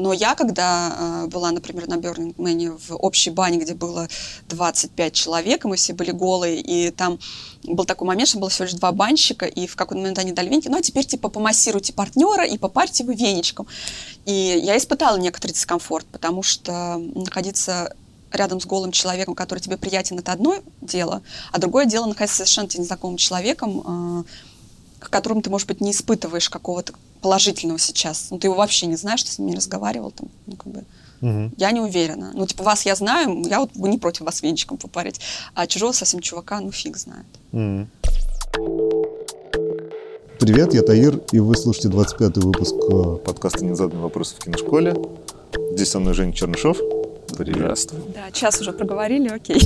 [0.00, 4.08] Но я, когда э, была, например, на Man в общей бане, где было
[4.48, 7.18] 25 человек, и мы все были голые, и там
[7.64, 10.48] был такой момент, что было всего лишь два банщика, и в какой-то момент они дали
[10.48, 13.66] веники, ну а теперь типа помассируйте партнера и попарьте его веничком.
[14.24, 17.94] И я испытала некоторый дискомфорт, потому что находиться
[18.32, 21.22] рядом с голым человеком, который тебе приятен, это одно дело,
[21.52, 26.48] а другое дело находиться совершенно незнакомым человеком, э, к которому ты, может быть, не испытываешь
[26.48, 28.28] какого-то положительного сейчас.
[28.30, 30.84] Ну, ты его вообще не знаешь, ты с ним не разговаривал, там, ну, как бы.
[31.20, 31.52] Угу.
[31.56, 32.30] Я не уверена.
[32.34, 35.20] Ну, типа, вас я знаю, я вот не против вас венчиком попарить,
[35.54, 37.26] а чужого совсем чувака, ну, фиг знает.
[37.52, 37.88] Угу.
[40.40, 44.96] Привет, я Таир, и вы слушаете 25-й выпуск э, подкаста «Незаданные вопросы в киношколе».
[45.72, 46.78] Здесь со мной Женя Чернышов.
[47.36, 47.56] Привет.
[47.56, 48.00] Здравствуй.
[48.14, 49.60] Да, час уже проговорили, окей.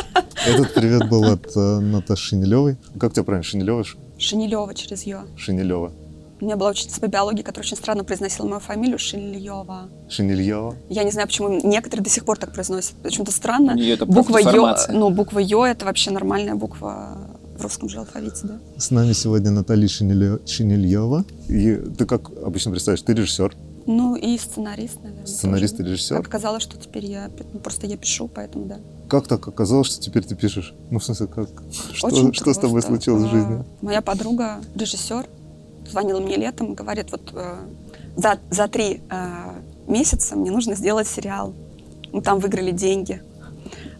[0.46, 2.76] Этот привет был от э, Наташи Шинелевой.
[2.98, 3.84] Как тебя правильно, Шинелева?
[4.18, 5.24] Шинелева через «ё».
[5.36, 5.92] Шинелева.
[6.40, 9.90] У меня была учительница по биологии, которая очень странно произносила мою фамилию Шинельева.
[10.08, 10.74] Шинельева?
[10.88, 12.94] Я не знаю, почему некоторые до сих пор так произносят.
[13.02, 13.78] Почему-то странно.
[13.78, 17.18] это буква Ё, ну, буква Ё это вообще нормальная буква
[17.58, 18.58] в русском же алфавите, да?
[18.78, 21.24] С нами сегодня Наталья Шинельева.
[21.48, 23.54] И ты как обычно представляешь, ты режиссер?
[23.86, 25.26] Ну и сценарист, наверное.
[25.26, 25.88] Сценарист тоже.
[25.88, 26.16] и режиссер?
[26.16, 28.78] Так оказалось, что теперь я, ну, просто я пишу, поэтому да.
[29.08, 30.74] Как так оказалось, что теперь ты пишешь?
[30.90, 31.48] Ну, в смысле, как?
[31.92, 33.64] Что, что с тобой случилось в жизни?
[33.82, 35.26] Моя подруга, режиссер,
[35.86, 37.58] звонила мне летом говорит, вот э,
[38.16, 41.54] за, за три э, месяца мне нужно сделать сериал.
[42.12, 43.22] Мы там выиграли деньги.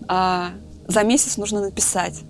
[0.09, 0.51] А
[0.89, 2.23] за месяц нужно написать.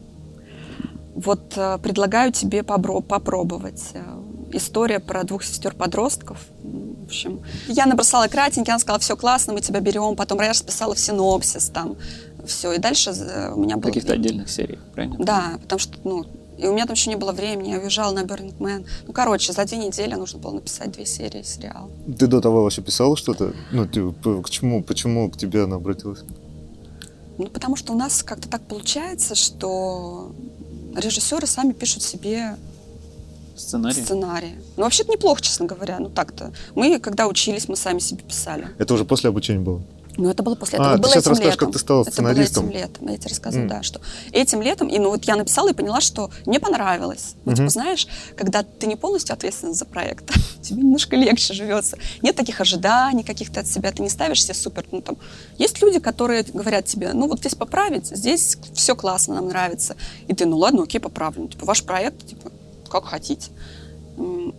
[1.15, 3.91] Вот э, предлагаю тебе побро- попробовать.
[3.95, 4.21] Э,
[4.53, 6.39] история про двух сестер-подростков.
[6.62, 10.17] В общем, я набросала кратенький, она сказала, все классно, мы тебя берем.
[10.17, 11.97] Потом я расписала в синопсис там.
[12.47, 13.89] Все, и дальше э, у меня было...
[13.89, 15.17] Каких-то отдельных серий, правильно?
[15.19, 16.27] Да, потому что, ну,
[16.61, 18.86] и у меня там еще не было времени, я уезжала на Burning Man.
[19.06, 21.91] Ну, короче, за две недели нужно было написать две серии сериала.
[22.19, 23.55] Ты до того вообще писала что-то?
[23.72, 26.20] Ну, ты, к чему, почему к тебе она обратилась?
[27.38, 30.33] Ну, потому что у нас как-то так получается, что
[30.94, 32.56] режиссеры сами пишут себе
[33.56, 34.03] Сценарий?
[34.03, 34.54] Сценарий.
[34.76, 35.99] Ну, вообще-то неплохо, честно говоря.
[35.99, 36.53] Ну, так-то.
[36.75, 38.69] Мы, когда учились, мы сами себе писали.
[38.78, 39.82] Это уже после обучения было?
[40.16, 40.94] Ну, это было после этого.
[40.94, 41.66] А, было ты сейчас расскажешь, летом.
[41.66, 42.65] как ты стала сценаристом.
[42.65, 43.71] Это было этим летом, я тебе рассказываю, mm.
[43.71, 44.00] да, что
[44.32, 47.34] этим летом, и ну вот я написала и поняла, что мне понравилось.
[47.44, 47.56] Ну, mm-hmm.
[47.56, 48.06] типа, знаешь,
[48.37, 50.25] когда ты не полностью ответственен за проект,
[50.62, 51.99] тебе немножко легче живется.
[52.22, 55.16] Нет таких ожиданий каких-то от себя, ты не ставишь себе супер, ну там,
[55.59, 59.97] есть люди, которые говорят тебе, ну вот здесь поправить, здесь все классно, нам нравится.
[60.28, 61.43] И ты, ну ладно, окей, поправлю.
[61.43, 62.50] Ну, типа, ваш проект, типа,
[62.88, 63.50] как хотите.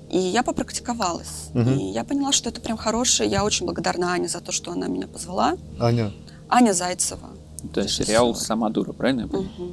[0.10, 1.50] И я попрактиковалась.
[1.54, 1.70] Угу.
[1.70, 3.30] И я поняла, что это прям хорошее.
[3.30, 5.56] Я очень благодарна Ане за то, что она меня позвала.
[5.80, 6.12] Аня?
[6.50, 7.30] Аня Зайцева.
[7.64, 9.52] Это сериал «Сама дура», правильно я понимаю?
[9.58, 9.72] Угу.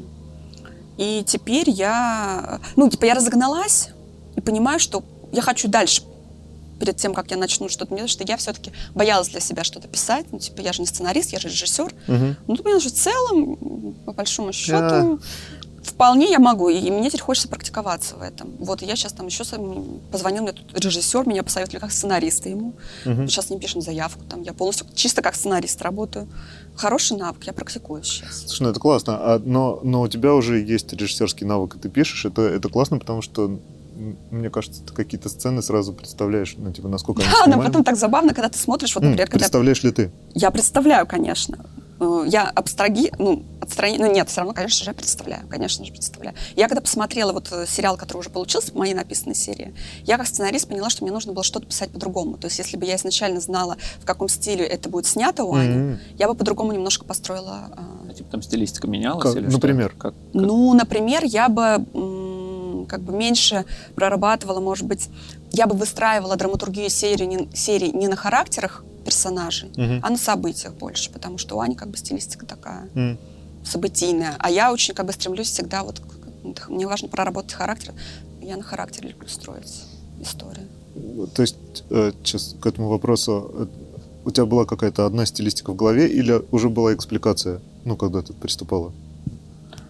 [0.99, 2.61] И теперь я...
[2.77, 3.91] Ну, типа, я разогналась
[4.37, 6.03] и понимаю, что я хочу дальше
[6.79, 10.27] перед тем, как я начну что-то делать, что я все-таки боялась для себя что-то писать.
[10.31, 11.87] Ну, типа, я же не сценарист, я же режиссер.
[11.87, 12.37] Угу.
[12.47, 15.21] Ну, ты понимаешь, в целом, по большому счету,
[15.89, 18.51] вполне я могу, и мне теперь хочется практиковаться в этом.
[18.59, 19.45] Вот, я сейчас там еще
[20.11, 22.75] позвонил мне тут режиссер, меня посоветовали как сценариста ему.
[23.05, 23.27] Угу.
[23.27, 26.29] Сейчас не пишем заявку, там я полностью чисто как сценарист работаю.
[26.77, 28.45] Хороший навык, я практикую сейчас.
[28.47, 31.89] Слушай, ну это классно, а, но, но у тебя уже есть режиссерский навык, и ты
[31.89, 33.59] пишешь, это, это классно, потому что
[34.31, 38.33] мне кажется, ты какие-то сцены сразу представляешь, ну, типа, насколько Да, но потом так забавно,
[38.33, 39.41] когда ты смотришь, вот, например, когда...
[39.41, 40.11] Представляешь ли ты?
[40.35, 41.59] Я представляю, конечно.
[42.01, 45.93] Э, я абстраги, ну, отстрани, ну нет, все равно, конечно же, я представляю, конечно же,
[45.93, 46.37] представляю.
[46.57, 50.69] Я когда посмотрела вот э, сериал, который уже получился, моей написанной серии, я как сценарист
[50.69, 52.37] поняла, что мне нужно было что-то писать по-другому.
[52.37, 55.75] То есть, если бы я изначально знала, в каком стиле это будет снято у Ани,
[55.75, 55.99] mm-hmm.
[56.19, 57.71] я бы по-другому немножко построила.
[58.09, 59.23] А типа там стилистика менялась?
[59.23, 59.91] Как, или например?
[59.91, 59.99] Что?
[59.99, 60.35] Как, как?
[60.35, 61.85] Ну, например, я бы
[62.89, 65.09] как бы меньше прорабатывала, может быть,
[65.53, 70.01] я бы выстраивала драматургию серии не, серии не на характерах персонажей, угу.
[70.03, 73.17] а на событиях больше, потому что у Ани как бы стилистика такая mm.
[73.65, 76.03] событийная, а я очень как бы стремлюсь всегда вот,
[76.69, 77.95] мне важно проработать характер,
[78.43, 79.85] я на характере люблю строить
[80.21, 80.67] историю.
[81.35, 81.57] То есть,
[82.23, 83.67] сейчас э, к этому вопросу, э,
[84.27, 88.35] у тебя была какая-то одна стилистика в голове или уже была экспликация, ну, когда ты
[88.35, 88.93] приступала?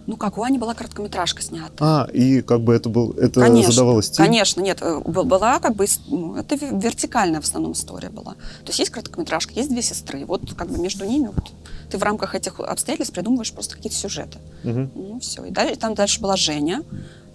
[0.09, 1.71] Ну как, у Ани была короткометражка снята.
[1.79, 4.25] А, и как бы это был, это конечно, задавалось стиль?
[4.25, 8.33] Конечно, нет, э, была как бы, ну, это вертикальная в основном история была.
[8.33, 11.51] То есть есть короткометражка, есть две сестры, вот как бы между ними вот
[11.91, 14.39] ты в рамках этих обстоятельств придумываешь просто какие-то сюжеты.
[14.63, 14.89] Угу.
[14.95, 16.81] Ну все, и дальше, там дальше была Женя,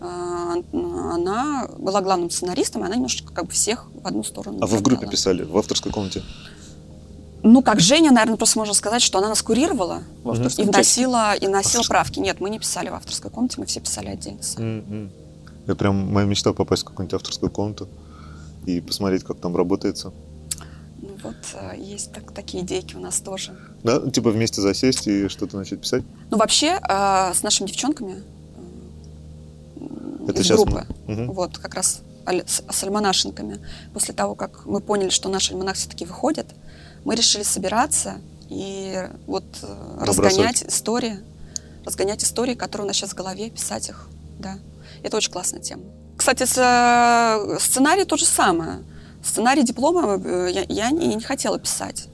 [0.00, 4.58] а, она была главным сценаристом, и она немножечко как бы всех в одну сторону.
[4.60, 6.24] А вы в группе писали, в авторской комнате?
[7.46, 11.82] Ну, как Женя, наверное, просто можно сказать, что она нас курировала и вносила, и носила
[11.82, 12.18] правки.
[12.18, 14.78] Нет, мы не писали в авторской комнате, мы все писали отдельно сами.
[14.80, 15.10] Mm-hmm.
[15.66, 17.86] Я прям, моя мечта попасть в какую-нибудь авторскую комнату
[18.64, 20.10] и посмотреть, как там работается.
[21.02, 23.54] Ну вот, э, есть так, такие идейки у нас тоже.
[23.82, 26.02] Да, типа вместе засесть и что-то начать писать?
[26.30, 28.22] Ну, вообще, э, с нашими девчонками
[29.76, 31.32] э, Это из сейчас группы, мы- Мгм.
[31.32, 32.00] вот как раз
[32.46, 33.60] с, с альманашенками,
[33.92, 36.46] после того, как мы поняли, что наш альманах все-таки выходит,
[37.04, 41.18] мы решили собираться и вот э, разгонять истории,
[41.84, 44.08] разгонять истории, которые у нас сейчас в голове, писать их,
[44.38, 44.58] да.
[45.02, 45.82] Это очень классная тема.
[46.16, 48.84] Кстати, э, сценарий то же самое.
[49.22, 52.08] Сценарий диплома э, я, я не, не хотела писать.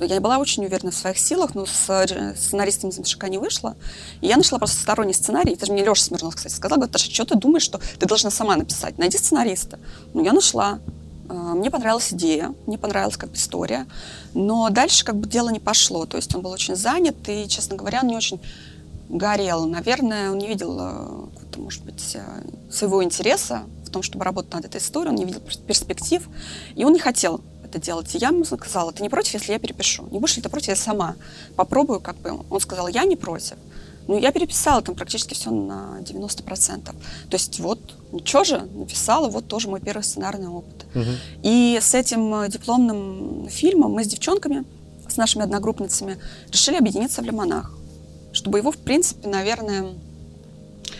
[0.00, 2.06] Я была очень уверена в своих силах, но с
[2.36, 3.76] сценаристом из Мшика не вышло.
[4.20, 5.52] И я нашла просто сторонний сценарий.
[5.52, 6.78] Это же мне Леша Смирнов, кстати, сказал.
[6.78, 8.98] Говорит, Таша, что ты думаешь, что ты должна сама написать?
[8.98, 9.78] Найди сценариста.
[10.12, 10.80] Ну, я нашла.
[11.28, 13.86] Э, Мне понравилась идея, мне понравилась как бы история.
[14.34, 16.06] Но дальше как бы дело не пошло.
[16.06, 18.40] То есть он был очень занят и, честно говоря, он не очень
[19.08, 19.66] горел.
[19.66, 22.22] Наверное, он не видел, э, может быть, э,
[22.70, 25.10] своего интереса в том, чтобы работать над этой историей.
[25.10, 26.28] Он не видел перс- перспектив.
[26.74, 28.14] И он не хотел это делать.
[28.14, 30.06] И я ему сказала, ты не против, если я перепишу?
[30.10, 31.16] Не будешь ли ты против, я сама
[31.56, 32.40] попробую, как бы.
[32.50, 33.56] Он сказал, я не против.
[34.06, 36.84] Ну, я переписала там практически все на 90%.
[36.84, 36.94] То
[37.32, 37.80] есть вот,
[38.12, 40.86] ничего же, написала, вот тоже мой первый сценарный опыт.
[40.94, 41.16] Мгм.
[41.42, 44.64] И с этим э, дипломным фильмом мы с девчонками,
[45.08, 46.18] с нашими одногруппницами,
[46.50, 47.72] решили объединиться в «Лимонах».
[48.32, 49.94] Чтобы его, в принципе, наверное...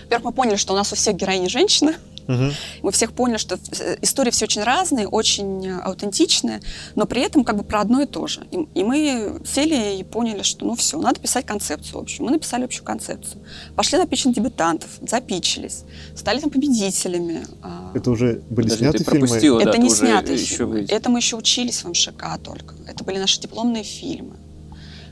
[0.05, 1.97] Во-первых, мы поняли, что у нас у всех героини женщины.
[2.27, 2.53] Мгм.
[2.83, 6.61] Мы всех поняли, что э, истории все очень разные, очень аутентичные,
[6.95, 8.47] но при этом как бы про одно и то же.
[8.51, 12.27] И, и мы сели и поняли, что ну все, надо писать концепцию общую.
[12.27, 13.43] Мы написали общую концепцию.
[13.77, 15.85] Пошли на пичинг дебютантов, запичились,
[16.17, 17.43] стали там победителями.
[17.63, 19.41] а, Это уже были Подожди, сняты ты фильмы?
[19.65, 20.73] да, это не снятые еще фильмы.
[20.81, 22.75] вы- Это мы еще учились в МШК только.
[22.87, 24.37] Это были наши дипломные фильмы.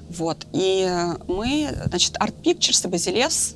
[0.09, 0.47] Вот.
[0.53, 3.55] И э, мы, значит, Art Pictures и Базилевс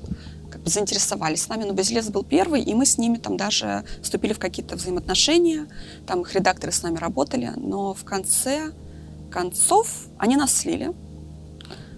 [0.70, 4.38] заинтересовались с нами, но Базилевс был первый, и мы с ними там даже вступили в
[4.38, 5.68] какие-то взаимоотношения,
[6.06, 8.72] там их редакторы с нами работали, но в конце
[9.30, 10.92] концов они нас слили.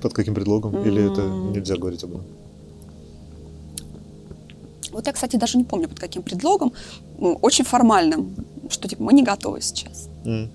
[0.03, 0.85] Под каким предлогом?
[0.85, 2.27] Или это нельзя говорить об этом?
[4.93, 6.73] Вот я, кстати, даже не помню, под каким предлогом,
[7.19, 8.35] очень формальным,
[8.71, 10.09] что типа мы не готовы сейчас.
[10.25, 10.51] М.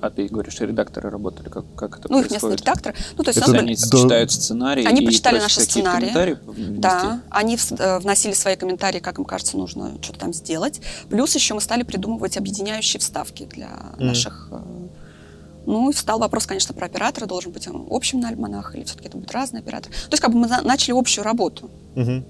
[0.00, 2.60] А ты говоришь, редакторы работали, как, как это Ну, их местные происходит?
[2.60, 2.94] редакторы.
[3.16, 6.38] Ну, то есть Это Они до- читают сценарий Они почитали наши сценарии.
[6.78, 10.80] Да, они э, вносили свои комментарии, как им кажется, нужно что-то там сделать.
[11.10, 14.06] Плюс еще мы стали придумывать объединяющие вставки для Мгм.
[14.06, 14.48] наших...
[14.52, 14.58] э,
[15.66, 17.26] Ну, и встал вопрос, конечно, про оператора.
[17.26, 19.92] Должен быть он общим на альманах или все-таки это будет разный оператор.
[19.92, 21.70] То есть как бы мы на- начали общую работу.
[21.94, 22.24] Мгм.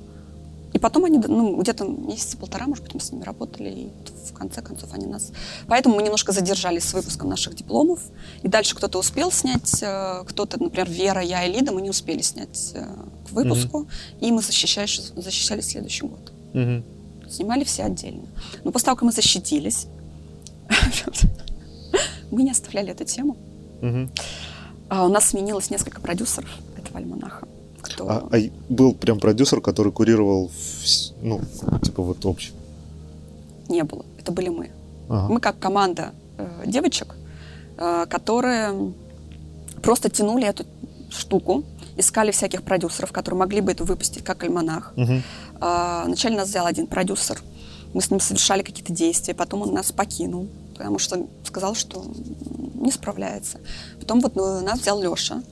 [0.72, 3.90] И потом они, ну, где-то месяца полтора, может быть, мы с ними работали, и
[4.28, 5.32] в конце концов они нас...
[5.66, 8.00] Поэтому мы немножко задержались с выпуском наших дипломов,
[8.42, 12.20] и дальше кто-то успел снять, э, кто-то, например, Вера, я и Лида, мы не успели
[12.20, 12.84] снять э,
[13.26, 13.88] к выпуску,
[14.20, 16.32] и мы защищались, защищали следующий год.
[16.52, 16.84] Мгм.
[17.30, 18.26] Снимали все отдельно.
[18.64, 19.86] Но после того, как мы защитились,
[22.30, 23.36] мы не оставляли эту тему.
[24.90, 27.46] А у нас сменилось несколько продюсеров этого альманаха.
[27.80, 28.08] Кто...
[28.08, 28.38] А, а
[28.68, 30.50] был прям продюсер, который курировал,
[31.22, 31.40] ну,
[31.82, 32.52] типа вот общий.
[33.68, 34.04] Не было.
[34.18, 34.70] Это были мы.
[35.08, 35.32] Ага.
[35.32, 37.14] Мы как команда э, девочек,
[37.76, 38.92] э, которые
[39.82, 40.64] просто тянули эту
[41.10, 41.64] штуку,
[41.96, 44.92] искали всяких продюсеров, которые могли бы это выпустить как альманах.
[44.96, 45.22] Мгм.
[45.60, 47.40] А, Вначале нас взял один продюсер,
[47.94, 52.04] мы с ним совершали какие-то действия, потом он нас покинул, потому что сказал, что
[52.74, 53.58] не справляется.
[53.98, 55.42] Потом вот э, нас взял Леша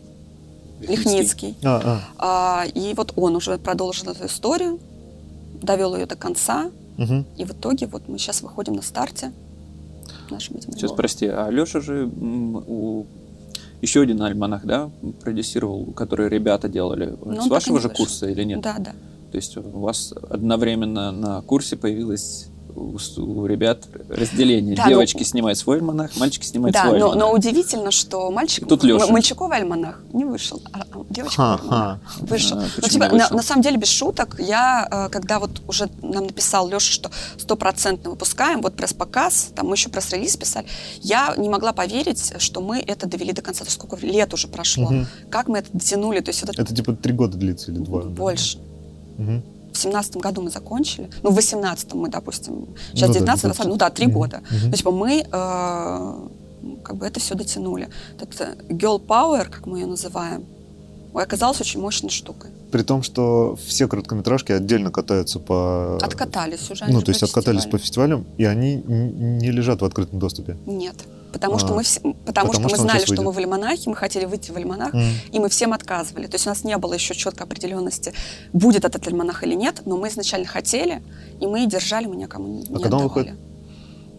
[0.81, 1.57] Лихницкий.
[1.65, 2.63] А, а.
[2.63, 4.79] А, И вот он уже продолжил эту историю,
[5.63, 7.25] довел ее до конца, Мгм.
[7.37, 9.33] и в итоге вот мы сейчас выходим на старте
[10.31, 13.05] нашим этим Сейчас, прости, а Леша же у...
[13.83, 14.91] еще один альманах, да,
[15.23, 17.17] продюсировал, который ребята делали.
[17.25, 18.05] Ну, он С вашего же вышел.
[18.05, 18.61] курса или нет?
[18.61, 18.93] Да, да.
[19.31, 24.77] То есть у вас одновременно на курсе появилось у, у ребят разделение.
[24.77, 27.29] Да, ну- Девочки снимают свой альманах, мальчики снимают Да, свой но, альманах.
[27.31, 29.07] но удивительно, что мальчик, Тут Лёша.
[29.07, 32.17] м- мальчиковый альманах не вышел, а а девочковый альманах Ха-ха.
[32.21, 32.59] вышел.
[32.59, 33.37] А, Ну, почему типа, не на, вышел?
[33.37, 38.11] на самом деле, без шуток, я, э, когда вот уже нам написал Леша, что стопроцентно
[38.11, 40.67] выпускаем, вот пресс-показ, там мы еще пресс-релиз писали,
[41.01, 43.61] я не могла поверить, что мы это довели до конца.
[43.61, 45.07] То есть сколько лет уже прошло, Мгм.
[45.31, 48.03] как мы это дотянули, то есть вот это Это типа три года длится или два?
[48.03, 48.09] да?
[48.09, 48.59] больше.
[49.77, 51.11] В семнадцатом году мы закончили.
[51.23, 53.67] Ну, в восемнадцатом мы, допустим, сейчас Ну да, 19 20.
[53.67, 54.41] ну да, три года.
[54.51, 54.71] Мгм.
[54.71, 56.15] То, типа, мы э,
[56.63, 57.89] ну, как бы это все дотянули.
[58.19, 60.47] Это girl power, как мы ее называем,
[61.15, 62.51] оказалась очень мощной штукой.
[62.73, 65.99] При том, что все короткометражки отдельно катаются по...
[66.03, 66.87] Откатались уже.
[66.89, 68.27] Ну, то есть откатались по фестивалям.
[68.39, 70.57] и они не лежат в открытом доступе.
[70.67, 70.97] Нет.
[71.37, 71.59] Потому А.
[71.59, 73.97] что мы все, потому, Потому что мы что он знали, что мы в альманахе, мы
[73.97, 75.03] хотели выйти в альманах, М.
[75.35, 76.27] и мы всем отказывали.
[76.29, 78.15] То есть у нас не было еще четкой определенности,
[78.55, 81.03] будет этот альманах или нет, но мы изначально хотели,
[81.41, 83.35] и мы держали, мы никому не А когда он отдавали.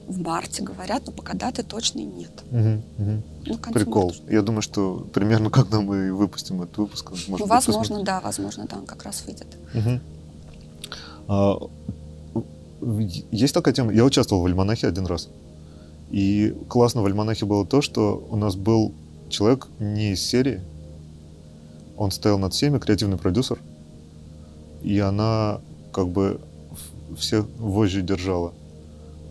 [0.07, 2.31] в марте, говорят, но пока даты точной нет.
[2.51, 3.23] Мгм, мгм.
[3.47, 4.05] Ну, Прикол.
[4.09, 4.21] марта.
[4.33, 8.05] Я думаю, что примерно когда мы выпустим этот выпуск, может Ну, быть, возможно, посмотрим.
[8.05, 9.47] да, возможно, да, он как раз выйдет.
[9.73, 10.01] Мгм.
[11.29, 11.57] А,
[13.31, 13.91] есть такая тема.
[13.91, 15.29] Я участвовал в альманахе один раз.
[16.09, 18.93] И классно в альманахе было то, что у нас был
[19.29, 20.61] человек не из серии.
[21.97, 23.59] Он стоял над всеми, креативный продюсер.
[24.83, 25.59] И она
[25.91, 26.39] как бы
[27.17, 28.53] всех вожжи держала.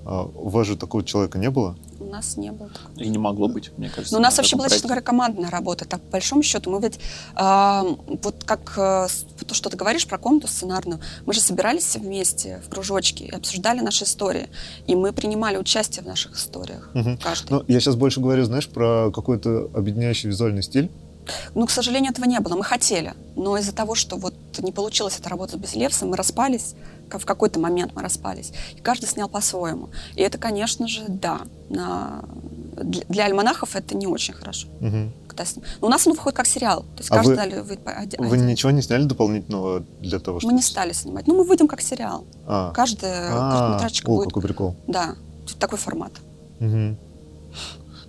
[0.08, 1.76] А у вас же такого человека не было?
[1.98, 3.02] У нас не было такого.
[3.02, 4.14] И не могло быть, мне кажется.
[4.14, 5.84] Но Ну, у нас на вообще была, честно говоря, командная работа.
[5.84, 7.00] Так, по большому счету, мы ведь,
[7.34, 7.84] а,
[8.22, 9.08] вот как э,
[9.46, 13.30] то, что ты говоришь про комнату сценарную, мы же собирались все вместе в кружочке и
[13.30, 14.48] обсуждали наши истории.
[14.86, 16.88] И мы принимали участие в наших историях.
[16.94, 17.18] Мгм.
[17.18, 17.50] Каждый.
[17.50, 20.88] Ну, я сейчас больше говорю, знаешь, про какой-то объединяющий визуальный стиль.
[21.54, 22.54] Ну, к сожалению, этого не было.
[22.54, 23.14] Мы хотели.
[23.34, 26.74] Но из-за того, что вот не получилось эта работа без Левса, мы распались.
[27.10, 28.52] В какой-то момент мы распались.
[28.76, 29.88] И каждый снял по-своему.
[30.16, 31.40] И это, конечно же, да.
[31.70, 32.24] На...
[32.76, 34.68] Для, для альманахов это не очень хорошо.
[34.80, 35.12] Мгм.
[35.28, 36.80] Когда с- Но у нас он выходит как сериал.
[36.82, 37.78] То есть А каждый вы-
[38.18, 38.46] Вы один.
[38.46, 40.54] ничего не сняли дополнительного для того, Мы чтобы...
[40.54, 41.26] не стали снимать.
[41.26, 42.24] Ну, мы выйдем как сериал.
[42.46, 44.28] А, Каждый а, короткометражечка о, будет.
[44.28, 44.76] какой прикол.
[44.86, 45.14] Да,
[45.58, 46.12] такой формат.
[46.60, 46.96] Мгм.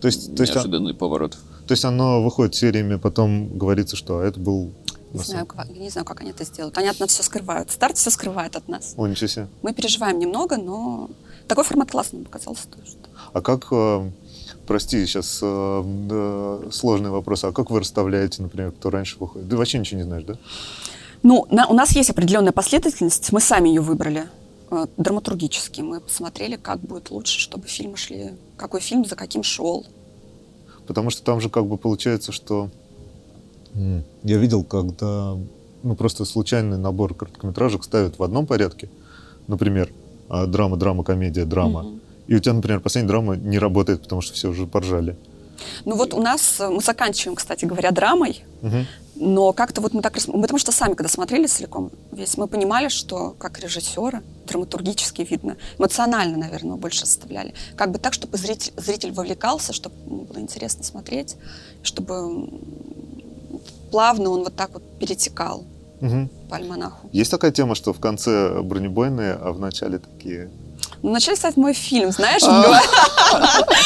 [0.02, 1.38] То есть, то, есть, а- Неожиданный поворот.
[1.68, 4.74] то есть оно выходит сериями, потом говорится, что это был...
[5.14, 6.78] Не на знаю, как, не знаю, как они это сделают.
[6.78, 7.72] Они от нас все скрывают.
[7.72, 8.94] Старт все скрывает от нас.
[8.98, 9.48] О, ничего себе.
[9.62, 11.10] Мы переживаем немного, но
[11.48, 12.92] такой формат классный показался тоже.
[13.34, 14.12] А как, э,
[14.68, 15.84] прости, сейчас э,
[16.66, 19.50] да, сложный вопрос, а как вы расставляете, например, кто раньше выходит?
[19.50, 20.38] Ты вообще ничего не знаешь, да?
[21.24, 24.28] Ну, на- у нас есть определенная последовательность, мы сами ее выбрали
[24.70, 25.82] э, драматургически.
[25.82, 29.86] Мы посмотрели, как будет лучше, чтобы фильмы шли, какой фильм за каким шел.
[30.86, 32.70] Потому что там же как бы получается, что...
[34.24, 35.38] Я видел, когда
[35.84, 38.90] ну, просто случайный набор короткометражек ставят в одном порядке.
[39.48, 39.90] Например,
[40.30, 41.84] а, драма, драма, комедия, драма.
[41.84, 42.02] Мгм.
[42.28, 45.16] И у тебя, например, последняя драма не работает, потому что все уже поржали.
[45.86, 48.86] Ну вот у нас, э, мы заканчиваем, кстати говоря, драмой, Мгм.
[49.16, 50.16] но как-то вот мы так...
[50.16, 55.58] рас- Потому что сами, когда смотрели целиком весь, мы понимали, что как режиссеры, драматургически видно,
[55.80, 57.54] эмоционально, наверное, мы больше составляли.
[57.76, 61.36] Как бы так, чтобы зритель, зритель вовлекался, чтобы было интересно смотреть,
[61.82, 62.50] чтобы
[63.92, 65.64] плавно он вот так вот перетекал
[66.02, 66.30] Мгм.
[66.50, 67.10] по альманаху.
[67.12, 70.50] Есть такая тема, что в конце бронебойные, а в начале такие...
[71.04, 72.44] Ну, начали ставить мой фильм, знаешь?
[72.46, 72.80] А.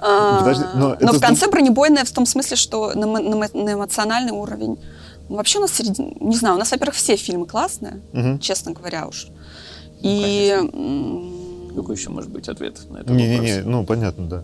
[0.00, 3.72] А, Подожди, но Но это в конце бронебойная в том смысле, что на на на
[3.74, 4.76] эмоциональный уровень.
[5.28, 8.38] Ну, Вообще у нас середин- не знаю, у нас, во-первых, все фильмы классные, Мгм.
[8.40, 9.28] честно говоря уж.
[9.28, 10.78] Ну, И конечно.
[10.78, 13.72] м, Какой еще может быть ответ на этот Не-не-не, вопрос?
[13.72, 14.42] ну понятно, да.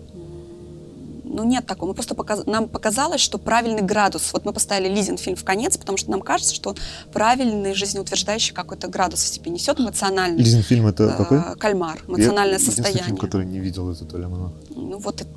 [1.29, 1.89] Ну нет такого.
[1.91, 4.33] Мы просто показ- нам показалось, что правильный градус.
[4.33, 6.77] Вот мы поставили Лизин фильм в конец, потому что нам кажется, что он
[7.13, 10.39] правильный жизнеутверждающий какой-то градус в себе несет эмоциональный.
[10.43, 11.57] Лизин фильм это э, какой?
[11.59, 13.05] Кальмар, эмоциональное Я состояние.
[13.05, 14.53] фильм, который не видел этот альманах.
[14.75, 15.31] Ну вот это-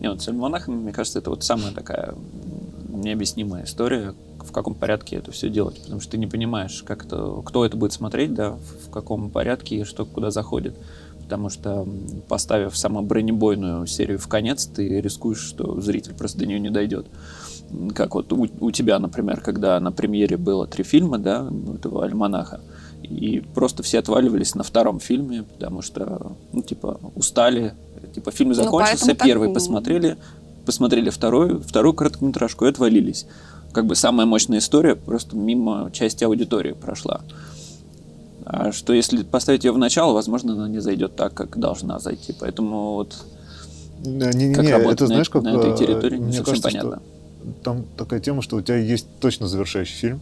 [0.00, 2.14] Не, вот с альманахами, мне кажется, это вот самая такая
[2.88, 7.40] необъяснимая история, в каком порядке это все делать, потому что ты не понимаешь, как это,
[7.44, 10.76] кто это будет смотреть, да, в, в каком порядке и что куда заходит.
[11.24, 11.86] Потому что,
[12.28, 17.06] поставив самую бронебойную серию в конец, ты рискуешь, что зритель просто до нее не дойдет.
[17.94, 22.60] Как вот у, у тебя, например, когда на премьере было три фильма, да, этого альманаха,
[23.02, 27.74] и просто все отваливались на втором фильме, потому что, ну, типа, устали.
[28.14, 29.54] Типа, фильм Ну, закончился, так, первый ну.
[29.54, 30.16] посмотрели,
[30.66, 33.26] посмотрели вторую, вторую короткометражку и отвалились.
[33.72, 37.22] Как бы самая мощная история просто мимо части аудитории прошла.
[38.44, 42.34] А что если поставить ее в начало, возможно, она не зайдет так, как должна зайти.
[42.38, 43.16] Поэтому вот
[44.04, 45.42] Не-не-не, как работать это на, знаешь, как...
[45.42, 47.02] на этой э, территории, не совсем кажется, понятно.
[47.62, 50.20] там такая тема, что у тебя есть точно завершающий фильм.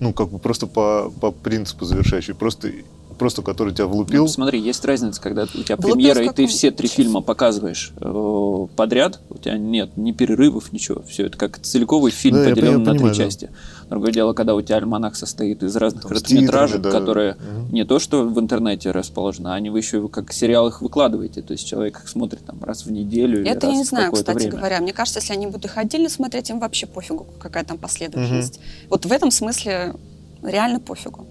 [0.00, 2.34] Ну, как бы просто по, по принципу завершающий.
[2.34, 2.70] Просто,
[3.18, 4.22] просто который тебя влупил.
[4.22, 7.92] Ну, смотри, есть разница, когда у тебя Влупил премьера, и ты все три фильма показываешь
[8.00, 11.02] э, подряд, у тебя нет ни перерывов, ничего.
[11.02, 13.14] Все это как целиковый фильм, Да, поделен на понимаю, три да.
[13.14, 13.50] части.
[13.90, 16.98] Другое дело, когда у тебя альманах состоит из разных Там короткометражек, титрами, да.
[17.00, 17.72] которые Мгм.
[17.72, 21.42] не то, что в интернете расположены, а они вы еще как сериал их выкладываете.
[21.42, 24.12] То есть человек их смотрит там раз в неделю или Это раз я не знаю,
[24.12, 24.52] кстати время.
[24.52, 24.80] говоря.
[24.80, 28.60] Мне кажется, если они будут их отдельно смотреть, им вообще пофигу, какая там последовательность.
[28.90, 29.94] Вот в этом смысле
[30.42, 31.26] реально пофигу.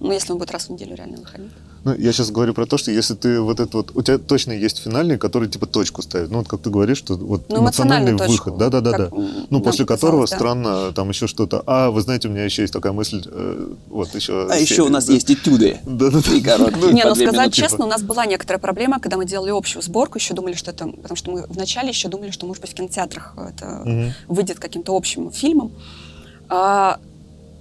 [0.00, 1.50] Ну, если он будет раз в неделю реально выходить.
[1.84, 3.92] Ну, я сейчас говорю про то, что если ты вот это вот...
[3.94, 6.30] У тебя точно есть финальный, который типа точку ставит.
[6.32, 8.58] Ну, вот как ты говоришь, что вот Ну, эмоциональный выход.
[8.58, 8.90] Да-да-да.
[8.90, 9.16] как, да.
[9.16, 10.34] м, Ну, после которого да.
[10.36, 11.62] странно там еще что-то.
[11.64, 13.22] А, вы знаете, у меня еще есть такая мысль.
[13.24, 14.48] э, вот еще...
[14.50, 15.12] А еще серия, у нас да.
[15.12, 15.78] есть этюды.
[15.86, 16.40] Да-да-да.
[16.44, 20.18] Короткие, Не, ну сказать честно, у нас была некоторая проблема, когда мы делали общую сборку,
[20.18, 20.88] еще думали, что это...
[20.88, 25.30] Потому что мы вначале еще думали, что, может быть, в кинотеатрах это выйдет каким-то общим
[25.30, 25.70] фильмом.
[26.48, 26.98] А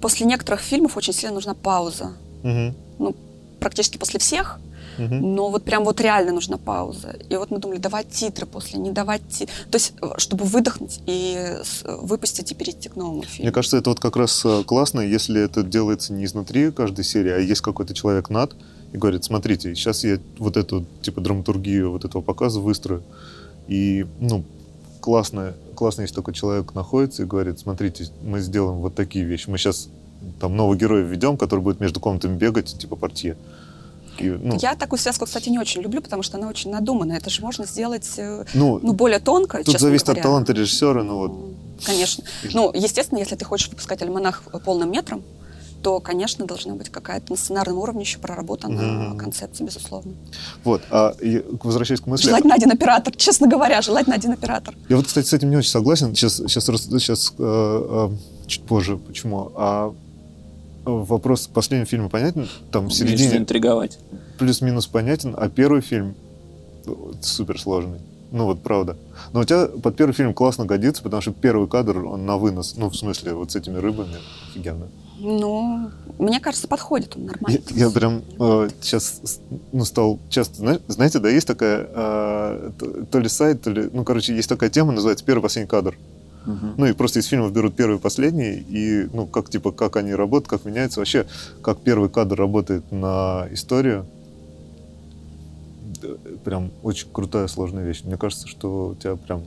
[0.01, 2.13] после некоторых фильмов очень сильно нужна пауза.
[2.45, 2.75] Мгм.
[2.99, 3.15] Ну,
[3.59, 4.59] практически после всех.
[4.97, 5.35] Мгм.
[5.35, 7.17] но вот прям вот реально нужна пауза.
[7.29, 11.01] И вот мы думали, давать титры после, не давать ти- То есть, э, чтобы выдохнуть
[11.05, 13.43] и выпустить и перейти к новому фильму.
[13.43, 17.31] Мне кажется, это вот как раз э, классно, если это делается не изнутри каждой серии,
[17.31, 18.55] а есть какой-то человек над
[18.93, 23.03] и говорит, смотрите, сейчас я вот эту, типа, драматургию вот этого показа выстрою.
[23.67, 24.45] И, ну,
[25.01, 29.49] классно, классно, если такой человек находится и говорит, смотрите, мы сделаем вот такие вещи.
[29.49, 29.89] Мы сейчас
[30.39, 33.37] там нового героя введем, который будет между комнатами бегать, типа портье.
[34.17, 37.17] И, ну, Я такую связку, кстати, не очень люблю, потому что она очень надуманная.
[37.17, 40.21] Это же можно сделать э, ну, ну, более тонко, тут зависит говоря.
[40.21, 41.85] от таланта режиссера, ну вот.
[41.85, 42.23] Конечно.
[42.53, 45.21] Ну, естественно, если ты хочешь выпускать альманах полным метром,
[45.81, 49.17] то, конечно, должна быть какая-то на сценарном уровне еще проработана Мгм.
[49.19, 50.13] концепция, безусловно.
[50.63, 54.73] Вот, а и возвращаясь к мысли, Желательно один оператор, честно говоря, желательно один оператор.
[54.89, 56.15] Я вот, кстати, с этим не очень согласен.
[56.15, 58.09] Сейчас, сейчас, сейчас э, э,
[58.47, 58.97] чуть позже.
[58.97, 59.51] Почему?
[59.55, 59.93] А
[60.85, 62.47] вопрос последнего фильма понятен?
[62.71, 63.99] Там в середине заинтриговать.
[64.39, 66.15] плюс-минус понятен, а первый фильм
[67.21, 67.99] супер сложный.
[68.31, 68.97] Ну вот правда.
[69.33, 72.75] Но у тебя под первый фильм классно годится, потому что первый кадр, он на вынос.
[72.75, 74.15] Ну, в смысле, вот с этими рыбами
[74.49, 74.87] офигенно.
[75.19, 75.89] Ну,
[76.19, 77.59] мне кажется, подходит он Я, нормально.
[77.69, 78.21] я прям
[78.81, 79.21] сейчас
[79.71, 83.89] ну, стал часто, зна- знаете, да, есть такая, э, то, то ли сайт, то ли,
[83.93, 85.95] ну, короче, есть такая тема, называется «Первый последний кадр».
[86.45, 86.75] Мгм.
[86.77, 90.13] Ну и просто из фильмов берут первый и последний, и ну как типа как они
[90.13, 91.25] работают, как меняются вообще,
[91.61, 94.05] как первый кадр работает на историю.
[96.43, 98.01] Прям очень крутая сложная вещь.
[98.03, 99.43] Мне кажется, что у тебя прям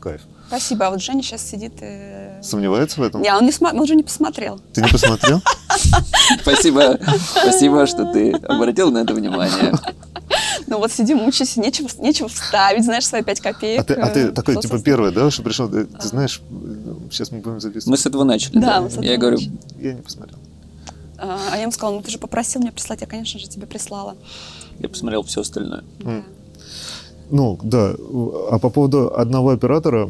[0.00, 0.22] кайф.
[0.48, 0.86] Спасибо.
[0.86, 2.42] А вот Женя сейчас сидит и...
[2.42, 3.22] Сомневается в этом?
[3.22, 4.60] Не, он, не сма- он же не посмотрел.
[4.74, 5.40] Ты не посмотрел?
[6.42, 6.98] Спасибо,
[7.40, 9.72] спасибо, что ты обратил на это внимание.
[10.72, 13.82] Ну вот сидим, мучайся, нечего, нечего вставить, знаешь, свои пять копеек.
[13.82, 15.68] А ты, а ты такой типа первый, да, что пришел?
[15.68, 16.40] Ты, ты знаешь,
[17.10, 17.88] сейчас мы будем записывать.
[17.88, 18.58] Мы с этого начали.
[18.58, 19.52] Да, мы с этого Я говорю, начали.
[19.78, 20.38] Я не посмотрел.
[21.18, 23.66] А а я ему сказала, ну ты же попросил меня прислать, я, конечно же, тебе
[23.66, 24.16] прислала.
[24.78, 25.84] я посмотрел все остальное.
[26.00, 26.24] М.
[27.28, 27.94] Ну, да.
[28.50, 30.08] А по поводу одного оператора,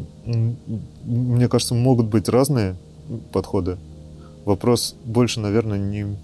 [1.04, 2.76] мне кажется, могут быть разные
[3.32, 3.78] подходы.
[4.44, 6.16] Вопрос больше, наверное, не...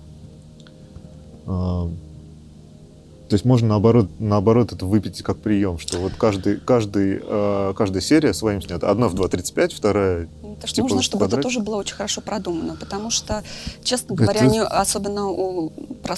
[3.29, 8.01] то есть можно наоборот, наоборот это выпить как прием, что вот каждый, каждый, а, каждая
[8.01, 8.91] серия своим снята.
[8.91, 10.29] Одна в 2.35, вторая...
[10.43, 11.43] Ну, Потому что Типа нужно, чтобы это квадрате?
[11.55, 13.45] тоже было очень хорошо продумано, потому что,
[13.85, 15.73] честно Это- говоря, не- особенно у,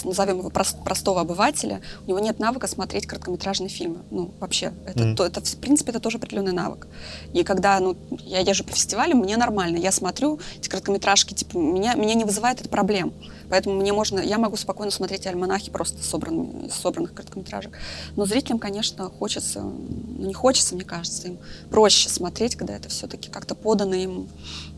[0.05, 3.99] назовем его прос- простого обывателя, у него нет навыка смотреть короткометражные фильмы.
[4.11, 5.17] Ну, вообще, это, Мгм.
[5.17, 6.87] то- это, в принципе, это тоже определенный навык.
[7.35, 11.95] И когда, ну, я езжу по фестивалям, мне нормально, я смотрю эти короткометражки, типа, меня,
[11.95, 13.13] меня не вызывает это проблем.
[13.51, 17.77] Поэтому мне можно, я могу спокойно смотреть альманахи просто собранными, из собранных короткометражек.
[18.17, 23.29] Но зрителям, конечно, хочется, ну, не хочется, мне кажется, им проще смотреть, когда это все-таки
[23.29, 24.29] как-то подано им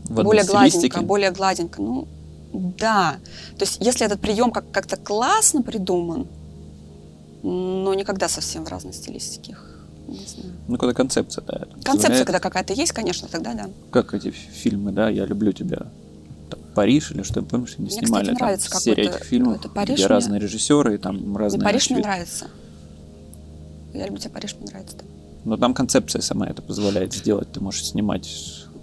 [0.05, 1.81] В более гладенько, более гладенько.
[1.81, 2.07] Ну,
[2.51, 3.17] да.
[3.57, 6.27] То есть, если этот прием как- как-то классно придуман,
[7.43, 9.51] но никогда совсем в разной стилистике.
[9.51, 9.69] их.
[10.67, 11.53] Ну, когда концепция, да.
[11.59, 12.25] Концепция, позволяет.
[12.27, 13.69] когда какая-то есть, конечно, тогда да.
[13.91, 15.87] Как эти фи- фильмы, да, «Я люблю тебя»,
[16.73, 19.69] Париж или что, помнишь, они Мне, снимали кстати, там нравится серия какой-то- этих фильмов, это
[19.69, 22.47] Париж где мне- разные режиссеры, и там Мне разные Париж мне нравится.
[23.93, 24.97] Я люблю тебя, Париж мне нравится.
[24.97, 25.03] да.
[25.45, 27.51] Но там концепция сама это позволяет сделать.
[27.51, 28.29] Ты можешь снимать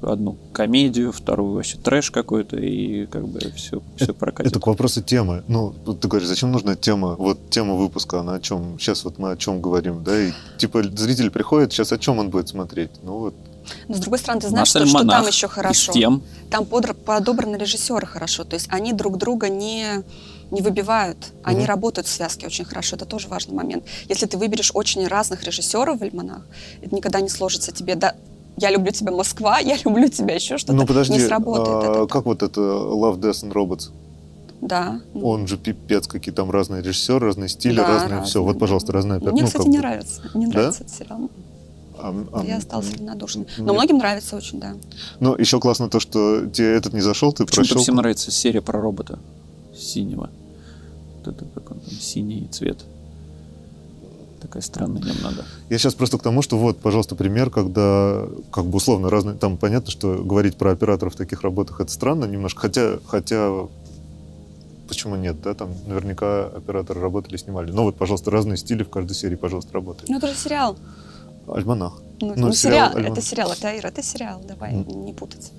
[0.02, 4.52] одну комедию, вторую вообще трэш какой-то, и как бы все, все прокатит.
[4.52, 5.42] Это к вопросу темы.
[5.48, 7.16] Ну, вот ты говоришь, зачем нужна тема?
[7.16, 8.78] Вот тема выпуска, она о чем?
[8.78, 10.18] Сейчас вот мы о чем говорим, да?
[10.20, 12.90] И типа зритель приходит, сейчас о чем он будет смотреть?
[13.02, 13.34] Ну вот.
[13.88, 15.92] Но с другой стороны, ты знаешь, что, что там еще хорошо.
[15.92, 18.44] Тем, Там подр- подобраны режиссеры хорошо.
[18.44, 20.02] То есть они друг друга не,
[20.50, 21.18] не выбивают.
[21.44, 21.66] Они Мгм.
[21.68, 22.96] работают в связке очень хорошо.
[22.96, 23.84] Это тоже важный момент.
[24.08, 26.42] Если ты выберешь очень разных режиссеров в альманах,
[26.82, 27.94] это никогда не сложится тебе.
[27.94, 28.14] Да,
[28.56, 30.72] я люблю тебя, Москва, я люблю тебя, еще что-то.
[30.74, 31.68] ну подожди, не сработает.
[31.68, 32.06] а, это.
[32.06, 33.90] как вот это Love, Death and Robots?
[34.60, 35.00] Да.
[35.14, 35.26] ну.
[35.26, 38.40] Он же пипец, какие там разные режиссеры, разные стили, Да, разные все.
[38.40, 39.32] разные, Вот, пожалуйста, разные опять.
[39.32, 39.82] Мне, ну, кстати, не бы.
[39.82, 40.22] нравится.
[40.34, 40.52] Не Да?
[40.52, 41.30] нравится этот сериал.
[42.02, 43.44] А, я равнодушной.
[43.44, 44.74] м, Но мне- многим нравится очень, да.
[45.20, 47.82] Ну, еще классно то, что тебе этот не зашел, ты почему-то прочел.
[47.82, 49.18] всем нравится серия про робота
[49.76, 50.30] синего.
[51.18, 52.78] Вот это как он там, синий цвет.
[54.40, 55.44] Такая странная немного.
[55.68, 59.36] Я сейчас просто к тому, что вот, пожалуйста, пример, когда как бы условно разные...
[59.36, 63.50] Там понятно, что говорить про операторов в таких работах это странно немножко, хотя, хотя
[64.88, 67.70] почему нет, да, там наверняка операторы работали, снимали.
[67.70, 70.08] Но вот, пожалуйста, разные стили в каждой серии, пожалуйста, работают.
[70.08, 70.76] Ну, это же сериал.
[71.54, 72.00] Альманах.
[72.20, 73.12] Ну, Ну, ну, сериал сериал, «Альманах».
[73.18, 75.04] это сериал, это Ира, это сериал, давай Мгм.
[75.06, 75.52] не путать.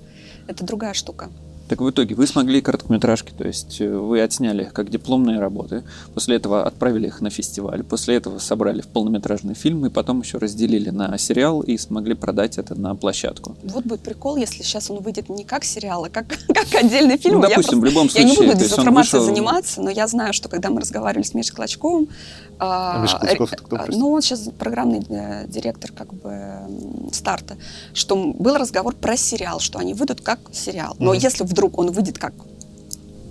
[0.46, 1.28] Это другая штука.
[1.68, 5.84] Так в итоге вы смогли короткометражки, то есть э, вы отсняли их как дипломные работы,
[6.12, 10.36] после этого отправили их на фестиваль, после этого собрали в полнометражный фильм и потом еще
[10.38, 13.56] разделили на сериал и смогли продать это на площадку.
[13.62, 17.36] Вот будет прикол, если сейчас он выйдет не как сериал, а как, как отдельный фильм.
[17.40, 18.28] Ну, допустим, я в любом случае.
[18.28, 21.54] Я не буду дезинформацией вышел- заниматься, но я знаю, что когда мы разговаривали с Мишей
[21.54, 22.08] Клочковым...
[22.64, 23.98] А Миша Клочков это кто, прости?
[23.98, 26.32] Ну, он сейчас программный э, директор как бы
[27.12, 27.56] старта.
[27.92, 30.94] Что был разговор про сериал, что они выйдут как сериал.
[31.00, 31.18] Но Мгм.
[31.20, 32.34] если вдруг он выйдет как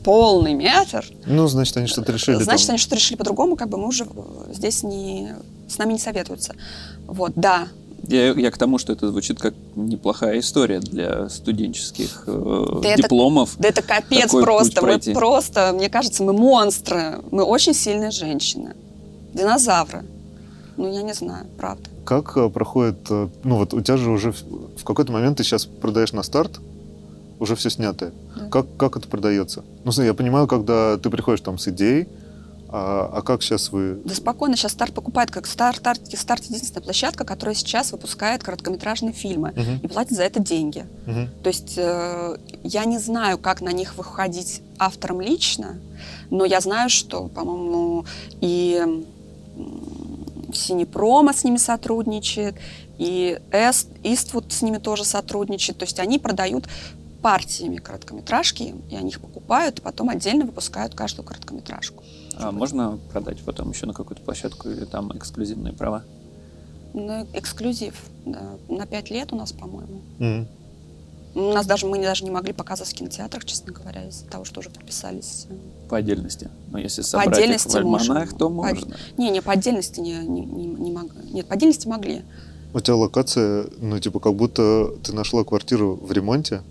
[0.03, 2.73] полный метр, Ну, значит, они что-то решили значит, там.
[2.73, 5.35] они что-то решили по-другому, как бы мы уже э, здесь не...
[5.69, 6.53] С нами не советуются.
[7.07, 7.67] Вот, да,
[8.07, 13.03] Я, я к тому, что это звучит как неплохая история для студенческих э, Да это-
[13.03, 13.53] дипломов.
[13.59, 14.81] Да это капец Такой просто.
[14.81, 17.19] Мы просто, мне кажется, мы монстры.
[17.31, 18.73] Мы очень сильные женщины.
[19.33, 20.03] Динозавры.
[20.77, 21.83] Ну, я не знаю, правда.
[22.05, 25.65] Как э, проходит, э, ну вот у тебя же уже в какой-то момент ты сейчас
[25.65, 26.59] продаешь на старт,
[27.39, 28.11] уже все снятое.
[28.35, 28.47] Да.
[28.49, 29.63] Как, как это продается?
[29.83, 32.07] Ну, я понимаю, когда ты приходишь там с идеей,
[32.73, 33.99] а, а как сейчас вы...
[34.05, 39.11] Да спокойно, сейчас старт покупает, как старт, старт, старт единственная площадка, которая сейчас выпускает короткометражные
[39.11, 40.85] фильмы Мгм, и платит за это деньги.
[41.05, 41.29] мгм.
[41.43, 45.75] То есть э, я не знаю, как на них выходить авторам лично,
[46.29, 48.05] но я знаю, что, по-моему,
[48.39, 49.03] и
[50.53, 52.55] Синепрома с ними сотрудничает,
[52.97, 55.77] и Эст, Иствуд с ними тоже сотрудничает.
[55.77, 56.67] То есть они продают
[57.21, 62.03] партиями короткометражки, и они их покупают, и потом отдельно выпускают каждую короткометражку.
[62.37, 66.03] А можно продать потом еще на какую-то площадку или там эксклюзивные права?
[66.93, 67.95] Ну, эксклюзив.
[68.25, 70.01] да, на пять лет у нас, по-моему.
[70.19, 70.47] Мгм.
[71.33, 74.59] У нас даже, мы даже не могли показывать в кинотеатрах, честно говоря, из-за того, что
[74.59, 75.47] уже подписались.
[75.91, 76.49] По отдельности.
[76.71, 78.37] Но если собрать их отдельности в альманах, можем.
[78.37, 78.95] то По- можно.
[79.17, 82.21] Не, не, по отдельности не, не, не, не мог- Нет, по отдельности могли.
[82.73, 86.61] У тебя локация, ну, типа, как будто ты нашла квартиру в ремонте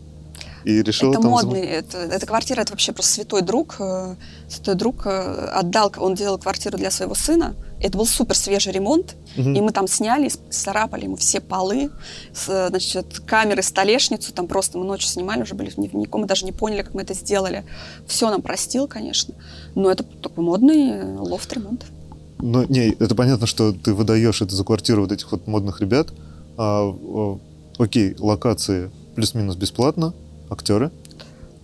[0.64, 1.30] и решила это там...
[1.30, 3.76] модный, это, эта квартира, это вообще просто святой друг.
[3.78, 4.14] э,
[4.48, 7.54] Святой друг э, отдал, он делал квартиру для своего сына.
[7.81, 9.16] Это был супер свежий ремонт.
[9.37, 9.55] Мгм.
[9.55, 11.90] И мы там сняли, царапали ему все полы,
[12.33, 15.79] с, значит, камеры, столешницу, там просто мы ночью снимали, уже были в
[16.19, 17.64] мы даже не поняли, как мы это сделали.
[18.07, 19.35] Все нам простил, конечно,
[19.75, 21.85] но это такой модный э, лофт-ремонт.
[22.38, 26.09] Ну, не, это понятно, что ты выдаешь это за квартиру вот этих вот модных ребят.
[26.57, 26.95] А,
[27.79, 30.14] окей, локации плюс-минус бесплатно,
[30.49, 30.90] актеры.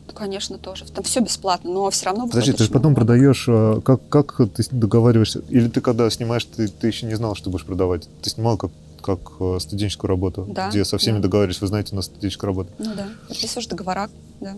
[0.09, 0.85] Ну, конечно, тоже.
[0.93, 3.07] Там все бесплатно, но все равно Подожди, ты же потом много.
[3.07, 5.41] продаешь, а, как, как ты договариваешься?
[5.49, 8.09] Или ты когда снимаешь, ты, ты еще не знал, что будешь продавать?
[8.23, 8.71] Ты снимал как,
[9.03, 11.23] как э, студенческую работу, Да, где со всеми да.
[11.23, 12.71] договаривались, вы знаете, у нас студенческая работа.
[12.79, 14.09] Ну да, подписываешь договора,
[14.41, 14.57] да.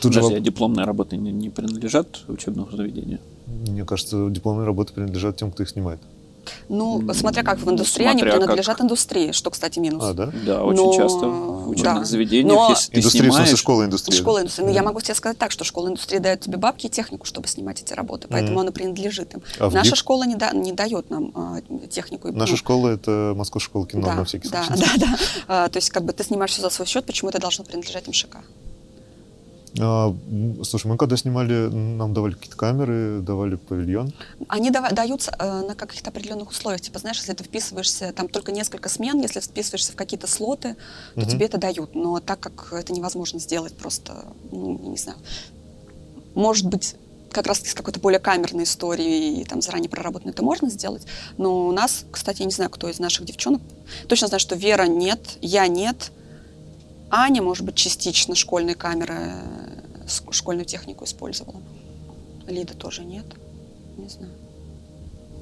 [0.00, 3.18] Тут же, Подожди, а воп- дипломные работы не, не принадлежат учебному заведению?
[3.46, 6.00] мне кажется, дипломные работы принадлежат тем, кто их снимает.
[6.68, 8.84] Ну, смотря как в индустрии, они смотря принадлежат как.
[8.84, 10.02] индустрии, что, кстати, минус.
[10.04, 10.32] А, да?
[10.46, 12.04] Да, очень Но- часто в учебных да.
[12.04, 13.58] заведениях, Но- если ты Индустрия, в смысле, снимаешь...
[13.60, 14.16] школа индустрии.
[14.16, 14.42] Школа да?
[14.42, 14.64] индустрии.
[14.66, 17.48] Ну, я могу тебе сказать так, что школа индустрии дает тебе бабки и технику, чтобы
[17.48, 18.60] снимать эти работы, поэтому Мгм.
[18.60, 19.42] она принадлежит им.
[19.58, 19.96] А Наша ГИК?
[19.96, 22.28] школа не, да- не дает нам а, технику.
[22.28, 24.82] и- Наша ну, школа— это Московская школа кино, да, на всякий да, случай.
[24.98, 25.18] да, да.
[25.48, 28.06] А, то есть, как бы ты снимаешь все за свой счет, почему это должно принадлежать
[28.08, 28.38] МШК?
[29.80, 30.14] А,
[30.64, 34.12] слушай, мы когда снимали, нам давали какие-то камеры, давали павильон.
[34.48, 36.80] Они дава- даются э, на каких-то определенных условиях.
[36.80, 40.76] Типа, знаешь, если ты вписываешься, там только несколько смен, если вписываешься в какие-то слоты,
[41.14, 41.28] то Мгм.
[41.30, 41.94] тебе это дают.
[41.94, 45.18] Но так как это невозможно сделать просто, ну, не знаю,
[46.34, 46.94] может быть,
[47.30, 51.02] как раз с какой-то более камерной историей и там заранее проработанной это можно сделать.
[51.36, 53.60] Но у нас, кстати, я не знаю, кто из наших девчонок,
[54.08, 56.10] точно знаю, что Вера нет, я нет,
[57.10, 61.60] Аня, может быть, частично школьные камеры, э, школьную технику использовала.
[62.46, 63.24] Лида тоже нет.
[63.96, 64.32] Не знаю,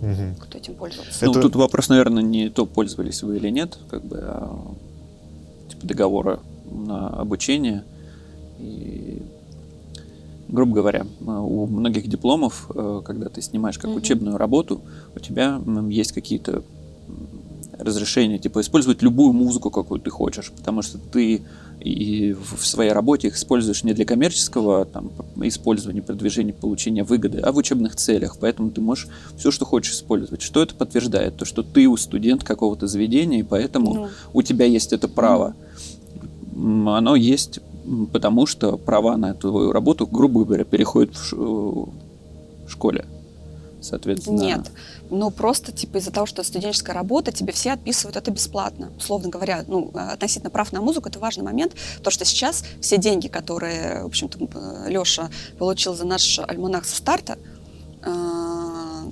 [0.01, 0.37] Мгм.
[0.37, 1.25] кто этим пользовался.
[1.25, 4.75] Ну, Это- тут вопрос, наверное, не то, пользовались вы или нет, как бы, а,
[5.71, 7.85] типа договора на обучение.
[8.59, 9.23] И,
[10.49, 13.99] грубо говоря, а, у многих дипломов, э, когда ты снимаешь как Мгм.
[13.99, 14.81] учебную работу,
[15.15, 16.63] у тебя есть какие-то
[17.79, 21.43] м, разрешения, типа использовать любую музыку, какую ты хочешь, потому что ты
[21.81, 25.11] и в своей работе их используешь не для коммерческого там,
[25.43, 28.39] использования, продвижения, получения выгоды, а в учебных целях.
[28.41, 30.41] Поэтому ты можешь все, что хочешь использовать.
[30.43, 31.37] Что это подтверждает?
[31.37, 34.09] То, что ты у студент какого-то заведения, и поэтому Ну.
[34.33, 35.55] у тебя есть это право.
[36.55, 37.61] М, Оно есть,
[38.13, 41.91] потому что права на твою работу, грубо говоря, переходят в ш- в
[42.69, 43.05] школе.
[43.87, 44.71] Соответственно, Нет.
[45.11, 48.91] Ну, просто, типа, из-за того, что это студенческая работа, тебе все отписывают это бесплатно.
[48.97, 51.75] Условно говоря, ну, э, относительно прав на музыку, это важный момент.
[52.03, 54.39] То, что сейчас все деньги, которые, в общем-то,
[54.89, 57.39] Леша получил за наш альманах со старта,
[58.03, 59.11] э,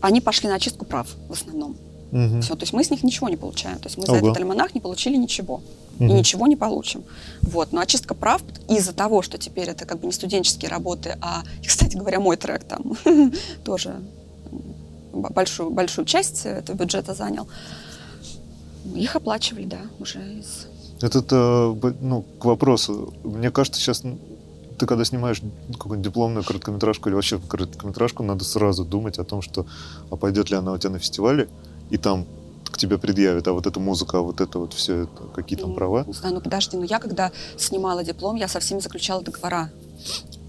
[0.00, 1.76] они пошли на очистку прав в основном.
[2.10, 2.42] Мгм.
[2.42, 3.78] Все, то есть мы с них ничего не получаем.
[3.78, 4.28] То есть мы за Ого.
[4.28, 5.62] этот альманах не получили ничего.
[6.08, 7.04] И ничего не получим.
[7.42, 7.72] Вот.
[7.72, 11.96] Но очистка прав из-за того, что теперь это как бы не студенческие работы, а, кстати
[11.96, 12.96] говоря, мой трек там
[13.64, 14.00] тоже
[15.12, 17.48] большую, большую часть этого бюджета занял.
[18.94, 20.66] Их оплачивали, да, уже из...
[21.00, 23.12] Это, э, ну, к вопросу.
[23.22, 24.02] Мне кажется, сейчас
[24.78, 25.40] ты когда снимаешь
[25.72, 29.66] какую-нибудь дипломную короткометражку или вообще короткометражку, надо сразу думать о том, что
[30.10, 31.48] а пойдет ли она у тебя на фестивале,
[31.90, 32.26] и там
[32.72, 35.74] к тебе предъявят, а вот эта музыка, а вот это вот все это, какие там
[35.74, 36.04] права.
[36.06, 39.70] Не знаю, ну подожди, ну я когда снимала диплом, я со всеми заключала договора.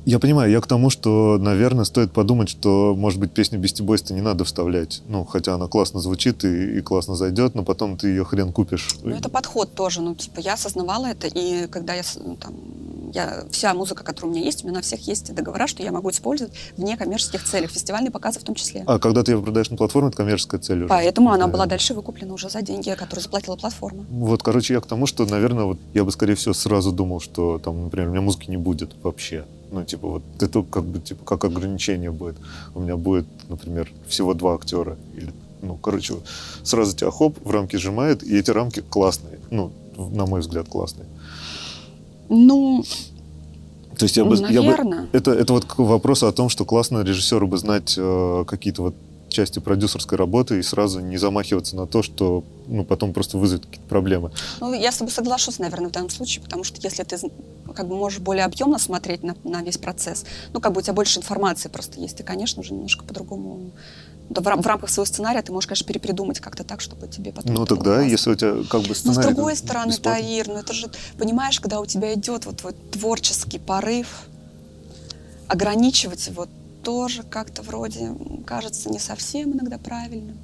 [0.06, 4.14] Я понимаю, я к тому, что, наверное, стоит подумать, что, может быть, песню Beastie Boys
[4.14, 5.02] не надо вставлять.
[5.08, 8.96] Ну, хотя она классно звучит и, и классно зайдет, но потом ты ее хрен купишь.
[9.02, 10.02] Ну, это подход тоже.
[10.02, 12.54] Ну, типа, я осознавала это, и когда я ну, там,
[13.14, 15.92] я, вся музыка, которая у меня есть, у меня на всех есть договора, что я
[15.92, 18.84] могу использовать в некоммерческих целях, фестивальные показы в том числе.
[18.86, 20.88] А когда ты ее продаешь на платформе, это коммерческая цель уже.
[20.88, 24.06] Поэтому она была дальше выкуплена уже за деньги, которые заплатила платформа.
[24.10, 27.60] Вот, короче, я к тому, что, наверное, вот я бы, скорее всего, сразу думал, что
[27.60, 29.46] там, например, у меня музыки не будет вообще.
[29.74, 32.36] Ну, типа, вот это как бы, типа, как ограничение будет.
[32.76, 34.98] У меня будет, например, всего два актера.
[35.18, 35.34] Или,
[35.64, 36.14] ну, короче,
[36.64, 39.40] сразу тебя хоп, в рамки сжимает, и эти рамки классные.
[39.50, 41.08] Ну, на мой взгляд, классные.
[42.30, 42.84] Ну,
[43.98, 47.48] то есть я бы, я бы это это вот вопрос о том, что классно режиссеру
[47.48, 48.96] бы знать э, какие-то вот
[49.34, 53.88] части продюсерской работы и сразу не замахиваться на то, что ну, потом просто вызовет какие-то
[53.90, 54.32] проблемы.
[54.62, 57.18] Ну, я с тобой соглашусь, наверное, в данном случае, потому что если ты
[57.76, 60.94] как бы можешь более объемно смотреть на, на весь процесс, ну, как бы у тебя
[60.94, 63.72] больше информации просто есть, и, конечно, уже немножко по-другому
[64.30, 67.54] в, в рамках своего сценария ты можешь, конечно, перепридумать как-то так, чтобы тебе потом...
[67.54, 68.10] Ну, тогда, классно.
[68.10, 69.18] если у тебя как бы сценарий...
[69.18, 70.22] Но с другой стороны, бесплатно.
[70.22, 74.08] Таир, ну это же, понимаешь, когда у тебя идет вот, вот творческий порыв,
[75.48, 76.48] ограничивать его
[76.84, 78.12] тоже как-то вроде
[78.46, 80.38] кажется не совсем иногда правильным.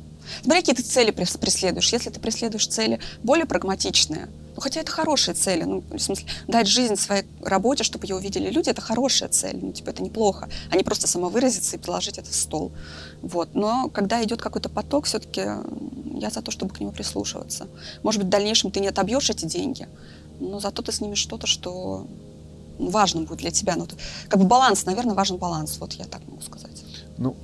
[0.44, 1.92] Смотри, какие ты цели преследуешь.
[1.92, 6.68] Если ты преследуешь цели более прагматичные, ну, хотя это хорошие цели, ну, в смысле, дать
[6.68, 10.76] жизнь своей работе, чтобы ее увидели люди, это хорошая цель, ну, типа, это неплохо, а
[10.76, 12.72] не просто самовыразиться и приложить это в стол.
[13.22, 13.56] Вот.
[13.56, 15.42] Но когда идет какой-то поток, все-таки
[16.20, 17.68] я за то, чтобы к нему прислушиваться.
[18.04, 19.88] Может быть, в дальнейшем ты не отобьешь эти деньги,
[20.40, 22.06] но зато ты снимешь что-то, что
[22.80, 23.76] важно будет для тебя.
[23.76, 23.88] Ну,
[24.28, 26.70] как бы баланс, наверное, важен баланс, вот я так могу сказать.
[27.18, 27.36] Ну,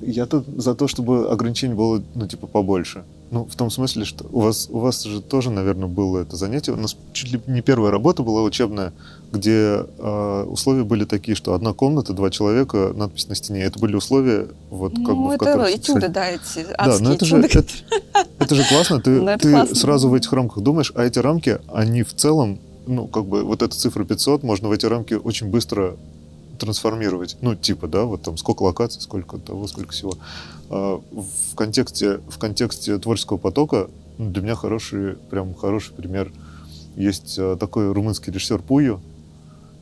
[0.00, 3.04] я тут за то, чтобы ограничений было, ну, типа, побольше.
[3.30, 6.72] Ну, в том смысле, что у вас, у вас же тоже, наверное, было это занятие.
[6.72, 8.94] У нас чуть ли не первая работа была учебная,
[9.30, 13.64] где э, условия были такие, что одна комната, два человека, надпись на стене.
[13.64, 15.76] Это были условия, вот как ну, бы, это которых...
[15.76, 17.64] этюды, да, эти Да, но это же, это,
[18.38, 18.98] это же классно.
[19.02, 19.76] Ты, ну, ты классно.
[19.76, 23.62] сразу в этих рамках думаешь, а эти рамки, они в целом, ну, как бы, вот
[23.62, 25.96] эта цифра 500, можно в эти рамки очень быстро
[26.58, 27.36] трансформировать.
[27.40, 30.14] Ну, типа, да, вот там сколько локаций, сколько того, сколько всего.
[30.70, 36.32] А в контексте, в контексте творческого потока ну, для меня хороший, прям хороший пример.
[36.96, 39.00] Есть а, такой румынский режиссер Пую,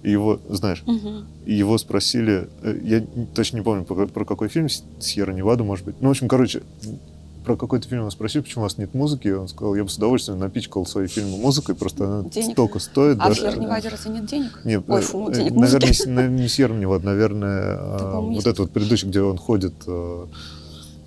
[0.02, 1.24] и его, знаешь, угу.
[1.46, 4.68] его спросили, э, я точно не помню, про, про какой фильм,
[5.00, 5.96] Сьерра Невада, может быть.
[6.00, 6.62] Ну, в общем, короче,
[7.46, 9.96] про какой-то фильм его спросили, почему у вас нет музыки, он сказал, я бы с
[9.96, 12.52] удовольствием напичкал свои фильмы музыкой, просто она денег.
[12.52, 13.18] столько стоит.
[13.20, 13.38] А да, в
[13.88, 14.60] разве нет денег?
[14.64, 19.22] Нет, Ой, фу, денег наверное, не, не Невада, наверное, а, вот этот вот предыдущий, где
[19.22, 20.26] он ходит, а,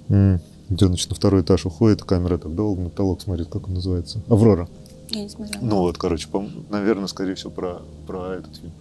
[0.08, 3.73] где он, значит, на второй этаж уходит, камера так долго на потолок смотрит, как он
[3.73, 4.21] называется?
[4.30, 4.69] Аврора.
[5.12, 5.63] Я не смотрела.
[5.63, 6.28] Ну вот, короче,
[6.69, 8.72] наверное, скорее всего, про, про этот фильм.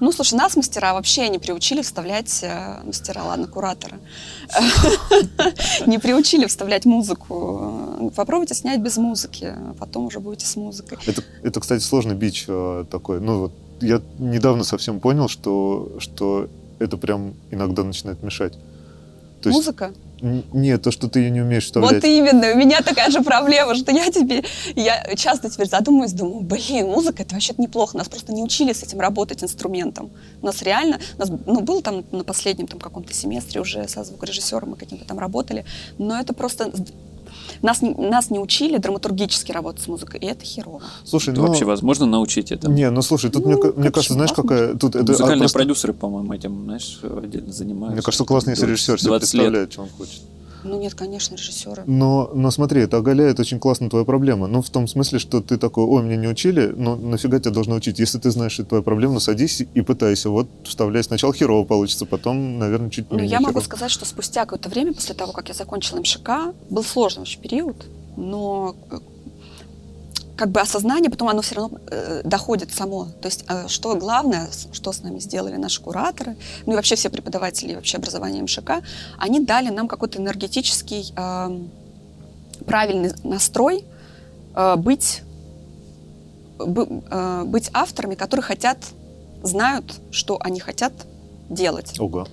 [0.00, 3.98] Ну, слушай, нас мастера вообще не приучили вставлять, э, мастера, ладно, кураторы,
[5.86, 8.12] не приучили вставлять музыку.
[8.14, 10.98] Попробуйте снять без музыки, а потом уже будете с музыкой.
[11.06, 13.20] Это, это кстати, сложный бич э, такой.
[13.20, 18.54] Ну, вот я недавно совсем понял, что, что это прям иногда начинает мешать.
[19.46, 19.94] То есть, Музыка?
[20.52, 21.92] Нет, то, что ты ее не умеешь вставлять.
[21.92, 26.40] Вот именно, у меня такая же проблема, что я теперь, я часто теперь задумываюсь, думаю,
[26.40, 30.10] блин, музыка это вообще неплохо, нас просто не учили с этим работать инструментом.
[30.42, 34.02] У нас реально, у нас, ну, было там на последнем там каком-то семестре уже со
[34.02, 35.64] звукорежиссером мы каким-то там работали,
[35.98, 36.72] но это просто
[37.62, 40.82] нас, нас не учили драматургически работать с музыкой, и это херово.
[41.04, 41.48] Слушай, это ну...
[41.48, 42.70] вообще возможно научить это?
[42.70, 44.74] Не, ну слушай, тут ну, мне, мне кажется, знаешь, какая...
[44.74, 45.58] Тут это, Музыкальные а, просто...
[45.58, 47.94] продюсеры, по-моему, этим, знаешь, отдельно занимаются.
[47.94, 49.72] Мне кажется, классно, если режиссер себе представляет, лет.
[49.72, 50.20] что он хочет.
[50.66, 51.84] Ну нет, конечно, режиссеры.
[51.86, 54.46] Но, но смотри, это оголяет очень классно твою проблему.
[54.46, 57.74] Ну, в том смысле, что ты такой, ой, меня не учили, но нафига тебя должны
[57.74, 57.98] учить?
[57.98, 60.30] Если ты знаешь, что это твоя проблема, ну садись и пытайся.
[60.30, 61.02] Вот вставляй.
[61.04, 63.52] Сначала херово получится, потом, наверное, чуть менее Ну, я херово.
[63.52, 66.30] могу сказать, что спустя какое-то время, после того, как я закончила МШК,
[66.70, 68.98] был сложный очень период, но э,
[70.36, 73.06] как бы осознание, потом оно все равно э, доходит само.
[73.22, 77.08] То есть, э, что главное, что с нами сделали наши кураторы, ну и вообще все
[77.08, 78.82] преподаватели вообще образования МШК,
[79.18, 81.60] они дали нам какой-то энергетический э,
[82.66, 83.84] правильный настрой
[84.54, 85.22] э, быть
[86.58, 88.78] бы- э, быть авторами, которые хотят,
[89.42, 90.92] знают, что они хотят
[91.48, 91.98] делать.
[91.98, 92.26] Ого.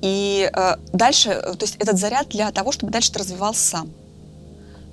[0.00, 3.90] И э, дальше, э, то есть этот заряд для того, чтобы дальше ты развивался сам.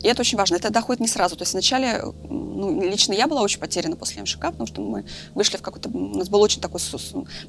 [0.01, 0.55] И это очень важно.
[0.55, 1.35] Это доходит не сразу.
[1.35, 5.57] То есть вначале, ну, лично я была очень потеряна после МШК, потому что мы вышли
[5.57, 5.89] в какой-то...
[5.89, 6.79] У нас был очень такой...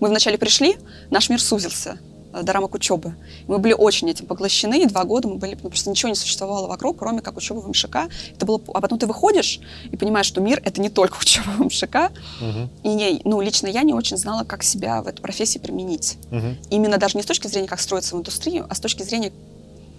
[0.01, 0.77] Мы вначале пришли,
[1.11, 1.99] наш мир сузился
[2.33, 3.15] э, до рамок учебы.
[3.47, 5.57] Мы были очень этим поглощены, и два года мы были...
[5.63, 8.09] Ну, просто ничего не существовало вокруг, кроме как учебы в МШК.
[8.35, 8.61] Это было...
[8.75, 9.61] А потом ты выходишь
[9.93, 12.11] и понимаешь, что мир— это не только учеба в МШК.
[12.41, 12.71] Мгм.
[12.83, 16.17] И не, ну, лично я не очень знала, как себя в этой профессии применить.
[16.31, 16.57] Мгм.
[16.71, 19.33] Именно даже не с точки зрения, как строиться в индустрию, а с точки зрения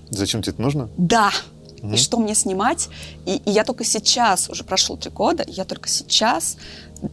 [0.09, 0.89] Зачем тебе это нужно?
[0.97, 1.31] да.
[1.81, 1.93] Мгм.
[1.93, 2.89] И что мне снимать?
[3.25, 6.57] И, и я только сейчас, уже прошло три года, я только сейчас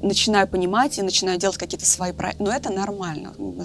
[0.02, 2.42] начинаю понимать и начинаю делать какие-то свои проекты.
[2.42, 3.32] Но это нормально.
[3.38, 3.64] Мы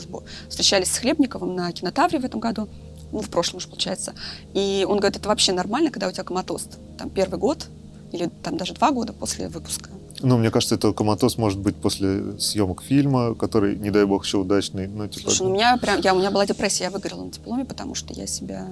[0.49, 2.69] встречались с Хлебниковым на кинотавре в этом году,
[3.11, 4.13] ну, в прошлом уже, получается.
[4.53, 6.67] И он говорит, это вообще нормально, когда у тебя коматоз.
[6.97, 7.67] Там первый год
[8.11, 9.89] или там даже два года после выпуска.
[10.21, 14.37] Ну, мне кажется, это коматоз может быть после съемок фильма, который, не дай бог, еще
[14.37, 14.87] удачный.
[14.87, 17.31] Ну, типа, Слушай, ну, у меня прям, я, у меня была депрессия, я выиграла на
[17.31, 18.67] дипломе, потому что я себя...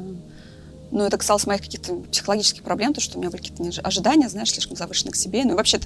[0.91, 4.51] Ну, это касалось моих каких-то психологических проблем, то, что у меня были какие-то ожидания, знаешь,
[4.51, 5.43] слишком завышенные к себе.
[5.45, 5.79] Ну, и вообще,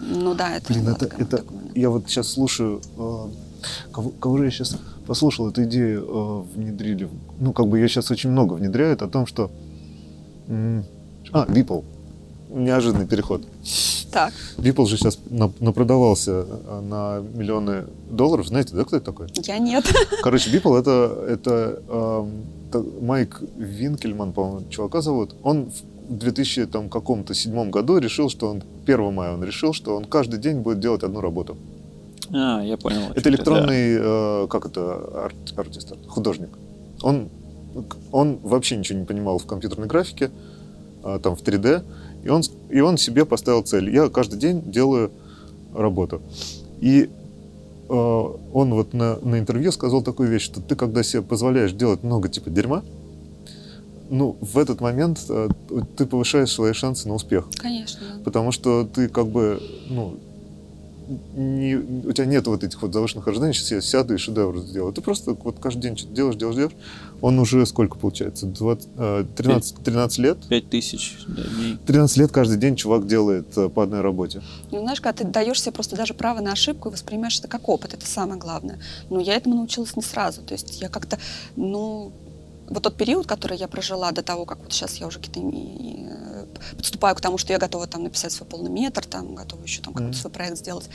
[0.00, 0.72] ну да, это...
[0.72, 1.80] Блин, это, такое- это такое, да.
[1.80, 3.26] я вот сейчас слушаю, э,
[3.92, 7.08] кого, кого же я сейчас послушал, эту идею э, внедрили.
[7.38, 9.50] Ну, как бы ее сейчас очень много внедряют о том, что...
[10.48, 11.84] а, Beeple.
[12.54, 13.42] Неожиданный переход.
[14.12, 18.46] Так, Beeple же сейчас на- напродавался э, на миллионы долларов.
[18.46, 19.26] Знаете, да, кто это такой?
[19.42, 19.84] я нет.
[20.22, 22.30] Короче, Beeple это, это эм,
[22.70, 25.34] та- Майк Винкельман, по-моему, чувака зовут.
[25.42, 25.64] Он
[26.08, 30.04] в 2000 там, каком-то седьмом году решил, что он 1 мая он решил, что он
[30.04, 31.56] каждый день будет делать одну работу.
[32.32, 33.00] А, я понял.
[33.16, 34.80] Это электронный, э, как это,
[35.26, 36.50] арт- артист, художник.
[37.02, 37.28] Он,
[38.12, 40.30] он вообще ничего не понимал в компьютерной графике,
[41.02, 41.82] а, там в 3D,
[42.24, 43.94] и он, и он себе поставил цель.
[43.94, 45.10] Я каждый день делаю
[45.74, 46.22] работу.
[46.80, 47.10] И
[47.88, 52.02] э, он вот на, на интервью сказал такую вещь, что ты, когда себе позволяешь делать
[52.02, 52.82] много типа дерьма,
[54.10, 55.48] ну, в этот момент э,
[55.96, 57.48] ты повышаешь свои шансы на успех.
[57.56, 58.00] Конечно.
[58.24, 60.16] Потому что ты как бы, ну,
[61.34, 64.92] не, у тебя нет вот этих вот завышенных ожиданий, сейчас я сяду и шедевр сделаю.
[64.92, 66.76] Ты просто вот каждый день что-то делаешь, делаешь, делаешь.
[67.20, 68.46] Он уже сколько получается?
[68.46, 70.38] 20, э, 13, 13 лет?
[70.40, 70.48] да.
[70.48, 71.78] Пять тысяч да, дней.
[71.86, 74.42] 13 лет каждый день чувак делает э, по одной работе.
[74.70, 77.68] Ну, знаешь, когда ты даешь себе просто даже право на ошибку и воспринимаешь это как
[77.68, 78.78] опыт, это самое главное.
[79.10, 80.42] Но я этому научилась не сразу.
[80.42, 81.18] То есть я как-то,
[81.56, 82.12] ну,
[82.68, 86.46] вот тот период, который я прожила до того, как вот сейчас я уже какие-то э,
[86.76, 89.92] подступаю к тому, что я готова там написать свой полный метр, там готова еще там
[89.92, 90.20] какой-то Мгм.
[90.20, 90.88] свой проект сделать.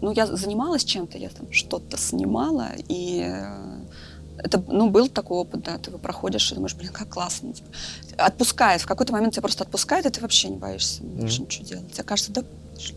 [0.00, 3.84] Ну, я занималась чем-то, я там что-то снимала, и э,
[4.38, 7.52] это, ну, был такой опыт, да, ты его проходишь и думаешь, блин, как классно.
[7.52, 7.68] Типа,
[8.18, 11.44] отпускает, в какой-то момент тебя просто отпускает, и ты вообще не боишься больше Мгм.
[11.44, 11.92] ничего делать.
[11.92, 12.42] Тебе кажется, да,
[12.76, 12.94] всё.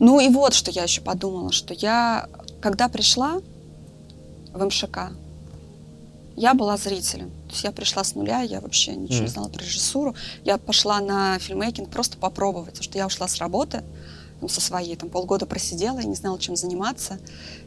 [0.00, 2.28] Ну и вот, что я еще подумала, что я,
[2.60, 3.40] когда пришла
[4.52, 5.12] в МШК,
[6.38, 7.30] я была зрителем.
[7.48, 10.14] То есть я пришла с нуля, я вообще ничего не знала про режиссуру.
[10.44, 13.82] Я пошла на фильмейкинг просто попробовать, потому что я ушла с работы
[14.40, 17.18] ну, со своей, там полгода просидела, я не знала, чем заниматься.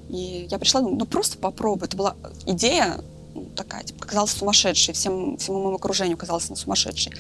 [0.10, 1.88] И я пришла, ну просто попробуй.
[1.88, 3.03] Это была идея
[3.36, 7.13] ну, такая, типа, казалась сумасшедшей, всем, всему моему окружению казалась она сумасшедшей.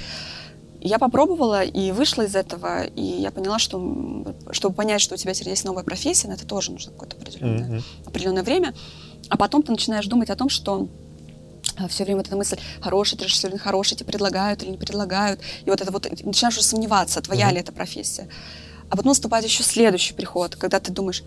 [0.79, 5.33] Я попробовала и вышла из этого, и я поняла, что чтобы понять, что у тебя
[5.33, 7.83] теперь есть новая профессия, на это тоже нужно какое-то определенное, Мгм.
[8.05, 8.73] определенное время.
[9.29, 10.87] А потом ты начинаешь думать о том, что
[11.87, 15.41] все время вот эта мысль, хороший ты режиссер, или нехороший, тебе предлагают или не предлагают.
[15.65, 17.55] И вот это вот, и начинаешь уже сомневаться, твоя Мгм.
[17.55, 18.27] ли это профессия.
[18.89, 21.23] А потом наступает еще следующий приход, когда ты думаешь,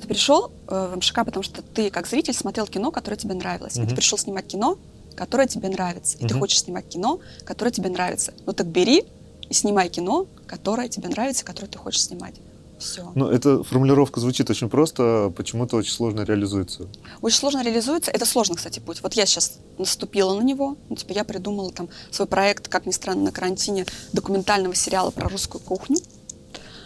[0.00, 3.76] ты пришел э, в МШК, потому что ты, как зритель, смотрел кино, которое тебе нравилось.
[3.76, 3.88] И Мгм.
[3.88, 4.76] ты пришел снимать кино,
[5.14, 6.16] которое тебе нравится.
[6.18, 6.40] И ты Мгм.
[6.40, 8.34] хочешь снимать кино, которое тебе нравится.
[8.44, 9.04] Ну так бери
[9.48, 12.42] и снимай кино, которое тебе нравится, которое ты хочешь снимать.
[12.78, 13.10] Все.
[13.14, 16.86] Ну, эта формулировка звучит очень просто, а почему-то очень сложно реализуется.
[17.22, 18.10] Очень сложно реализуется.
[18.10, 19.02] Это сложно, кстати, путь.
[19.02, 20.76] Вот я сейчас наступила на него.
[20.90, 25.28] Ну, типа я придумала там свой проект, как ни странно, на карантине документального сериала про
[25.28, 25.96] русскую кухню.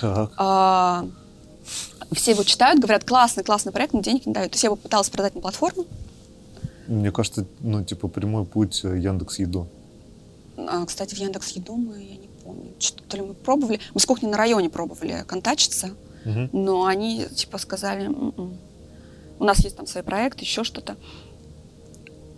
[0.01, 0.33] Так.
[0.37, 1.09] А,
[2.13, 4.53] все его читают, говорят, классный, классный проект, но денег не дают.
[4.53, 5.87] То есть я его пыталась продать на платформу.
[6.87, 9.69] Мне кажется, ну, типа, прямой путь э, Яндекс Еду.
[10.57, 12.17] А, кстати, в Яндекс Еду мы, я
[12.81, 13.81] что-то ли мы пробовали.
[13.95, 15.91] Мы с кухни на районе пробовали контачиться,
[16.25, 16.51] Мгм.
[16.53, 18.59] но они типа сказали, «М-м,
[19.39, 20.97] у нас есть там свой проект, еще что-то.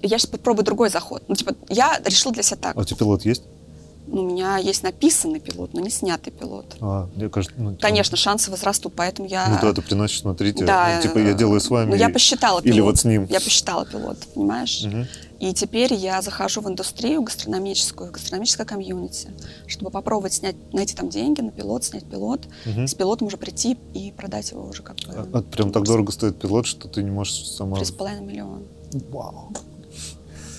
[0.02, 1.22] Я сейчас попробую другой заход.
[1.28, 2.76] Ну, типа, я решила для себя так.
[2.76, 3.42] А у тебя пилот есть?
[4.08, 6.76] Ну, у меня есть написанный пилот, но не снятый пилот.
[6.80, 9.46] А, мне кажется, ну, типа, Конечно, шансы возрастут, поэтому я...
[9.48, 11.90] Ну да, ты приносишь, смотрите, Да, ну, типа я делаю с вами.
[11.90, 12.90] Ну, я посчитала Или пилот.
[12.90, 13.26] вот с ним.
[13.30, 14.82] Я посчитала пилот, понимаешь?
[14.84, 15.06] Мгм.
[15.42, 19.28] И теперь я захожу в индустрию гастрономическую, в гастрономическое комьюнити,
[19.66, 22.86] чтобы попробовать снять, найти там деньги на пилот, снять пилот, Мгм.
[22.86, 26.12] с пилотом уже прийти и продать его уже как бы А- а прям так дорого
[26.12, 27.74] стоит пилот, что ты не можешь сама...
[27.76, 28.62] три с половиной миллиона.
[29.10, 29.50] Вау.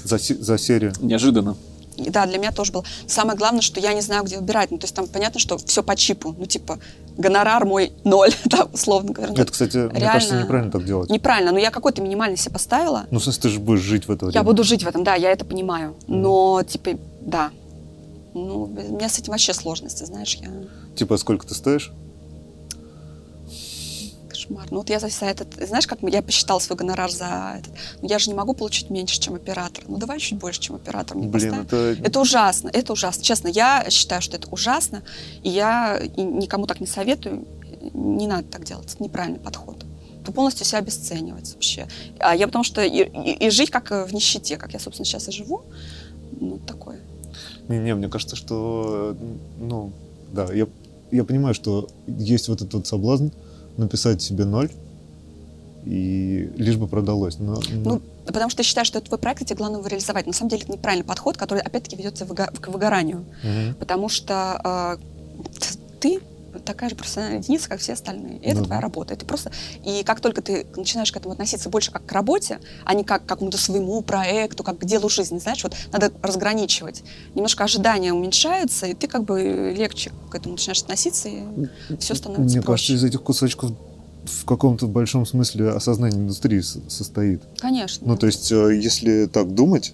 [0.04, 0.92] За, се- за серию.
[1.00, 1.56] Неожиданно.
[1.96, 2.84] И да, для меня тоже было.
[3.08, 4.70] Самое главное, что я не знаю, где выбирать.
[4.72, 6.36] Ну, то есть там понятно, что все по чипу.
[6.38, 6.80] Ну, типа,
[7.18, 9.34] гонорар мой ноль, да, условно говоря.
[9.34, 11.10] Это, кстати, мне реально кажется, неправильно так делать.
[11.10, 13.06] Неправильно, но я какой-то минимальный себе поставила.
[13.12, 14.40] Ну, в смысле, ты же будешь жить в это время.
[14.40, 15.96] Я буду жить в этом, да, я это понимаю.
[16.08, 16.92] Но, типа,
[17.22, 17.52] да.
[18.34, 20.50] Ну, у меня с этим вообще сложности, знаешь, я...
[20.96, 21.92] Типа, сколько ты стоишь?
[24.44, 24.68] Кошмар.
[24.72, 27.74] Ну вот я за этот, знаешь, как я посчитала свой гонорар за этот.
[28.02, 29.84] Ну я же не могу получить меньше, чем оператор.
[29.88, 31.66] Ну давай чуть больше, чем оператор мне Блин, поставь.
[31.68, 32.02] это...
[32.04, 33.24] Это ужасно, это ужасно.
[33.24, 35.04] Честно, я считаю, что это ужасно,
[35.44, 37.46] и я никому так не советую.
[37.94, 39.84] Не надо так делать, это неправильный подход.
[40.26, 41.88] То полностью себя обесценивать вообще.
[42.20, 45.28] А я потому что и, и- и жить как в нищете, как я, собственно, сейчас
[45.28, 45.64] и живу,
[46.40, 47.00] ну, такое.
[47.68, 49.18] Не, не, мне кажется, что,
[49.60, 49.92] ну,
[50.32, 50.68] да, я,
[51.12, 53.28] я понимаю, что есть вот этот вот соблазн
[53.78, 54.70] написать себе ноль,
[55.86, 57.38] и лишь бы продалось.
[57.40, 59.88] Но, но- Ну, потому что ты считаешь, что это твой проект, и тебе главное его
[59.88, 60.26] реализовать.
[60.28, 63.26] На самом деле это неправильный подход, который, опять-таки, ведет тебя выго- к выгоранию.
[63.44, 63.76] Мгм.
[63.80, 64.98] Потому что э,
[66.00, 66.20] ты
[66.60, 68.38] такая же профессиональная единица, как все остальные.
[68.40, 69.14] И это Ну твоя работа.
[69.14, 69.52] Это просто...
[69.86, 73.26] И как только ты начинаешь к этому относиться больше как к работе, а не как
[73.26, 77.04] к какому-то своему проекту, как к делу жизни, знаешь, вот надо разграничивать.
[77.36, 81.44] Немножко ожидания уменьшаются, и ты как бы легче к этому начинаешь относиться, и
[82.00, 82.66] все становится Мне проще.
[82.66, 83.72] кажется, из этих кусочков
[84.26, 87.44] в каком-то большом смысле осознание индустрии состоит.
[87.60, 88.08] Конечно.
[88.08, 89.94] Ну, то есть, э, если так думать,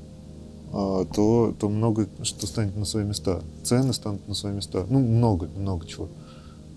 [0.72, 3.41] а, то, то много что станет на свои места.
[3.64, 4.86] Цены станут на свои места.
[4.88, 6.10] Ну, много, много чего.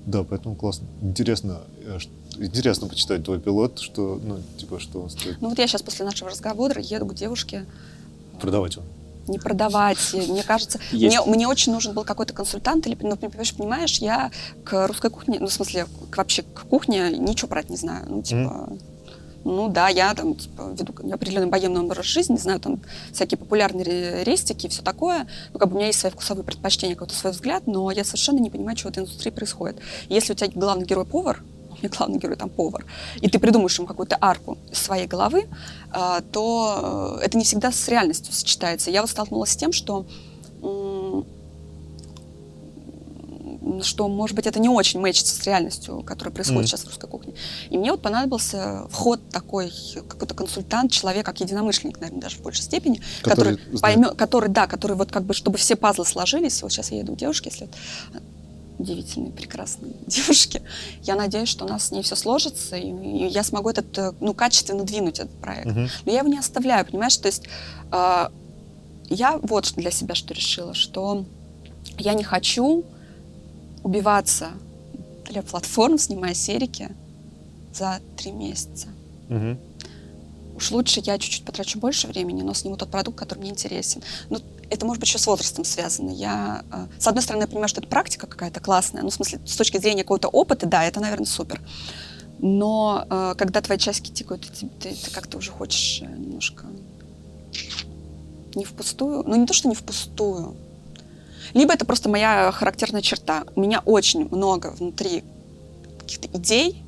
[0.06, 0.86] Да, поэтому классно.
[1.00, 1.98] Интересно, э,
[2.38, 5.40] интересно почитать твой пилот, что, ну, типа, что он стоит.
[5.40, 7.66] Ну вот я сейчас после нашего разговора еду к девушке,
[8.40, 8.84] Продавать его.
[9.28, 9.98] не продавать.
[10.12, 11.24] Мне кажется, Есть.
[11.24, 14.32] мне, мне очень нужен был какой-то консультант, или, ну, понимаешь, понимаешь, я
[14.64, 18.06] к русской кухне, ну, в смысле, к, вообще к кухне ничего про это не знаю.
[18.08, 18.70] Ну, типа,
[19.44, 22.80] ну да, я там, типа, веду определенный боемный образ жизни, знаю там
[23.12, 25.26] всякие популярные ре- рестики и все такое.
[25.52, 28.38] Ну, как бы у меня есть свои вкусовые предпочтения, какой-то свой взгляд, но я совершенно
[28.38, 29.78] не понимаю, что в этой индустрии происходит.
[30.08, 31.42] Если у тебя главный герой повар,
[31.82, 32.84] меня главный герой там повар,
[33.20, 35.48] и ты придумаешь ему какую-то арку из своей головы,
[35.90, 38.90] а, то э, это не всегда с реальностью сочетается.
[38.90, 40.06] Я вот столкнулась с тем, что
[43.82, 46.66] что, может быть, это не очень мэчится с реальностью, которая происходит Мгм.
[46.68, 47.34] сейчас в русской кухне.
[47.70, 49.72] И мне вот понадобился вход такой,
[50.08, 54.66] какой-то консультант, человек, как единомышленник, наверное, даже в большей степени, Который который, поймет, который, да,
[54.66, 56.62] который вот как бы, чтобы все пазлы сложились.
[56.62, 57.68] Вот сейчас я еду к девушке, если
[58.12, 58.22] вот,
[58.78, 60.62] удивительные, прекрасные девушки.
[61.02, 64.12] Я надеюсь, что у нас с ней все сложится, и, и я смогу этот, э,
[64.20, 65.66] ну, качественно двинуть этот проект.
[65.66, 65.88] Мгм.
[66.04, 67.16] Но я его не оставляю, понимаешь?
[67.16, 67.44] То есть
[67.92, 68.28] э,
[69.08, 71.24] я вот для себя что решила, что
[71.98, 72.84] я не хочу
[73.82, 74.50] убиваться
[75.30, 76.88] для платформ, снимая серики
[77.74, 78.88] за три месяца.
[79.28, 79.58] Мгм.
[80.56, 84.02] Уж лучше я чуть-чуть потрачу больше времени, но сниму тот продукт, который мне интересен.
[84.28, 84.38] Ну,
[84.70, 86.10] это может быть еще с возрастом связано.
[86.10, 89.40] Я, э, с одной стороны, я понимаю, что это практика какая-то классная, ну, в смысле,
[89.46, 91.60] с точки зрения какого-то опыта, да, это, наверное, супер.
[92.38, 96.66] Но э, когда твои часики тикают, ты, ты- ты как-то уже хочешь э, немножко
[98.54, 100.54] не впустую, ну не то, что не впустую,
[101.54, 103.44] либо это просто моя характерная черта.
[103.54, 105.22] У меня очень много внутри
[105.98, 106.82] каких-то идей,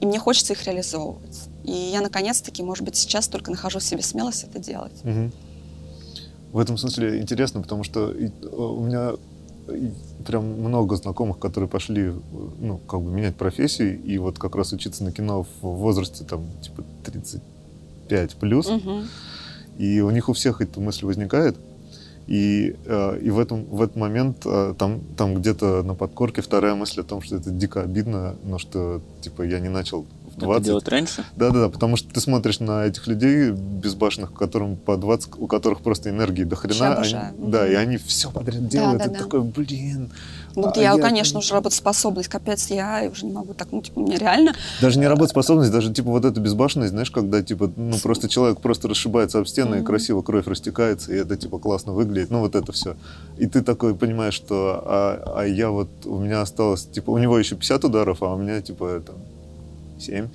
[0.00, 1.48] и мне хочется их реализовывать.
[1.64, 4.92] И я, наконец-таки, может быть, сейчас только нахожу в себе смелость это делать.
[5.04, 5.32] Мгм.
[6.52, 9.12] В этом смысле интересно, потому что э, у меня
[10.24, 12.12] прям много знакомых, которые пошли,
[12.60, 16.44] ну, как бы менять профессию, и вот как раз учиться на кино в возрасте, там,
[16.62, 19.08] типа, 35 плюс, Мгм.
[19.78, 21.56] и у них у всех эта мысль возникает,
[22.26, 26.74] и, э, и в, этом, в этот момент э, там, там где-то на подкорке вторая
[26.74, 30.46] мысль о том, что это дико обидно, но что, типа, я не начал в Это
[30.46, 31.24] 20, делать раньше?
[31.36, 36.10] да-да-да, потому что ты смотришь на этих людей безбашенных, которым по 20, у которых просто
[36.10, 36.96] энергии до хрена.
[36.96, 38.98] они- да, и они все подряд делают.
[38.98, 39.18] да, и да.
[39.20, 40.10] такой, блин.
[40.56, 44.00] Ну, а я, я- конечно, уже работоспособность, капец, я уже не могу так, ну, типа,
[44.00, 44.54] мне реально...
[44.80, 48.88] Даже не работоспособность, даже типа вот эта безбашенность, знаешь, когда типа, ну просто человек просто
[48.88, 49.84] расшибается об стены, и Мгм.
[49.86, 52.96] красиво кровь растекается, и это типа классно выглядит, ну вот это все.
[53.36, 57.38] И ты такой понимаешь, что а, а я вот, у меня осталось, типа, у него
[57.38, 59.16] еще 50 ударов, а у меня типа там
[59.98, 60.28] 7.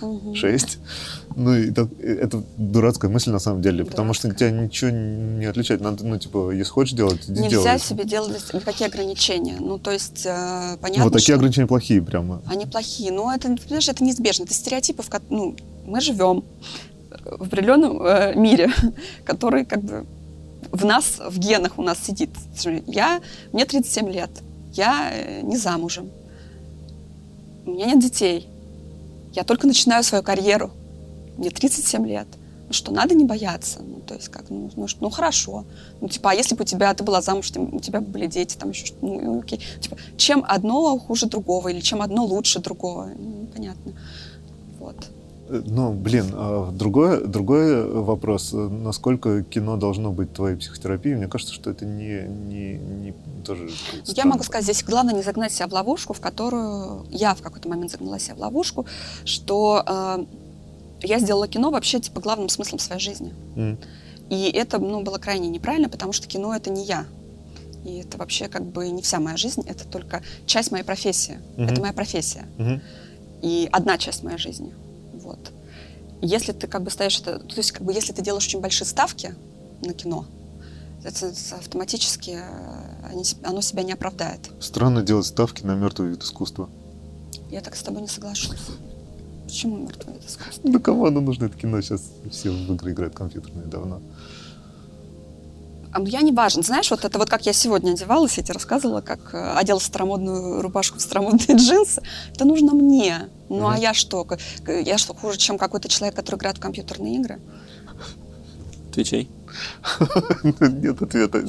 [0.00, 0.34] Мгм.
[0.34, 0.78] 6.
[1.36, 4.50] Ну, и так- это дурацкая мысль на самом деле, потому что Дурацкая.
[4.50, 5.80] тебя ничего не отличает.
[5.80, 7.78] Надо, ну, типа, если хочешь делать, иди Нельзя делай.
[7.80, 9.56] себе делать никакие ограничения.
[9.58, 12.42] Ну, то есть, э, Ну, понятно, вот такие что ограничения плохие прямо.
[12.46, 14.44] они плохие, но это, понимаешь, это неизбежно.
[14.44, 15.56] Это стереотипы, в ко- ну,
[15.86, 16.44] мы живем,
[17.24, 18.70] в определенном э, мире,
[19.24, 20.04] который как бы
[20.70, 22.30] в нас, в генах у нас сидит.
[22.86, 23.20] Я,
[23.52, 24.30] мне 37 лет,
[24.74, 26.10] я э, не замужем,
[27.64, 28.48] у меня нет детей,
[29.32, 30.70] я только начинаю свою карьеру,
[31.36, 32.28] мне 37 лет.
[32.68, 33.80] Ну что, надо не бояться.
[33.82, 35.64] Ну, то есть, как, ну, ну, ну хорошо.
[36.00, 38.56] Ну, типа, а если бы у тебя, ты была замуж, у тебя бы были дети,
[38.56, 39.60] там еще что-то, ну, окей.
[39.80, 43.92] Типа, чем одно хуже другого, или чем одно лучше другого, непонятно.
[44.78, 44.96] Вот.
[45.48, 48.52] Ну, блин, а другой, другой вопрос.
[48.52, 51.16] Насколько кино должно быть твоей психотерапией?
[51.16, 53.14] Мне кажется, что это не, не, не
[53.44, 53.68] тоже...
[54.06, 57.68] Я могу сказать, здесь главное не загнать себя в ловушку, в которую я в какой-то
[57.68, 58.86] момент загнала себя в ловушку,
[59.24, 60.24] что э,
[61.02, 63.34] я сделала кино вообще типа главным смыслом своей жизни.
[63.56, 63.84] Mm.
[64.30, 67.04] И это ну, было крайне неправильно, потому что кино это не я.
[67.84, 71.38] И это вообще как бы не вся моя жизнь, это только часть моей профессии.
[71.56, 71.70] Mm-hmm.
[71.70, 72.46] Это моя профессия.
[72.58, 72.80] Mm-hmm.
[73.42, 74.72] И одна часть моей жизни.
[75.32, 75.52] Вот.
[76.20, 78.86] Если ты как бы ставишь это, то есть как бы если ты делаешь очень большие
[78.86, 79.34] ставки
[79.84, 80.26] на кино,
[81.02, 84.50] это автоматически э, они, оно себя не оправдает.
[84.60, 86.68] Странно делать ставки на мертвый вид искусства.
[87.50, 88.60] Я так с тобой не соглашусь.
[89.44, 90.70] Почему мертвый вид искусства?
[90.70, 91.80] Да кому оно нужно, это кино?
[91.80, 94.00] Сейчас все в игры играют компьютерные давно.
[95.92, 96.62] А, ну, я не важен.
[96.62, 100.62] Знаешь, вот это вот как я сегодня одевалась, я тебе рассказывала, как э, одела старомодную
[100.62, 102.02] рубашку в старомодные джинсы.
[102.34, 103.28] Это нужно мне.
[103.50, 103.74] Ну mm-hmm.
[103.74, 104.26] а я что?
[104.66, 107.40] Я что, хуже, чем какой-то человек, который играет в компьютерные игры?
[108.90, 109.28] Отвечай.
[110.42, 111.44] Нет ответа.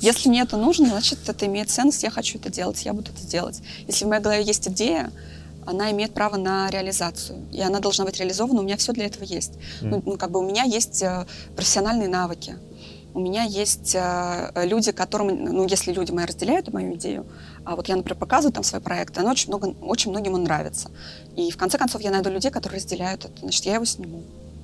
[0.00, 3.26] Если мне это нужно, значит, это имеет ценность, я хочу это делать, я буду это
[3.26, 3.62] делать.
[3.86, 5.10] Если в моей голове есть идея,
[5.64, 7.38] она имеет право на реализацию.
[7.52, 8.60] И она должна быть реализована.
[8.60, 9.52] У меня все для этого есть.
[9.80, 9.88] Mm.
[9.88, 11.24] Ну, ну, как бы у меня есть э,
[11.56, 12.56] профессиональные навыки
[13.14, 17.26] у меня есть э, люди, которым, ну, если люди мои разделяют мою идею,
[17.64, 20.90] а вот я, например, показываю там свой проект, оно очень, много, очень многим он нравится.
[21.36, 24.22] И в конце концов я найду людей, которые разделяют это, значит, я его сниму.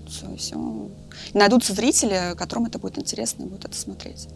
[0.09, 0.89] Все, все.
[1.35, 4.29] И найдутся зрители, которым это будет интересно, и будут это смотреть.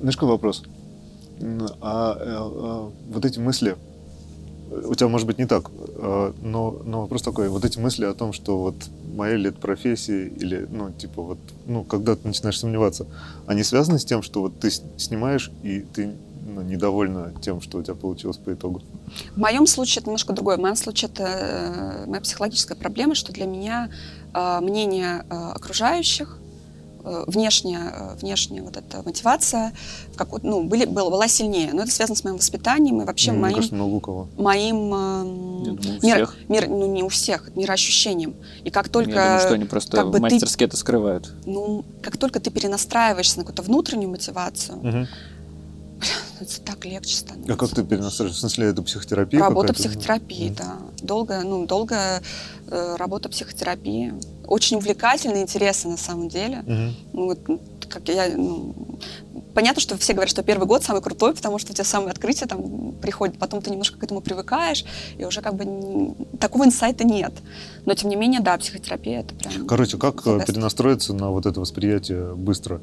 [0.00, 0.64] Знаешь, какой вопрос?
[1.40, 3.76] А, а, а вот эти мысли,
[4.70, 5.70] у тебя может быть не так,
[6.40, 8.74] но, но вопрос такой, вот эти мысли о том, что вот
[9.12, 13.06] моя ли это профессия, или, ну, типа, вот, ну, когда ты начинаешь сомневаться,
[13.46, 16.12] они связаны с тем, что вот ты снимаешь, и ты
[16.46, 18.82] ну, недовольна тем, что у тебя получилось по итогу?
[19.34, 20.56] В моем случае это немножко другое.
[20.56, 23.90] В моем случае это э, моя психологическая проблема, что для меня
[24.34, 26.38] э, мнение э, окружающих
[27.02, 29.72] внешняя, э, внешняя вот эта мотивация
[30.16, 31.72] как, ну, были, была, была сильнее.
[31.72, 33.56] Но это связано с моим воспитанием и вообще ну, моим...
[33.56, 34.28] Кажется, много у кого.
[34.36, 34.94] Моим...
[34.94, 35.22] Э,
[35.64, 36.36] думаю, мир, всех.
[36.48, 38.34] мир, ну, не у всех, мироощущением.
[38.64, 39.10] И как только...
[39.10, 41.32] Я думаю, что они просто как бы мастерски ты, это скрывают.
[41.46, 45.06] Ну, как только ты перенастраиваешься на какую-то внутреннюю мотивацию, угу.
[46.40, 47.52] Это так легче становится.
[47.52, 48.36] А как ты перенастраиваешь?
[48.36, 50.56] В смысле, это психотерапия Работа психотерапии, mm.
[50.56, 50.78] да.
[51.02, 52.22] Долгая, ну, долгая
[52.68, 54.14] э, работа психотерапии.
[54.46, 56.64] Очень увлекательно и интересно на самом деле.
[56.66, 56.92] Mm-hmm.
[57.12, 58.74] Ну, вот, как я, ну,
[59.54, 62.46] понятно, что все говорят, что первый год самый крутой, потому что у тебя самые открытия
[62.46, 64.84] там приходят, потом ты немножко к этому привыкаешь,
[65.18, 67.32] и уже как бы не, такого инсайта нет.
[67.84, 69.66] Но тем не менее, да, психотерапия это прям...
[69.66, 72.80] Короче, как перенастроиться на вот это восприятие быстро?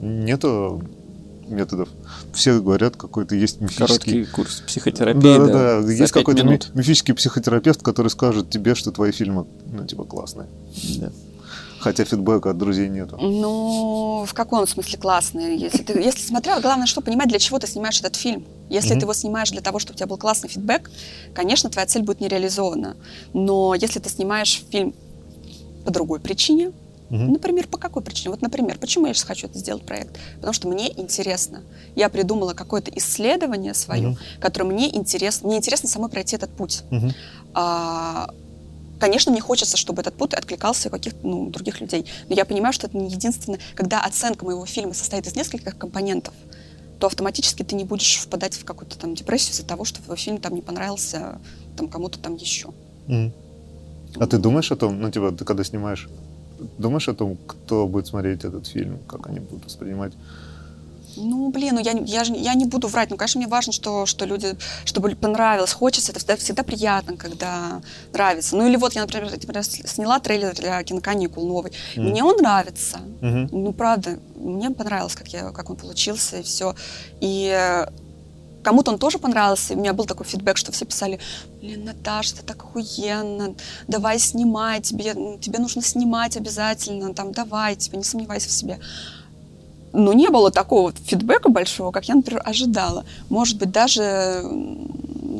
[0.00, 0.82] Нету
[1.50, 1.88] методов.
[2.32, 3.86] Все говорят, какой-то есть мифический...
[3.86, 5.46] Короткий курс психотерапии, да.
[5.46, 6.70] Да, да, Есть какой-то минут.
[6.74, 10.46] мифический психотерапевт, который скажет тебе, что твои фильмы, ну, типа, классные.
[10.98, 11.10] Да.
[11.80, 13.16] Хотя фидбэка от друзей нету.
[13.20, 15.56] Ну, в каком смысле классные?
[15.56, 18.44] Если ты, если смотрел, главное, что понимать, для чего ты снимаешь этот фильм.
[18.68, 18.98] Если mm-hmm.
[18.98, 20.90] ты его снимаешь для того, чтобы у тебя был классный фидбэк,
[21.34, 22.96] конечно, твоя цель будет не реализована.
[23.32, 24.92] Но если ты снимаешь фильм
[25.84, 26.72] по другой причине,
[27.10, 27.32] Угу.
[27.32, 28.30] Например, по какой причине?
[28.30, 30.18] Вот, например, почему я сейчас хочу это сделать проект?
[30.36, 31.62] Потому что мне интересно.
[31.94, 34.18] Я придумала какое-то исследование свое, угу.
[34.40, 35.48] которое мне интересно.
[35.48, 36.82] Мне интересно самой пройти этот путь.
[36.90, 37.10] Угу.
[37.54, 38.30] А,
[39.00, 42.04] конечно, мне хочется, чтобы этот путь откликался у каких-то ну, других людей.
[42.28, 43.58] Но я понимаю, что это не единственное.
[43.74, 46.34] Когда оценка моего фильма состоит из нескольких компонентов,
[47.00, 50.38] то автоматически ты не будешь впадать в какую-то там депрессию из-за того, что твой фильм
[50.38, 51.38] там не понравился
[51.76, 52.70] там кому-то там еще.
[53.06, 53.32] Mm.
[54.16, 56.08] А ты думаешь о том, ну, типа, ты когда снимаешь
[56.78, 60.12] думаешь о том, кто будет смотреть этот фильм, как они будут воспринимать?
[61.16, 63.10] Ну, блин, ну я, я, же, я не буду врать.
[63.10, 66.12] Ну, конечно, мне важно, что, что люди, чтобы понравилось, хочется.
[66.12, 67.80] Это всегда, всегда приятно, когда
[68.12, 68.56] нравится.
[68.56, 71.72] Ну, или вот я, например, например сняла трейлер для киноканикул новый.
[71.96, 72.10] Mm.
[72.10, 72.98] Мне он нравится.
[73.20, 73.48] Mm-hmm.
[73.50, 76.74] Ну, правда, мне понравилось, как, я, как он получился, и все.
[77.20, 77.86] И
[78.62, 79.74] Кому-то он тоже понравился.
[79.74, 81.18] У меня был такой фидбэк, что все писали,
[81.60, 83.54] блин, Наташа, ты так охуенно,
[83.86, 88.80] давай снимай, тебе, тебе нужно снимать обязательно, там, давай, тебе не сомневайся в себе.
[89.92, 93.04] Но не было такого фидбэка большого, как я, например, ожидала.
[93.30, 94.44] Может быть, даже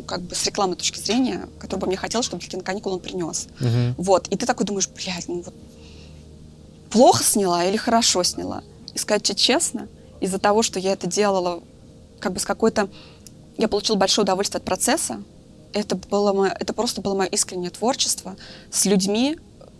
[0.07, 3.49] как бы с рекламной точки зрения, который бы мне хотелось, чтобы для киноканикул он принес.
[3.61, 3.95] Мгм.
[3.99, 5.55] Вот, и ты такой думаешь, блядь, ну вот
[6.91, 8.63] плохо сняла или хорошо сняла?
[8.95, 9.89] И сказать тебе честно,
[10.21, 11.63] из-за того, что я это делала
[12.21, 12.89] как бы с какой-то...
[13.57, 15.23] Я получила большое удовольствие от процесса.
[15.73, 18.37] Это, было мое, это просто было мое искреннее творчество
[18.71, 19.39] с людьми,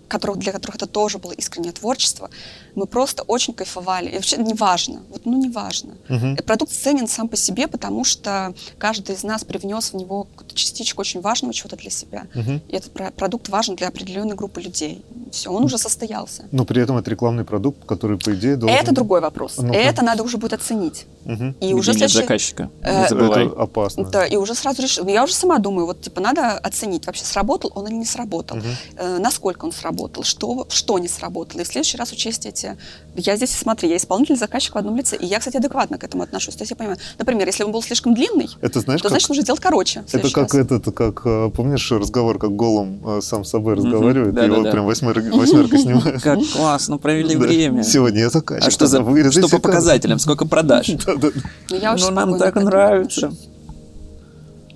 [0.09, 2.31] которых, для которых это тоже было искреннее творчество.
[2.75, 4.09] Мы просто очень кайфовали.
[4.11, 5.95] И вообще неважно, вот ну неважно.
[6.09, 10.55] Этот продукт ценен сам по себе, потому что каждый из нас привнес в него какую-то
[10.55, 12.27] частичку очень важного чего-то для себя.
[12.35, 12.61] Мгм.
[12.69, 15.05] И этот про- продукт важен для определенной группы людей.
[15.33, 16.45] Все, он уже состоялся.
[16.53, 18.77] Но при этом это рекламный продукт, который, по идее, должен...
[18.79, 19.57] Это другой вопрос.
[19.59, 19.75] Ну-ка.
[19.77, 21.07] Это надо уже будет оценить.
[21.25, 21.51] Мгм.
[21.61, 22.71] И Где уже следующий- заказчика.
[22.83, 23.47] Э, Не забывай.
[23.47, 24.05] Это опасно.
[24.05, 25.07] Да, и уже сразу решил.
[25.09, 28.67] Я уже сама думаю, вот типа надо оценить, вообще сработал он или не сработал, Мгм.
[28.97, 31.61] э, насколько он сработал, что, что не сработало.
[31.61, 32.77] И в следующий раз учесть эти...
[33.17, 36.23] Я здесь, смотри, я исполнитель, заказчик в одном лице, и я, кстати, адекватно к этому
[36.23, 36.55] отношусь.
[36.55, 39.13] То есть я понимаю, например, если он был слишком длинный, Это знаешь, то как...
[39.13, 40.05] значит нужно делать короче.
[40.13, 40.67] Это как раз.
[40.67, 44.61] этот, как, э, помнишь, разговор, как голым э, сам с собой разговаривает, и Да-да-да.
[44.61, 46.23] его прям восьмерка, восьмерка снимает.
[46.23, 47.41] Как классно провели Да.
[47.41, 47.83] время.
[47.83, 48.69] Сегодня я заказчик.
[48.69, 50.19] А что за вырезать что по показателям?
[50.19, 50.89] Сколько продаж?
[51.71, 53.33] Очень Ну, нам так нравится.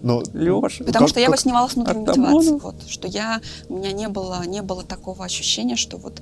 [0.03, 0.85] Но Леша.
[0.85, 2.35] Потому Как- что я его как- снимала с внутренней Артамонов.
[2.35, 2.61] мотивацией.
[2.61, 6.21] Вот, что я, у меня не было, не было такого ощущения, что вот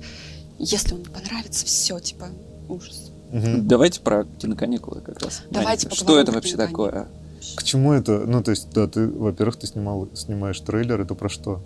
[0.59, 2.27] если он понравится, все, типа,
[2.69, 3.11] ужас.
[3.31, 3.67] Мгм.
[3.67, 5.41] Давайте про киноканикулы как раз.
[5.49, 7.07] Давайте Аня, Что это вообще такое?
[7.55, 8.19] К чему это?
[8.27, 11.59] Ну, то есть, да, ты, во-первых, ты снимал, снимаешь трейлер, это про что?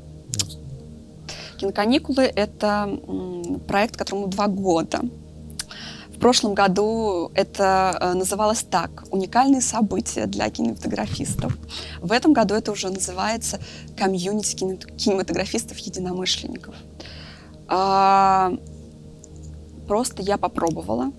[1.58, 5.02] Киноканикулы— это м, проект, которому два года.
[6.26, 11.56] В прошлом году это э, называлось так «Уникальные события для кинематографистов».
[12.02, 13.60] В этом году это уже называется
[13.96, 16.74] «Комьюнити кине- кинематографистов-единомышленников».
[17.68, 18.54] А,
[19.88, 21.12] Просто я попробовала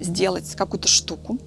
[0.00, 1.38] сделать какую-то штуку,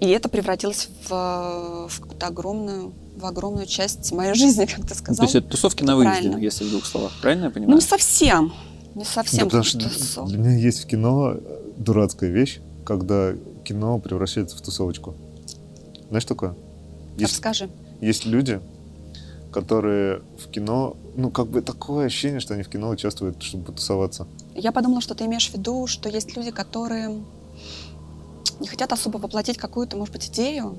[0.00, 4.94] и это превратилось в, в какую-то огромную, в огромную часть моей жизни, как ты Ну,
[4.94, 5.16] сказал.
[5.16, 6.12] То есть это тусовки на Правильно.
[6.12, 7.12] вынужденных, если в двух словах.
[7.20, 7.74] Правильно я Ну, понимаю?
[7.74, 8.54] не совсем.
[8.94, 9.46] Не Да, совсем.
[9.46, 11.36] потому что для меня есть в кино
[11.76, 13.32] дурацкая вещь, когда
[13.64, 15.14] кино превращается в тусовочку.
[16.08, 16.54] Знаешь такое?
[17.16, 17.68] Есть, Расскажи.
[18.00, 18.60] есть люди,
[19.52, 24.26] которые в кино, ну, как бы такое ощущение, что они в кино участвуют, чтобы потусоваться.
[24.54, 27.20] Я подумала, что ты имеешь в виду, что есть люди, которые
[28.60, 30.76] не хотят особо воплотить какую-то, может быть, идею.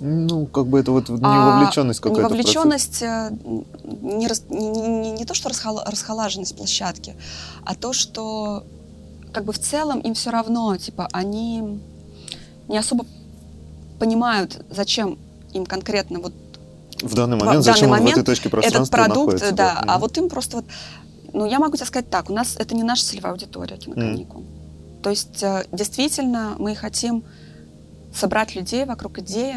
[0.00, 2.28] Ну, как бы это вот А невовлеченность какая-то.
[2.28, 2.54] в процесс.
[2.54, 3.30] Невовлеченность, э,
[4.02, 7.14] не, не, не- не то, что расхола- расхолаженность площадки,
[7.64, 8.64] а то, что
[9.32, 11.80] как бы в целом им все равно, типа, они
[12.68, 13.04] не особо
[13.98, 15.18] понимают, зачем
[15.52, 16.32] им конкретно вот
[17.02, 19.52] В данный в момент, данный зачем в момент этой точке этот пространства продукт, находится.
[19.54, 20.00] да, а Мгм.
[20.00, 20.64] вот им просто вот,
[21.32, 24.42] ну, я могу тебе сказать так, у нас это не наша целевая аудитория киноканикул.
[25.02, 27.22] То есть, э, действительно, мы хотим
[28.14, 29.56] собрать людей вокруг идеи.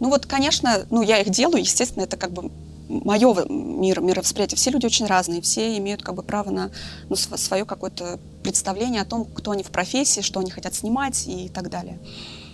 [0.00, 2.50] Ну вот, конечно, ну, я их делаю, естественно, это как бы
[2.88, 4.56] мое мир, мировосприятие.
[4.56, 6.70] Все люди очень разные, все имеют как бы право на
[7.08, 11.48] ну, свое какое-то представление о том, кто они в профессии, что они хотят снимать и
[11.48, 11.98] так далее.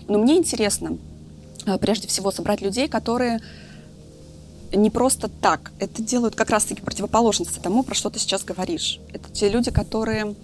[0.07, 0.99] Но мне интересно,
[1.67, 3.41] э, прежде всего, собрать людей, которые
[4.73, 5.73] не просто так.
[5.79, 9.01] Это делают как раз-таки противоположности тому, про что ты сейчас говоришь.
[9.13, 10.35] Это те люди, которые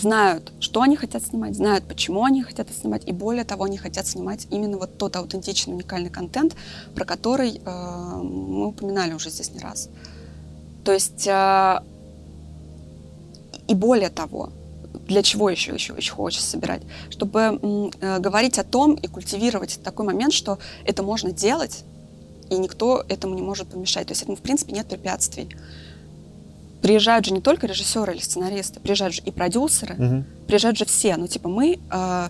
[0.00, 3.76] знают, что они хотят снимать, знают, почему они хотят это снимать, и более того, они
[3.76, 6.56] хотят снимать именно вот тот аутентичный, уникальный контент,
[6.94, 9.88] про который э, мы упоминали уже здесь не раз.
[10.84, 11.80] То есть, э,
[13.68, 14.50] и более того,
[15.06, 16.82] для чего еще, еще, еще хочется собирать?
[17.10, 21.84] Чтобы э, говорить о том и культивировать такой момент, что это можно делать,
[22.50, 24.08] и никто этому не может помешать.
[24.08, 25.48] То есть этому, в принципе, нет препятствий.
[26.82, 30.24] Приезжают же не только режиссеры или сценаристы, приезжают же и продюсеры, Мгм.
[30.46, 31.16] приезжают же все.
[31.16, 32.28] Ну, типа, мы э,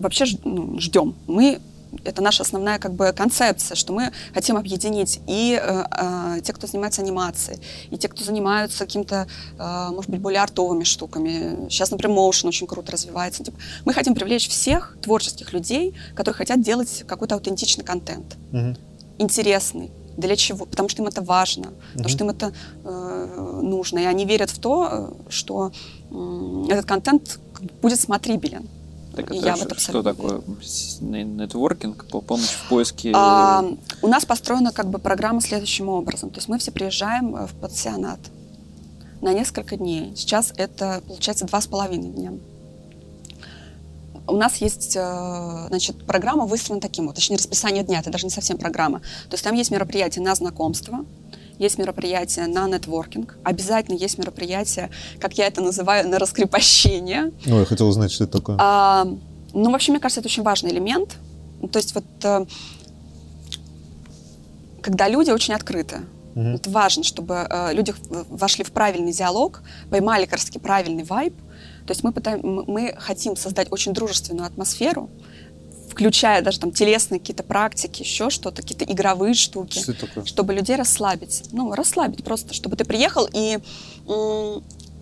[0.00, 1.14] вообще ж- ну, ждем.
[1.26, 1.60] Мы
[2.04, 6.66] это наша основная как бы концепция, что мы хотим объединить и э, э, те, кто
[6.66, 9.28] занимается анимацией, и те, кто занимаются каким-то,
[9.58, 11.68] э, может быть, более артовыми штуками.
[11.70, 13.44] Сейчас, например, моушен очень круто развивается.
[13.44, 18.76] Типа, мы хотим привлечь всех творческих людей, которые хотят делать какой-то аутентичный контент Мгм.
[19.18, 19.90] интересный.
[20.16, 20.66] Для чего?
[20.66, 22.52] Потому что им это важно, потому что им это
[22.84, 23.98] э, нужно.
[24.00, 25.72] И они верят в то, э, что
[26.10, 27.40] м, этот контент
[27.82, 28.68] будет смотрибелен.
[29.16, 30.40] Так это я в это что такое?
[31.00, 33.12] Нетворкинг, по- помощь в поиске...
[33.14, 33.64] А,
[34.02, 36.30] у нас построена как бы программа следующим образом.
[36.30, 38.18] То есть мы все приезжаем э, в пансионат
[39.20, 40.12] на несколько дней.
[40.16, 42.32] Сейчас это получается два с половиной дня.
[44.26, 48.30] У нас есть, э, значит, программа выстроена таким вот, точнее, расписание дня, это даже не
[48.30, 49.00] совсем программа.
[49.00, 51.04] То есть там есть мероприятия на знакомство,
[51.58, 57.32] есть мероприятия на нетворкинг, обязательно есть мероприятия, как я это называю, на раскрепощение.
[57.44, 58.56] Ну, я хотел узнать, что это такое.
[58.58, 59.06] А,
[59.52, 61.16] ну, вообще, мне кажется, это очень важный элемент.
[61.60, 62.46] Ну, то есть вот э,
[64.80, 66.00] когда люди очень открыты,
[66.34, 66.56] Мгм.
[66.56, 67.94] это важно, чтобы э, люди
[68.28, 71.34] вошли в правильный диалог, поймали как раз таки правильный вайб.
[71.86, 75.10] То есть мы, пытаем, мы хотим создать очень дружественную атмосферу,
[75.90, 80.24] включая даже там телесные какие-то практики, еще что-то, какие-то игровые штуки Что такое?
[80.24, 81.44] чтобы людей расслабить.
[81.52, 83.58] Ну, расслабить просто, чтобы ты приехал и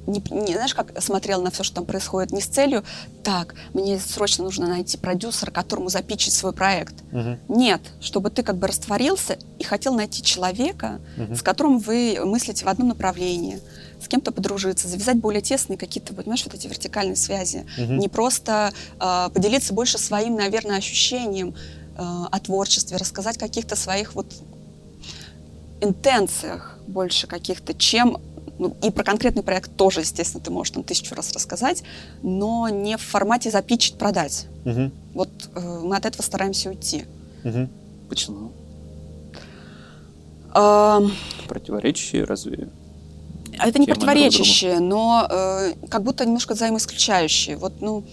[0.05, 2.83] не, не знаешь, как смотрел на все, что там происходит, не с целью,
[3.23, 6.95] так, мне срочно нужно найти продюсера, которому запичить свой проект.
[7.13, 7.39] Мгм.
[7.49, 11.37] Нет, чтобы ты как бы растворился и хотел найти человека, Мгм.
[11.37, 13.61] с которым вы мыслите в одном направлении,
[14.03, 17.67] с кем-то подружиться, завязать более тесные какие-то, понимаешь, вот эти вертикальные связи.
[17.79, 17.99] Мгм.
[17.99, 21.55] Не просто э, поделиться больше своим, наверное, ощущением
[21.97, 24.27] э, о творчестве, рассказать каких-то своих вот
[25.81, 28.19] интенциях больше каких-то, чем
[28.59, 31.83] ну, и про конкретный проект тоже, естественно, ты можешь там тысячу раз рассказать,
[32.23, 34.47] но не в формате запичить, продать.
[34.65, 34.93] Мгм.
[35.15, 37.05] Вот э, мы от этого стараемся уйти.
[37.45, 37.69] Мгм.
[38.09, 38.53] Почему?
[40.55, 41.13] Эм,
[41.49, 42.69] Противоречие разве?
[43.63, 47.57] А это не противоречащие, но э, как будто немножко взаимоисключающие.
[47.57, 48.05] Вот, ну,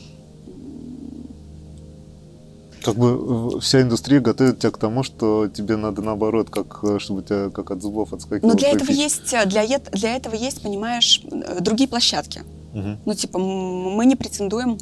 [2.84, 7.00] Как бы в- вся индустрия готовит тебя к тому, что тебе надо наоборот, как э,
[7.00, 8.52] чтобы тебя как от зубов отскакивало.
[8.54, 12.44] но для твой этого есть, э, для, для этого есть, понимаешь, э, другие площадки.
[12.74, 13.00] Мгм.
[13.06, 14.78] Ну, типа, мы не претендуем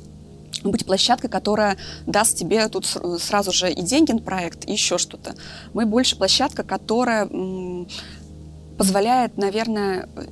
[0.64, 2.86] быть площадкой, которая даст тебе тут
[3.20, 5.36] сразу же и деньги на проект, и еще что-то.
[5.74, 7.28] Мы больше площадка, которая
[8.78, 10.26] позволяет, наверное, э,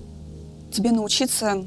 [0.76, 1.65] тебе научиться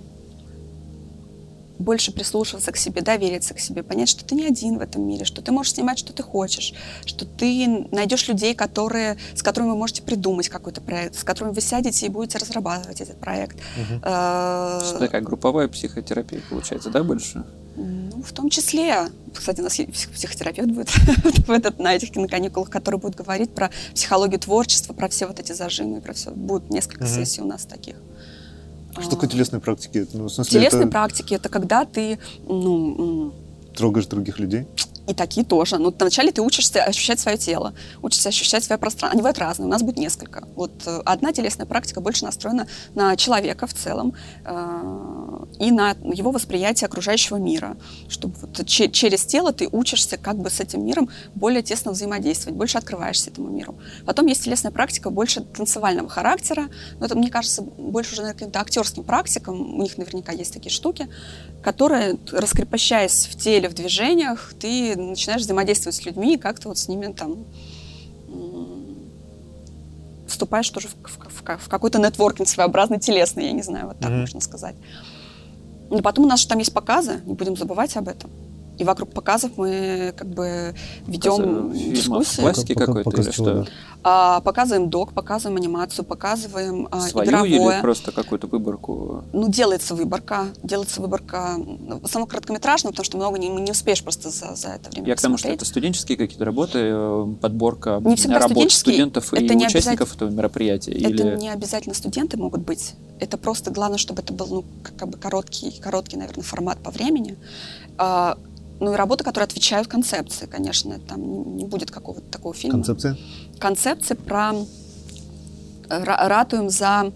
[1.78, 5.24] больше прислушиваться к себе, довериться к себе, понять, что ты не один в этом мире,
[5.24, 6.74] что ты можешь снимать, что ты хочешь,
[7.06, 11.60] что ты найдешь людей, которые, с которыми вы можете придумать какой-то проект, с которыми вы
[11.60, 13.56] сядете и будете разрабатывать этот проект.
[13.76, 14.02] Мгм.
[14.04, 17.44] Э, Что такая групповая психотерапия получается, да, больше?
[17.76, 20.90] ну, в том числе, кстати, у нас есть психотерапевт будет
[21.46, 25.52] в этот, на этих киноканикулах, который будет говорить про психологию творчества, про все вот эти
[25.52, 26.32] зажимы, про все.
[26.32, 27.14] Будет несколько Мгм.
[27.14, 27.94] сессий у нас таких.
[28.92, 30.06] Что такое А, телесные практики?
[30.12, 33.32] Ну, в смысле, Телесные это практики это когда ты, ну,
[33.76, 34.66] трогаешь других людей?
[35.08, 35.78] И такие тоже.
[35.78, 39.12] Ну, вначале ты учишься ощущать свое тело, учишься ощущать свое пространство.
[39.12, 40.46] Они бывают разные, у нас будет несколько.
[40.54, 44.12] Вот э, одна телесная практика больше настроена на человека в целом
[44.44, 47.78] э, и на его восприятие окружающего мира.
[48.08, 52.56] Чтобы вот че- через тело ты учишься как бы с этим миром более тесно взаимодействовать,
[52.56, 53.78] больше открываешься этому миру.
[54.04, 56.68] Потом есть телесная практика больше танцевального характера,
[57.00, 61.08] но это, мне кажется, больше уже, каким-то актерским практикам, у них наверняка есть такие штуки,
[61.62, 66.88] которые, раскрепощаясь в теле, в движениях, ты начинаешь взаимодействовать с людьми и как-то вот с
[66.88, 67.44] ними там
[70.26, 74.10] вступаешь тоже в, в- в- в какой-то нетворкинг своеобразный, телесный, я не знаю, вот так
[74.10, 74.20] Мгм.
[74.20, 74.76] можно сказать.
[75.90, 78.30] И потом у нас же там есть показы, не будем забывать об этом.
[78.78, 80.74] И вокруг показов мы как бы
[81.06, 82.40] ведем Показы дискуссии.
[82.40, 83.66] классики какой-то показ или что?
[84.04, 87.50] А, показываем док, показываем анимацию, показываем а, Свою игровое.
[87.50, 89.24] или просто какую-то выборку?
[89.32, 90.46] Ну, делается выборка.
[90.62, 94.90] Делается выборка в основном короткометражную, потому что много не, не успеешь просто за, за это
[94.90, 95.62] время Я к тому, что посмотреть.
[95.62, 100.30] это студенческие какие-то работы, э, подборка Не всегда работ студентов и это не участников этого
[100.30, 100.92] мероприятия?
[100.92, 101.36] Это или...
[101.36, 102.94] не обязательно студенты могут быть.
[103.18, 106.92] Это просто главное, чтобы это был ну, как, как бы короткий, короткий, наверное, формат по
[106.92, 107.36] времени.
[108.80, 110.98] Ну и работы, которые отвечают концепции, конечно.
[111.00, 112.76] Там не, будет какого-то такого фильма.
[112.78, 113.16] Концепция?
[113.58, 117.12] концепции про э, ра- ратуем за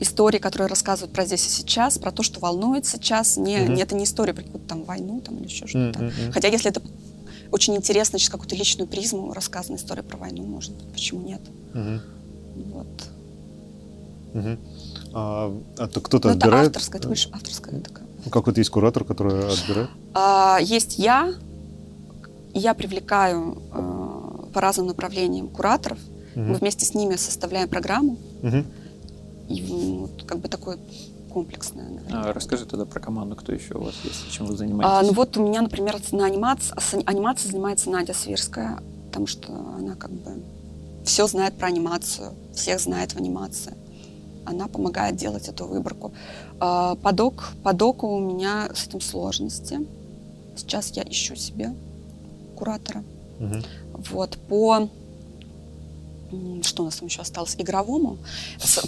[0.00, 3.36] истории, которые рассказывают про здесь и сейчас, про то, что волнует сейчас.
[3.36, 3.74] Не, Мгм.
[3.74, 6.00] не это не история про какую-то там войну там, или еще что-то.
[6.00, 6.32] М-м-м.
[6.32, 6.82] Хотя если это
[7.52, 11.40] очень интересно через какую-то личную призму рассказана история про войну, может быть, почему нет?
[11.74, 12.00] Мгм.
[12.72, 12.86] Вот.
[14.34, 14.58] Мгм.
[15.12, 16.66] А, а то кто-то Ну, это отбирает?
[16.68, 18.03] авторская, это больше авторская такая.
[18.24, 19.90] Ну, Какой-то есть куратор, который отбирает?
[20.14, 21.32] А, есть я,
[22.54, 25.98] я привлекаю э, по разным направлениям кураторов,
[26.34, 26.48] Мгм.
[26.52, 28.64] мы вместе с ними составляем программу, Мгм.
[29.48, 30.78] и вот, как бы такое
[31.32, 31.84] комплексное.
[31.88, 32.30] наверное.
[32.30, 34.92] А, расскажи тогда про команду, кто еще у вас есть, чем вы занимаетесь?
[34.98, 36.74] А, ну вот у меня, например, на анимации,
[37.06, 40.42] анимацией занимается Надя Свирская, потому что она как бы
[41.04, 43.74] все знает про анимацию, всех знает в анимации.
[44.46, 46.12] Она помогает делать эту выборку.
[46.60, 49.80] А, По, док, по доку у меня с этим сложности.
[50.56, 51.74] Сейчас я ищу себе
[52.56, 53.02] куратора.
[53.38, 53.62] Мгм.
[54.10, 54.88] Вот, по...
[56.62, 57.54] Что у нас там еще осталось?
[57.58, 58.18] Игровому.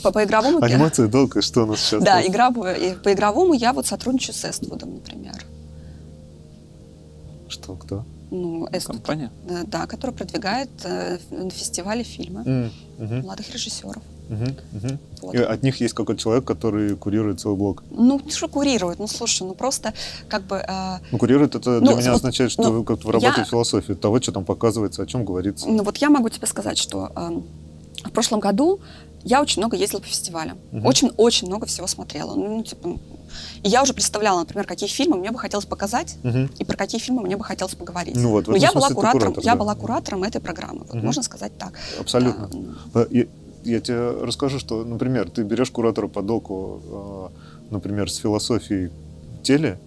[0.02, 0.62] По, по игровому...
[0.62, 2.02] Анимация долго, что у нас сейчас?
[2.02, 2.30] Да, есть?
[2.30, 2.76] игровую.
[2.76, 5.44] И по игровому я вот сотрудничаю с Эствудом, например.
[7.48, 8.04] Что, кто?
[8.30, 9.30] Ну, Эствуд, Компания?
[9.48, 13.20] да, да, который продвигает э, на фестивале фильмы М, мгм.
[13.22, 14.02] молодых режиссеров.
[14.28, 14.98] Мгм, мгм.
[15.22, 15.34] Вот.
[15.34, 17.84] И от них есть какой-то человек, который курирует целый блок.
[17.90, 18.98] Ну, что курирует?
[18.98, 19.92] Ну, слушай, ну просто
[20.28, 20.56] как бы...
[20.56, 23.46] э, Ну, курирует это Ну, для меня вот, означает, что ну, вы как-то вырабатываете я-
[23.46, 25.68] философию того, что там показывается, о чем говорится.
[25.68, 27.44] Ну вот я могу тебе сказать, что эм,
[28.04, 28.80] в прошлом году
[29.24, 30.58] я очень много ездила по фестивалям.
[30.72, 30.86] Мгм.
[30.86, 32.34] Очень-очень много всего смотрела.
[32.34, 32.98] Ну, типа,
[33.62, 36.48] и я уже представляла, например, какие фильмы мне бы хотелось показать Мгм.
[36.58, 38.14] и про какие фильмы мне бы хотелось поговорить.
[38.16, 39.58] Ну вот, Но я была куратором, куратор, я да.
[39.58, 40.80] была куратором этой программы.
[40.86, 41.06] Вот Мгм.
[41.06, 41.72] Можно сказать так.
[42.00, 42.48] Абсолютно.
[42.94, 43.06] Да.
[43.10, 43.24] Э,
[43.66, 48.90] Я, тебе расскажу, что, например, ты берешь куратора по доку, э, например, с философией
[49.42, 49.78] теле,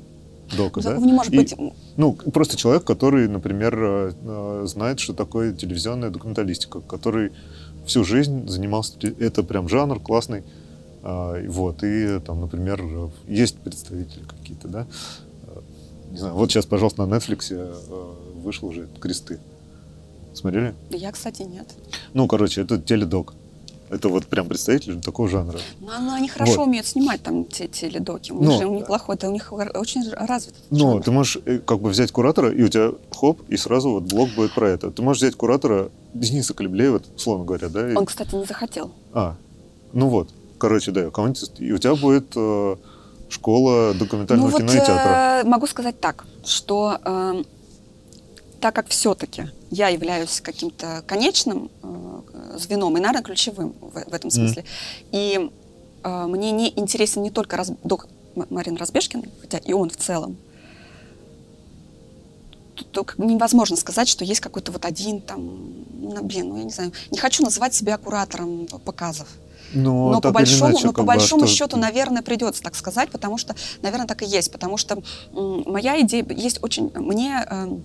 [0.57, 0.97] дока, да?
[0.97, 1.55] Не может И- быть.
[1.95, 7.31] Ну, просто человек, который, например, э, э, знает, что такое телевизионная документалистика, который
[7.85, 10.43] всю жизнь занимался, это прям жанр классный,
[11.01, 12.83] А, вот, и там, например,
[13.25, 14.85] есть представители какие-то, да,
[16.11, 17.53] не знаю, вот сейчас, пожалуйста, на Netflix
[18.43, 19.39] вышел уже «Кресты».
[20.33, 20.73] Смотрели?
[20.89, 21.73] Да я, кстати, нет.
[22.13, 23.33] Ну, короче, это теледок.
[23.89, 25.57] Это вот прям представитель такого жанра.
[25.79, 26.67] Но, но они хорошо Вот.
[26.67, 28.31] умеют снимать там те, теледоки.
[28.31, 30.53] У Ну, них же у них плохой, это у них очень развит.
[30.69, 31.03] Но жанр.
[31.03, 34.29] ты можешь э, как бы взять куратора, и у тебя хоп, и сразу вот блок
[34.35, 34.91] будет про это.
[34.91, 37.91] Ты можешь взять куратора Дениса Калеблеева, условно говоря, да?
[37.91, 38.91] и- Он, кстати, не захотел.
[39.13, 39.35] А,
[39.93, 40.29] ну вот.
[40.59, 41.01] Короче, да.
[41.05, 41.07] И
[41.71, 42.75] у тебя будет э,
[43.29, 45.41] школа документального ну вот кино и театра.
[45.43, 47.43] э, могу сказать так, что э,
[48.59, 54.31] так как все-таки я являюсь каким-то конечным э, звеном и, наверное, ключевым в, в этом
[54.31, 54.65] смысле,
[55.11, 55.49] и
[56.03, 60.37] э, мне не интересен не только раз, док Марин Разбежкин, хотя и он в целом,
[62.91, 65.41] то, невозможно сказать, что есть какой-то вот один там,
[66.01, 69.27] ну, блин, ну я не знаю, не хочу называть себя куратором показов.
[69.73, 72.63] Ну, Но по так или большому, иначе, но по а большому что- счету, наверное, придется
[72.63, 74.51] так сказать, потому что, наверное, так и есть.
[74.51, 76.91] Потому что моя идея есть очень...
[76.95, 77.83] Мне эм,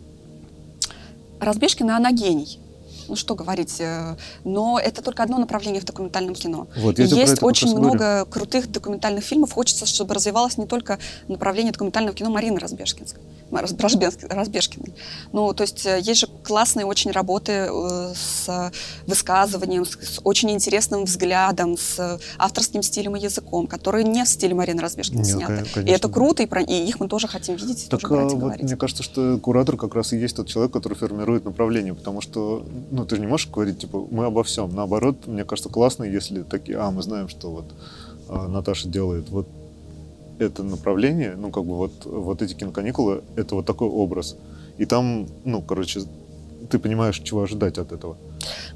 [1.45, 2.59] Разбежкина, она гений.
[3.09, 6.69] Ну что говорить, э, но это только одно направление в документальном кино.
[6.77, 9.53] Вот, я есть очень много крутых документальных фильмов.
[9.53, 10.99] Хочется, чтобы развивалось не только
[11.29, 14.95] направление документального кино Марины Разбежкинской, Разбежкиной.
[15.33, 18.73] Ну, то есть э, есть же классные очень работы э, с
[19.07, 24.81] высказыванием, с, очень интересным взглядом, с авторским стилем и языком, которые не в стиле Марины
[24.81, 25.83] Разбежкиной Нет, сняты.
[25.83, 28.35] И это круто, и, про- и их мы тоже хотим видеть, Так, тоже а, вот
[28.35, 28.63] говорить.
[28.63, 32.65] мне кажется, что куратор как раз и есть тот человек, который формирует направление, потому что,
[32.95, 34.75] ну, ты же не можешь говорить, типа, мы обо всем.
[34.75, 37.65] Наоборот, мне кажется, классно, если такие, а, мы знаем, что вот
[38.29, 39.47] а, Наташа делает вот
[40.39, 44.37] это направление, ну, как бы вот, вот эти киноканикулы, это вот такой образ.
[44.79, 46.03] И там, ну, короче,
[46.71, 48.17] ты понимаешь, чего ожидать от этого.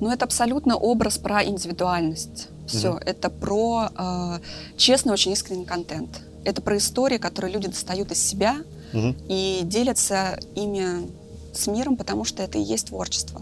[0.00, 2.48] Ну, это абсолютно образ про индивидуальность.
[2.66, 2.98] Все, Мгм.
[3.06, 4.38] это про э,
[4.76, 6.20] честный, очень искренний контент.
[6.44, 8.56] Это про истории, которые люди достают из себя
[8.92, 9.14] Мгм.
[9.28, 11.08] и делятся ими
[11.52, 13.40] с миром, потому что это и есть творчество.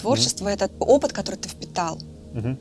[0.00, 1.98] Творчество это опыт, который ты впитал,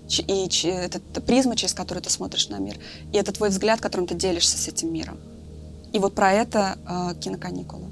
[0.08, 2.78] ч- и это т- призма, через которую ты смотришь на мир.
[3.14, 5.18] И это твой взгляд, которым ты делишься с этим миром.
[5.94, 7.86] И вот про это э, киноканикулы.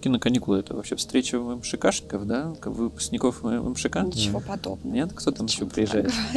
[0.00, 2.54] Киноканикулы это вообще встреча в МШКшников, да?
[2.64, 3.96] Выпускников в МШК?
[4.02, 4.94] Ничего подобного.
[4.94, 5.12] Нет?
[5.12, 6.12] Кто там еще приезжает?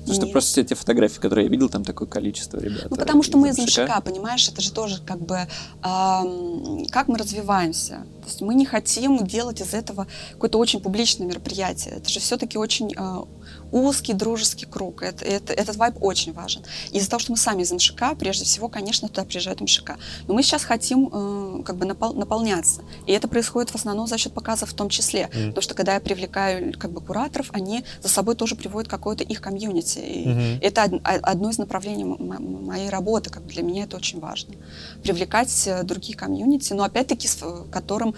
[0.00, 2.86] Потому что просто все те фотографии, которые я видел, там такое количество ребят.
[2.90, 4.02] Ну, э, потому что мы из МШК.
[4.04, 5.46] Понимаешь, это же тоже как бы
[5.82, 8.06] как мы развиваемся.
[8.22, 11.94] То есть мы не хотим делать из этого какое-то очень публичное мероприятие.
[11.96, 13.26] Это же все-таки очень а,
[13.72, 15.02] узкий дружеский круг.
[15.02, 16.62] Это, это- этот вайб очень важен.
[16.92, 19.96] Из-за того, что мы сами из МШК, прежде всего, конечно, туда приезжают МШК.
[20.28, 22.82] Но мы сейчас хотим э, как бы напол- наполняться.
[23.06, 25.28] И это происходит в основном за счет показов в том числе.
[25.32, 25.48] Мгм.
[25.48, 29.40] Потому что когда я привлекаю как бы кураторов, они за собой тоже приводят какое-то их
[29.40, 29.98] комьюнити.
[29.98, 30.58] И Мгм.
[30.62, 33.30] это од- о- одно из направлений моей работы.
[33.30, 34.54] Как бы для меня это очень важно.
[35.02, 37.38] Привлекать э, другие комьюнити, но опять-таки с
[37.70, 38.14] которым,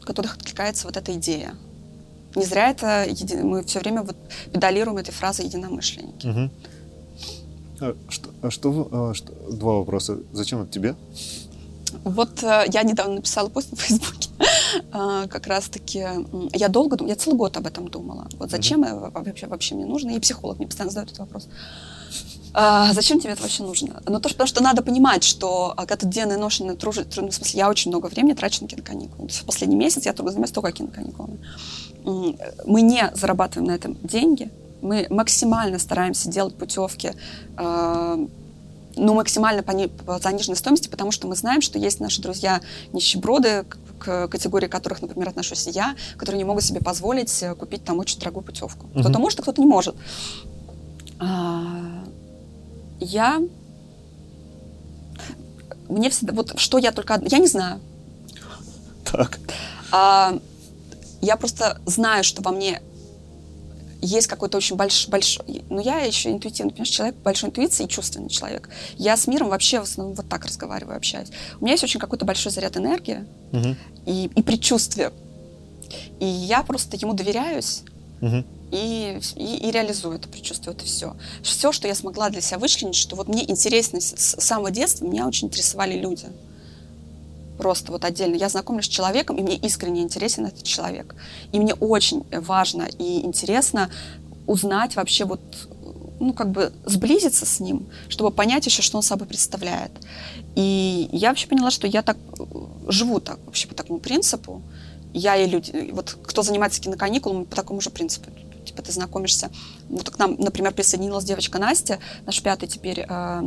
[0.00, 1.54] в которых откликается вот эта идея.
[2.36, 4.16] Не зря это еди- мы все время вот
[4.52, 6.26] педалируем этой фразой единомышленники.
[6.26, 6.50] Мгм.
[7.80, 10.18] А что, а что, а что- два вопроса.
[10.32, 10.94] Зачем это тебе?
[12.04, 14.30] Вот э, я недавно написала пост на Фейсбуке,
[14.92, 16.06] э, как раз-таки,
[16.54, 18.28] я долго, дум- я целый год об этом думала.
[18.38, 20.10] Вот зачем это вообще, вообще мне нужно?
[20.10, 21.48] И психолог мне постоянно задает этот вопрос.
[22.54, 24.02] А, зачем тебе это вообще нужно?
[24.06, 27.06] Ну, то, что- потому что надо понимать, что а, когда ты денно и ношенно тружишь,
[27.06, 29.28] тру- ну, в смысле, я очень много времени трачу на киноканикулы.
[29.28, 31.38] То есть в последний месяц я только занимаюсь только киноканикулами.
[32.66, 34.50] Мы не зарабатываем на этом деньги,
[34.82, 37.12] мы максимально стараемся делать путевки
[37.56, 38.26] э,
[38.96, 42.60] ну, максимально по, ни- по заниженной стоимости, потому что мы знаем, что есть наши друзья
[42.92, 43.64] нищеброды,
[44.00, 47.98] к, категории которых, например, отношусь и я, которые не могут себе позволить э, купить там
[48.00, 48.86] очень дорогую путевку.
[48.92, 49.00] Мгм.
[49.04, 49.94] Кто-то может, а кто-то не может.
[53.02, 53.40] Я...
[55.88, 56.32] Мне всегда...
[56.32, 57.20] Вот что я только...
[57.26, 57.80] Я не знаю.
[59.04, 59.38] Так.
[59.90, 60.38] А,
[61.20, 62.80] я просто знаю, что во мне
[64.00, 65.64] есть какой-то очень большой, большой...
[65.70, 68.68] Но я еще интуитивный, понимаешь, человек, большой интуиции и чувственный человек.
[68.96, 71.28] Я с миром вообще в основном вот так разговариваю, общаюсь.
[71.60, 73.76] У меня есть очень какой-то большой заряд энергии Мгм.
[74.06, 75.12] и, и предчувствия.
[76.18, 77.82] И я просто ему доверяюсь,
[78.70, 81.14] И, и, и реализую это предчувствие, и все.
[81.42, 85.04] Все, что я смогла для себя вычленить, что вот мне интересно с, с самого детства,
[85.04, 86.26] меня очень интересовали люди.
[87.58, 88.36] Просто вот отдельно.
[88.36, 91.14] Я знакомлюсь с человеком, и мне искренне интересен этот человек.
[91.52, 93.90] И мне очень важно и интересно
[94.46, 95.40] узнать вообще вот,
[96.18, 99.92] ну, как бы сблизиться с ним, чтобы понять еще, что он собой представляет.
[100.54, 102.44] И я вообще поняла, что я так э,
[102.88, 104.62] живу так, вообще по такому принципу.
[105.12, 108.30] Я и люди, вот кто занимается киноканикулами, по такому же принципу.
[108.64, 109.50] Типа ты знакомишься.
[109.88, 113.42] Вот к нам, например, присоединилась девочка Настя, наш пятый теперь э,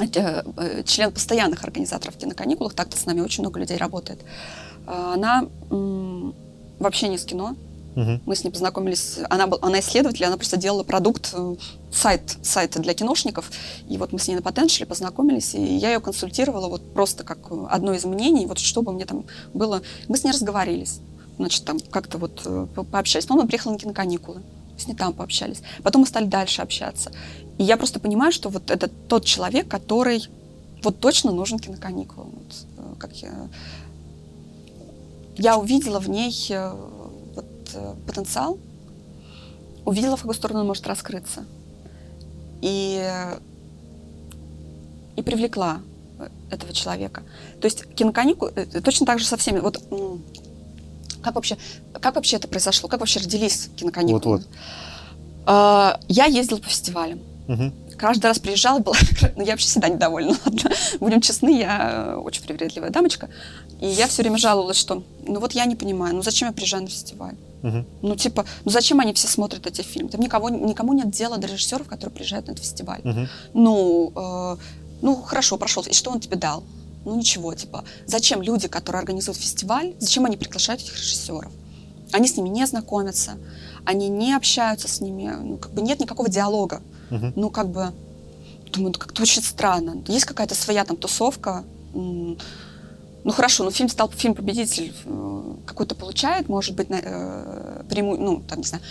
[0.00, 4.20] э, э, член постоянных организаторов киноканикулах, так-то с нами очень много людей работает.
[4.86, 6.34] Э, Она м,
[6.78, 7.54] вообще не с кино,
[7.94, 8.22] Мгм.
[8.24, 9.18] мы с ней познакомились.
[9.28, 11.56] Она, был, она исследователь, она просто делала продукт, э,
[11.92, 13.50] сайт, сайт для киношников.
[13.88, 17.38] И вот мы с ней на Potential познакомились, и я ее консультировала вот просто как
[17.50, 19.82] э, одно из мнений, вот чтобы мне там было...
[20.08, 21.00] Мы с ней разговорились.
[21.36, 23.26] Значит, там как-то вот э, по- пообщались.
[23.26, 24.42] Потом она приехала на киноканикулы.
[24.78, 25.62] С ней там пообщались.
[25.82, 27.12] Потом мы стали дальше общаться.
[27.58, 30.26] И я просто понимаю, что вот это тот человек, который
[30.82, 32.30] вот точно нужен киноканикулам.
[32.30, 33.48] Вот, как я...
[35.36, 36.32] я увидела в ней
[38.06, 38.58] потенциал,
[39.84, 41.44] увидела, в какую сторону он может раскрыться.
[42.60, 43.38] И, э,
[45.16, 45.80] и привлекла
[46.18, 47.22] э, этого человека.
[47.60, 49.58] То есть киноканикулы э, точно так же со всеми.
[49.58, 49.82] Вот
[51.22, 51.56] как вообще,
[52.00, 52.88] как вообще это произошло?
[52.88, 54.14] Как вообще родились киноканикулы?
[54.14, 54.48] Вот-вот.
[55.46, 57.20] А, Я ездила по фестивалям.
[57.48, 57.72] Мгм.
[58.02, 58.96] Каждый раз приезжала, была...
[59.36, 60.36] Ну, я вообще всегда недовольна.
[60.44, 60.70] ладно.
[60.98, 63.28] Будем честны, я очень привередливая дамочка.
[63.80, 66.82] И я все время жаловалась, что, ну вот я не понимаю, ну зачем я приезжаю
[66.82, 67.36] на фестиваль?
[67.62, 67.86] Мгм.
[68.02, 70.08] Ну, типа, ну зачем они все смотрят эти фильмы?
[70.08, 73.02] Там никого, никому нет дела до режиссеров, которые приезжают на этот фестиваль.
[73.04, 73.28] Мгм.
[73.54, 74.56] Ну, э,
[75.00, 75.84] ну, хорошо, прошел.
[75.84, 76.64] И что он тебе дал?
[77.04, 81.52] Ну, ничего, типа, зачем люди, которые организуют фестиваль, зачем они приглашают этих режиссеров?
[82.10, 83.38] Они с ними не знакомятся,
[83.84, 86.82] они не общаются с ними, ну, как бы нет никакого диалога.
[87.12, 87.32] Мгм.
[87.36, 87.92] Ну, как бы,
[88.72, 90.02] думаю, ну, как-то очень странно.
[90.08, 91.62] Есть какая-то своя там тусовка.
[91.92, 98.20] Ну, хорошо, ну, фильм стал, фильм «Победитель» э, какой-то получает, может быть, на, э, прямую,
[98.20, 98.82] ну, там, не знаю,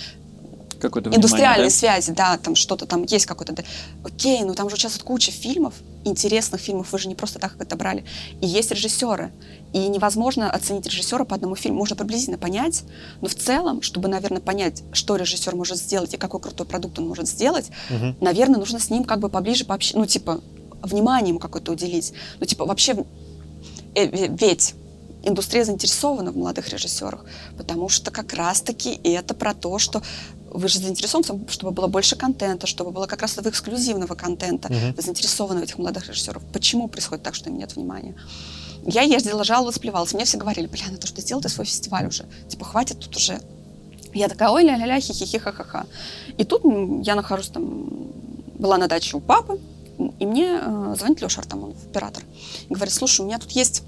[0.82, 1.76] Какое-то индустриальные да?
[1.76, 3.54] связи, да, там что-то там есть какой-то.
[3.54, 3.64] да.
[4.04, 7.62] Окей, ну там же участвует куча фильмов, интересных фильмов, вы же не просто так их
[7.62, 8.04] отобрали.
[8.42, 9.32] И есть режиссеры.
[9.74, 11.78] И невозможно оценить режиссера по одному фильму.
[11.78, 12.84] Можно приблизительно понять,
[13.22, 17.08] но в целом, чтобы, наверное, понять, что режиссер может сделать и какой крутой продукт он
[17.08, 18.18] может сделать, Мгм.
[18.20, 20.42] наверное, нужно с ним как бы поближе пообщаться, ну, типа,
[20.84, 22.12] внимание ему какое-то уделить.
[22.40, 22.96] Ну, типа, вообще,
[23.96, 24.74] э, ве- ведь
[25.24, 27.24] индустрия заинтересована в молодых режиссерах,
[27.56, 30.02] потому что как раз-таки это про то, что
[30.54, 34.72] вы же заинтересованы, чтобы было больше контента, чтобы было как раз этого эксклюзивного контента.
[34.72, 34.94] Мгм.
[34.94, 36.44] Вы заинтересованы в этих молодых режиссеров.
[36.52, 38.16] Почему происходит так, что им нет внимания?
[38.86, 40.14] Я ездила, жаловалась, плевалась.
[40.14, 42.26] Мне все говорили, бля, ну то, что ты сделал, ты свой фестиваль уже.
[42.48, 43.40] Типа, хватит тут уже.
[44.14, 45.86] Я такая, ой, ля-ля-ля, хи-хи-хи, ха-ха-ха.
[46.38, 46.64] И тут
[47.06, 47.88] я нахожусь там,
[48.58, 49.60] была на даче у папы,
[50.20, 52.24] и мне э, звонит Леша Артамонов, оператор,
[52.70, 53.84] и говорит, слушай, у меня тут есть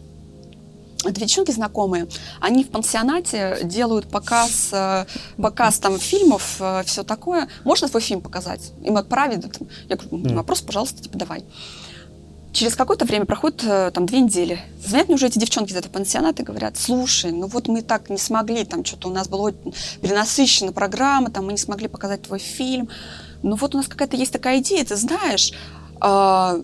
[1.11, 2.07] две девчонки знакомые,
[2.39, 5.05] они в пансионате делают показ, э,
[5.37, 7.47] показ там фильмов, все такое.
[7.63, 8.71] Можно твой фильм показать?
[8.83, 9.45] Им отправить?
[9.89, 11.43] Я говорю, вопрос, пожалуйста, типа давай.
[12.53, 14.59] Через какое-то время проходит э, там две недели.
[14.79, 18.11] Звонят мне уже эти девчонки из этого пансионата и говорят, слушай, ну вот мы так
[18.11, 19.51] не смогли, там что-то у нас была
[20.01, 22.89] перенасыщена программа, там мы не смогли показать твой фильм.
[23.41, 25.51] Ну вот у нас какая-то есть такая идея, ты знаешь,
[25.99, 26.59] а,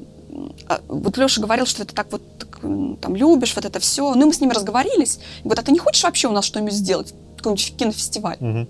[0.88, 2.22] вот Леша говорил, что ты так вот
[3.02, 4.14] там любишь вот это все.
[4.14, 5.20] Ну, и мы с ними разговорились.
[5.40, 7.14] И говорит, а ты не хочешь вообще у нас что-нибудь сделать?
[7.38, 8.38] Какой-нибудь кинофестиваль?
[8.40, 8.68] Мгм.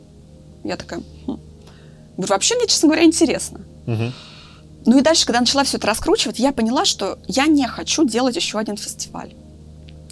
[0.63, 1.39] Я такая, хм.
[2.17, 3.61] Говорю, вообще мне, честно говоря, интересно.
[3.85, 4.13] Мгм.
[4.85, 8.35] Ну и дальше, когда начала все это раскручивать, я поняла, что я не хочу делать
[8.35, 9.33] еще один фестиваль.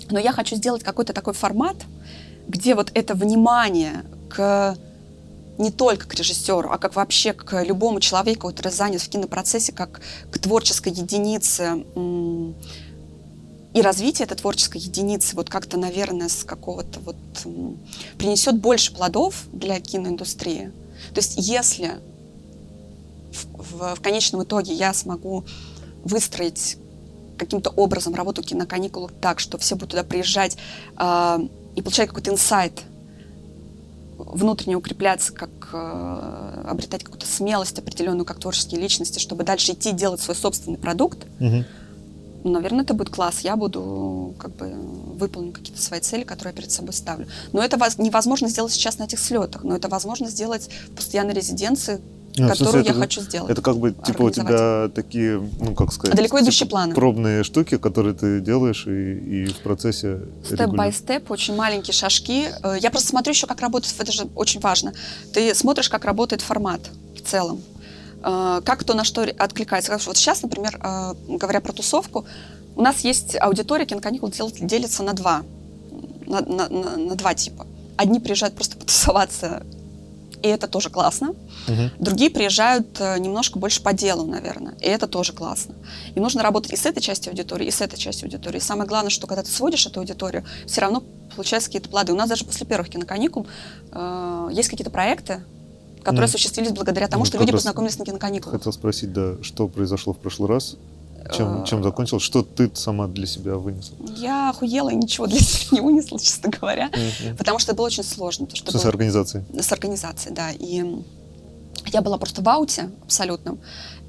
[0.09, 1.75] Но я хочу сделать какой-то такой формат,
[2.47, 4.77] где вот это внимание к
[5.57, 10.01] не только к режиссеру, а как вообще к любому человеку, который занят в кинопроцессе, как
[10.31, 11.83] к творческой единице
[13.73, 17.15] и развитие этой творческой единицы вот как-то, наверное, с какого-то вот
[18.17, 20.71] принесет больше плодов для киноиндустрии.
[21.13, 21.99] То есть если
[23.31, 23.45] в,
[23.77, 25.45] в- в конечном итоге я смогу
[26.03, 26.77] выстроить
[27.37, 30.57] каким-то образом работу киноканикулах так, что все будут туда приезжать
[30.95, 31.39] а,
[31.75, 32.81] и получать какой-то инсайт,
[34.17, 40.21] внутренне укрепляться, как э, обретать какую-то смелость определенную, как творческие личности, чтобы дальше идти делать
[40.21, 41.25] свой собственный продукт,
[42.43, 43.41] ну, наверное, это будет класс.
[43.41, 44.71] Я буду как бы
[45.17, 47.27] выполню какие-то свои цели, которые я перед собой ставлю.
[47.51, 51.99] Но это невозможно сделать сейчас на этих слетах, но это возможно сделать в постоянной резиденции,
[52.45, 53.51] а, которую смысле, я хочу сделать.
[53.51, 57.43] Это как бы типа у тебя такие, ну как сказать, далеко идущие типа, планы, пробные
[57.43, 60.19] штуки, которые ты делаешь и, и в процессе.
[60.43, 62.47] Степ бай степ, очень маленькие шажки.
[62.63, 64.93] Э, я просто смотрю еще, как работает, это же очень важно.
[65.33, 66.81] Ты смотришь, как работает формат
[67.15, 67.61] в целом.
[68.23, 69.97] Э, как кто на что откликается.
[70.05, 72.25] Вот сейчас, например, э, говоря про тусовку,
[72.75, 75.43] у нас есть аудитория киноканикул делится на два,
[76.25, 77.65] на, на, на, на два типа.
[77.95, 79.65] Одни приезжают просто потусоваться,
[80.41, 81.29] и это тоже классно.
[81.29, 81.91] Угу.
[81.99, 85.75] Другие приезжают э, немножко больше по делу, наверное, и это тоже классно.
[86.15, 88.57] И нужно работать и с этой частью аудитории, и с этой частью аудитории.
[88.57, 91.03] И самое главное, что когда ты сводишь эту аудиторию, все равно
[91.35, 92.13] получаются какие-то плоды.
[92.13, 93.47] У нас даже после первых киноканикул
[93.91, 95.43] э, есть какие-то проекты,
[96.03, 96.29] которые mm.
[96.29, 98.57] осуществились благодаря тому, ну, что люди познакомились на киноканикулах.
[98.57, 100.77] Хотел спросить, да, что произошло в прошлый раз?
[101.33, 102.23] Чем, э, чем закончилось?
[102.23, 103.95] Что ты сама для себя вынесла?
[104.15, 106.89] Я охуела и ничего для себя не вынесла, честно говоря.
[107.37, 108.47] Потому что это было очень сложно.
[108.53, 109.43] Что, что с организацией?
[109.59, 110.51] С организацией, да.
[110.51, 110.83] И
[111.91, 113.59] я была просто в ауте абсолютном.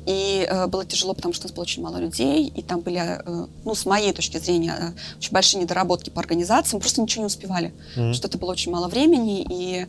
[0.08, 2.98] И э, было тяжело, потому что у нас было очень мало людей, и там были,
[2.98, 6.76] э, ну, с моей точки зрения, э, очень большие недоработки по организации.
[6.76, 8.14] Мы просто ничего не успевали, mm-hmm.
[8.14, 9.86] что это было очень мало времени, и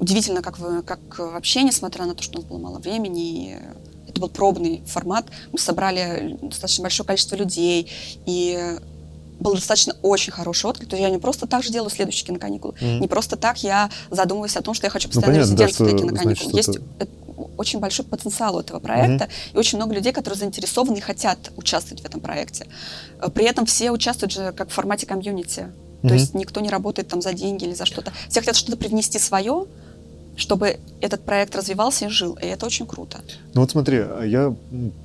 [0.00, 3.60] удивительно, как, вы, как вообще, несмотря на то, что у нас было мало времени,
[4.14, 7.90] это был пробный формат, мы собрали достаточно большое количество людей,
[8.26, 8.78] и
[9.40, 10.88] был достаточно очень хороший отклик.
[10.88, 12.74] То есть я не просто так же делаю следующие киноканикулы.
[12.74, 13.00] Mm-hmm.
[13.00, 16.50] Не просто так я задумываюсь о том, что я хочу постоянно ну, резидентство да, киноканикул.
[16.50, 17.10] Значит, Есть это...
[17.56, 19.54] очень большой потенциал у этого проекта, mm-hmm.
[19.54, 22.66] и очень много людей, которые заинтересованы и хотят участвовать в этом проекте.
[23.34, 25.60] При этом все участвуют же как в формате комьюнити.
[25.60, 26.08] Mm-hmm.
[26.08, 28.12] То есть никто не работает там за деньги или за что-то.
[28.28, 29.66] Все хотят что-то привнести свое,
[30.36, 32.38] чтобы этот проект развивался и жил.
[32.42, 33.18] И это очень круто.
[33.54, 34.54] Ну вот смотри, я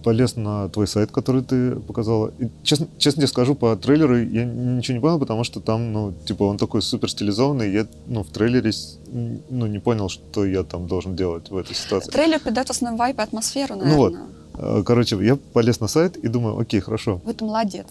[0.04, 2.32] полез на твой сайт, который ты показала.
[2.40, 6.14] И, честно, честно тебе скажу, по трейлеру я ничего не понял, потому что там, ну,
[6.26, 7.72] типа, он такой супер стилизованный.
[7.72, 8.72] Я, ну, в трейлере,
[9.12, 12.12] ну, не понял, что я там должен делать в этой ситуации.
[12.12, 13.96] Трейлер придает основной вайп и атмосферу, наверное.
[13.96, 14.16] Ну вот.
[14.56, 17.22] Э, короче, я полез на сайт и думаю, окей, хорошо.
[17.24, 17.88] Вот молодец.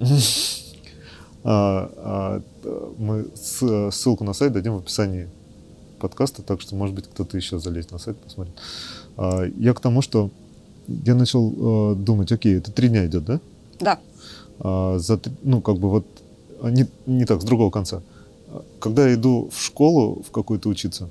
[1.42, 2.42] А, а,
[2.98, 5.26] мы ссылку на сайт дадим в описании
[6.00, 8.54] подкаста, так что, может быть, кто-то еще залезет на сайт, посмотрит.
[9.16, 10.30] А, я к тому, что
[10.88, 13.40] я начал э, думать, окей, это три дня идет, да?
[13.78, 13.98] Да.
[14.58, 16.06] А, за, ну, как бы вот,
[16.62, 18.02] а, не, не так, с другого конца.
[18.80, 21.08] Когда я иду в школу в какую-то учиться,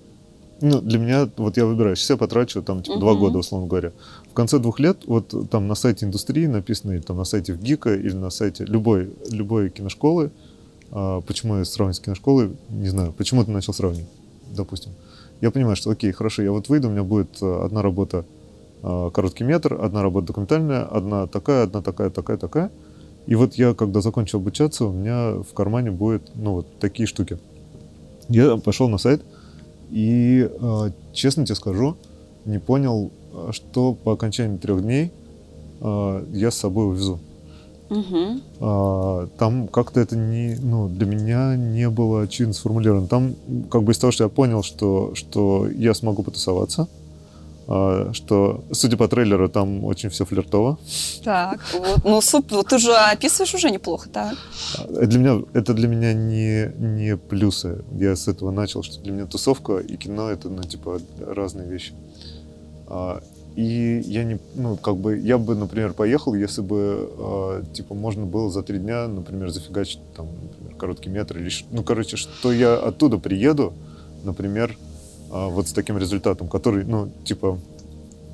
[0.62, 3.94] ну, для меня, вот я выбираю, сейчас я потрачу там, типа, два года, условно говоря.
[4.30, 7.62] В конце двух лет, вот там на сайте индустрии написано, или там на сайте в
[7.62, 10.32] ГИКа, или на сайте любой, любой киношколы,
[10.92, 14.10] а, почему я сравниваю с киношколой, не знаю, почему ты начал сравнивать?
[14.56, 14.92] Допустим,
[15.42, 18.26] я понимаю, что окей, хорошо, я вот выйду, у меня будет э, одна работа
[18.84, 22.72] э, короткий метр, одна работа документальная, одна такая, одна такая, такая, такая.
[23.26, 27.38] И вот я, когда закончил обучаться, у меня в кармане будет, ну, вот такие штуки.
[28.28, 29.22] Я пошел на сайт
[29.92, 31.96] и, э, честно тебе скажу,
[32.46, 33.12] не понял,
[33.52, 35.12] что по окончании трех дней
[35.82, 37.20] я с собой увезу.
[37.90, 38.42] Угу.
[38.60, 43.08] А, там как-то это не, ну, для меня не было очевидно сформулировано.
[43.08, 43.36] Там
[43.70, 46.88] как бы из того, что я понял, что, что я смогу потусоваться,
[47.68, 50.78] а, что, судя по трейлеру, там очень все флиртово.
[51.24, 54.34] Так, вот, ну супер, вот ты же описываешь уже неплохо, да?
[54.88, 57.84] Для меня, это для меня не, не плюсы.
[57.92, 61.94] Я с этого начал, что для меня тусовка и кино это, ну, типа, разные вещи.
[63.60, 68.26] И я не, ну, как бы, я бы, например, поехал, если бы, э, типа, можно
[68.26, 72.76] было за три дня, например, зафигачить, там, например, короткий метр или, ну, короче, что я
[72.76, 73.74] оттуда приеду,
[74.24, 74.78] например,
[75.30, 77.60] э, вот с таким результатом, который, ну, типа,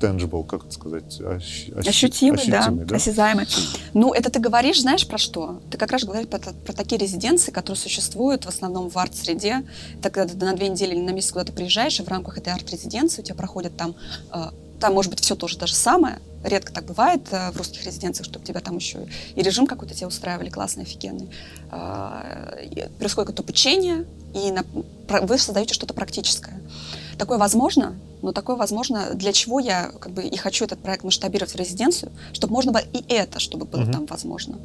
[0.00, 1.20] tangible, как это сказать?
[1.20, 3.46] Ощ, ощутимый, ощутимый да, да, осязаемый.
[3.94, 5.60] Ну, это ты говоришь, знаешь, про что?
[5.72, 9.64] Ты как раз говоришь про, про такие резиденции, которые существуют в основном в арт-среде.
[9.98, 12.52] Это когда ты на две недели или на месяц куда-то приезжаешь, и в рамках этой
[12.52, 13.96] арт-резиденции у тебя проходят там
[14.32, 14.50] э,
[14.80, 16.18] там может быть все тоже то же самое.
[16.44, 20.06] Редко так бывает э, в русских резиденциях, чтобы тебя там еще и режим какой-то тебе
[20.06, 21.28] устраивали классный, офигенный.
[21.70, 24.04] Э, происходит какое-то обучение,
[24.34, 24.64] и на,
[25.22, 26.60] вы создаете что-то практическое.
[27.18, 31.52] Такое возможно, но такое возможно, для чего я как бы и хочу этот проект масштабировать
[31.52, 33.92] в резиденцию, чтобы можно было и это, чтобы было mm-hmm.
[33.92, 34.58] там возможно.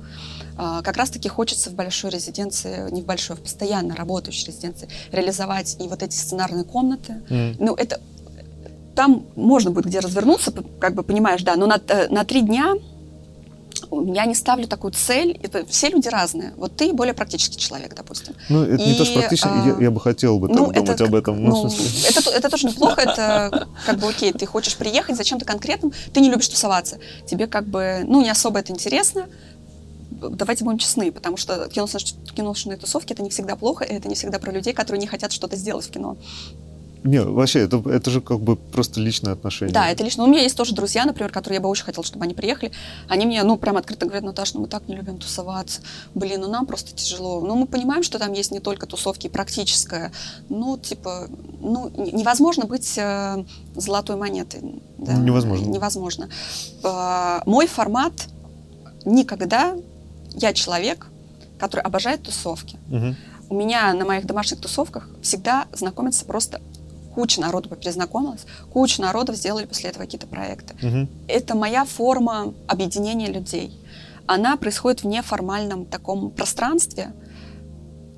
[0.58, 4.90] А, как раз-таки хочется в большой резиденции, не в большой, а в постоянно работающей резиденции
[5.12, 7.22] реализовать и вот эти сценарные комнаты.
[7.30, 7.56] Mm-hmm.
[7.60, 8.02] Ну, это
[8.96, 12.74] там можно будет где развернуться, как бы понимаешь, да, но на, э, на три дня
[13.92, 15.40] я не ставлю такую цель.
[15.68, 16.54] Все люди разные.
[16.58, 18.36] Вот ты более практический человек, допустим.
[18.50, 20.90] Ну, это и, не то, что практично, а, я, я бы хотел бы ну, думать
[20.90, 21.44] это, об этом.
[21.44, 26.20] Ну, это, это тоже неплохо, это как бы окей, ты хочешь приехать, зачем-то конкретным, ты
[26.20, 27.00] не любишь тусоваться.
[27.26, 29.28] Тебе как бы, ну, не особо это интересно,
[30.12, 34.40] давайте будем честны, потому что киношные тусовки это не всегда плохо, и это не всегда
[34.40, 36.18] про людей, которые не хотят что-то сделать в кино.
[37.03, 39.73] Не, вообще, это, это же как бы просто личное отношение.
[39.73, 40.23] Да, это лично.
[40.23, 42.72] У меня есть тоже друзья, например, которые я бы очень хотела, чтобы они приехали.
[43.07, 45.82] Они мне, ну, прям открыто говорят, Наташа, ну мы так не любим тусоваться.
[46.14, 47.41] Блин, ну нам просто тяжело.
[47.41, 50.11] Ну, мы понимаем, что там есть не только тусовки, практическое.
[50.49, 51.28] Ну, типа,
[51.60, 53.45] ну, невозможно быть э,
[53.76, 54.61] золотой монетой.
[54.99, 55.14] Да?
[55.14, 55.65] Невозможно.
[55.65, 56.30] Невозможно.
[56.84, 58.14] Э, мой формат
[59.06, 59.76] никогда...
[60.34, 61.07] Я человек,
[61.60, 62.78] который обожает тусовки.
[62.90, 63.15] Угу.
[63.49, 66.61] У меня на моих домашних тусовках всегда знакомятся просто
[67.14, 70.76] куча народу перезнакомилась, куча народов сделали после этого какие-то проекты.
[70.86, 71.08] Угу.
[71.28, 73.78] Это моя форма объединения людей.
[74.28, 77.12] Она происходит в неформальном таком пространстве,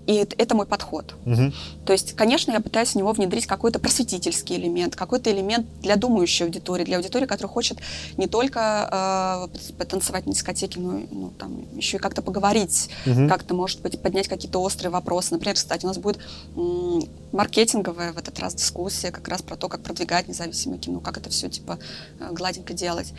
[0.05, 1.15] и это, мой подход.
[1.25, 1.53] Угу.
[1.85, 6.45] То есть, конечно, я пытаюсь в него внедрить какой-то просветительский элемент, какой-то элемент для думающей
[6.45, 7.79] аудитории, для аудитории, которая хочет
[8.17, 13.27] не только э, потанцевать на дискотеке, но ну, там, еще и как-то поговорить, угу.
[13.29, 15.33] как-то, может быть, поднять какие-то острые вопросы.
[15.33, 16.19] Например, кстати, у нас будет
[16.55, 21.17] м- маркетинговая в этот раз дискуссия как раз про то, как продвигать независимое кино, как
[21.17, 21.79] это все, типа,
[22.19, 23.13] э, гладенько делать.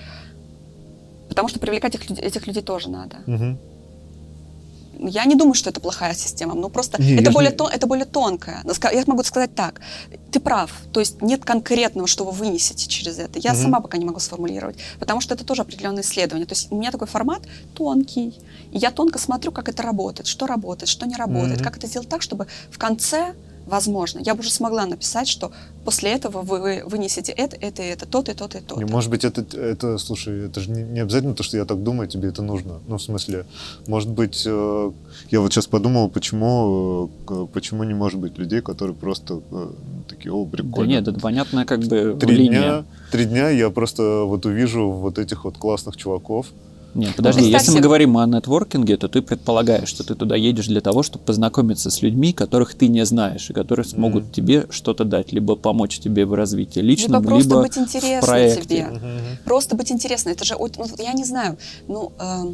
[1.31, 3.17] Потому что привлекать этих, этих людей тоже надо.
[3.27, 3.59] Угу.
[4.99, 7.57] Я не думаю, что это плохая система, но просто не, это, более не...
[7.57, 8.65] тон, это более тонкое.
[8.93, 9.81] Я могу сказать так,
[10.31, 13.39] ты прав, то есть нет конкретного, что вы вынесете через это.
[13.39, 13.61] Я угу.
[13.61, 16.47] сама пока не могу сформулировать, потому что это тоже определенное исследование.
[16.47, 17.43] То есть у меня такой формат
[17.75, 18.35] тонкий,
[18.73, 21.65] и я тонко смотрю, как это работает, что работает, что не работает, угу.
[21.65, 23.35] как это сделать так, чтобы в конце
[23.67, 24.21] возможно.
[24.21, 25.53] Я бы уже смогла написать, что
[25.85, 28.91] после этого вы вынесете это, это, это, тот и тот и тот.
[28.91, 32.09] Может быть, это, это, слушай, это же не, не обязательно то, что я так думаю,
[32.09, 32.81] тебе это нужно.
[32.87, 33.47] Ну, в смысле,
[33.87, 34.91] может быть, э,
[35.31, 39.71] я вот сейчас подумал, почему, э, почему не может быть людей, которые просто э,
[40.09, 40.77] такие, о, прикольно.
[40.77, 42.61] Да нет, это понятная как бы три линия.
[42.61, 46.49] Дня, три дня я просто вот увижу вот этих вот классных чуваков,
[46.95, 50.67] нет, подожди, ну, если мы говорим о нетворкинге, то ты предполагаешь, что ты туда едешь
[50.67, 54.33] для того, чтобы познакомиться с людьми, которых ты не знаешь, и которые смогут mm-hmm.
[54.33, 58.25] тебе что-то дать, либо помочь тебе в развитии личном, либо, просто либо быть интересно в
[58.25, 58.63] проекте.
[58.63, 58.79] тебе.
[58.81, 59.45] Mm-hmm.
[59.45, 60.31] Просто быть интересно.
[60.31, 61.59] Это же, ну, я не знаю,
[61.89, 62.13] ну...
[62.19, 62.45] Э,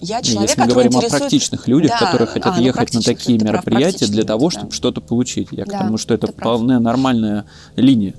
[0.00, 1.14] я человек, Если мы говорим интересует...
[1.14, 4.68] о практичных людях, да, которые хотят а, ну, ехать на такие мероприятия для того, чтобы
[4.68, 4.74] да.
[4.74, 5.48] что-то получить.
[5.52, 7.46] Я да, к тому, что это вполне нормальная
[7.76, 8.14] линия.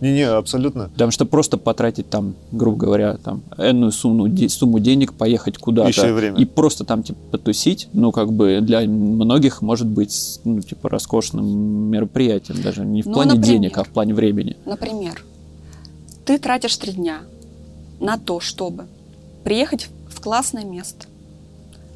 [0.00, 0.88] Не-не, абсолютно.
[0.88, 6.08] Потому что просто потратить там, грубо говоря, там энную сумму, де, сумму денег, поехать куда-то
[6.08, 6.38] и, время.
[6.38, 11.46] и просто там типа потусить, ну как бы для многих может быть ну типа роскошным
[11.90, 14.56] мероприятием, даже не в ну, плане например, денег, а в плане времени.
[14.64, 15.24] Например,
[16.24, 17.20] ты тратишь три дня
[18.00, 18.86] на то, чтобы
[19.44, 21.06] приехать в классное место,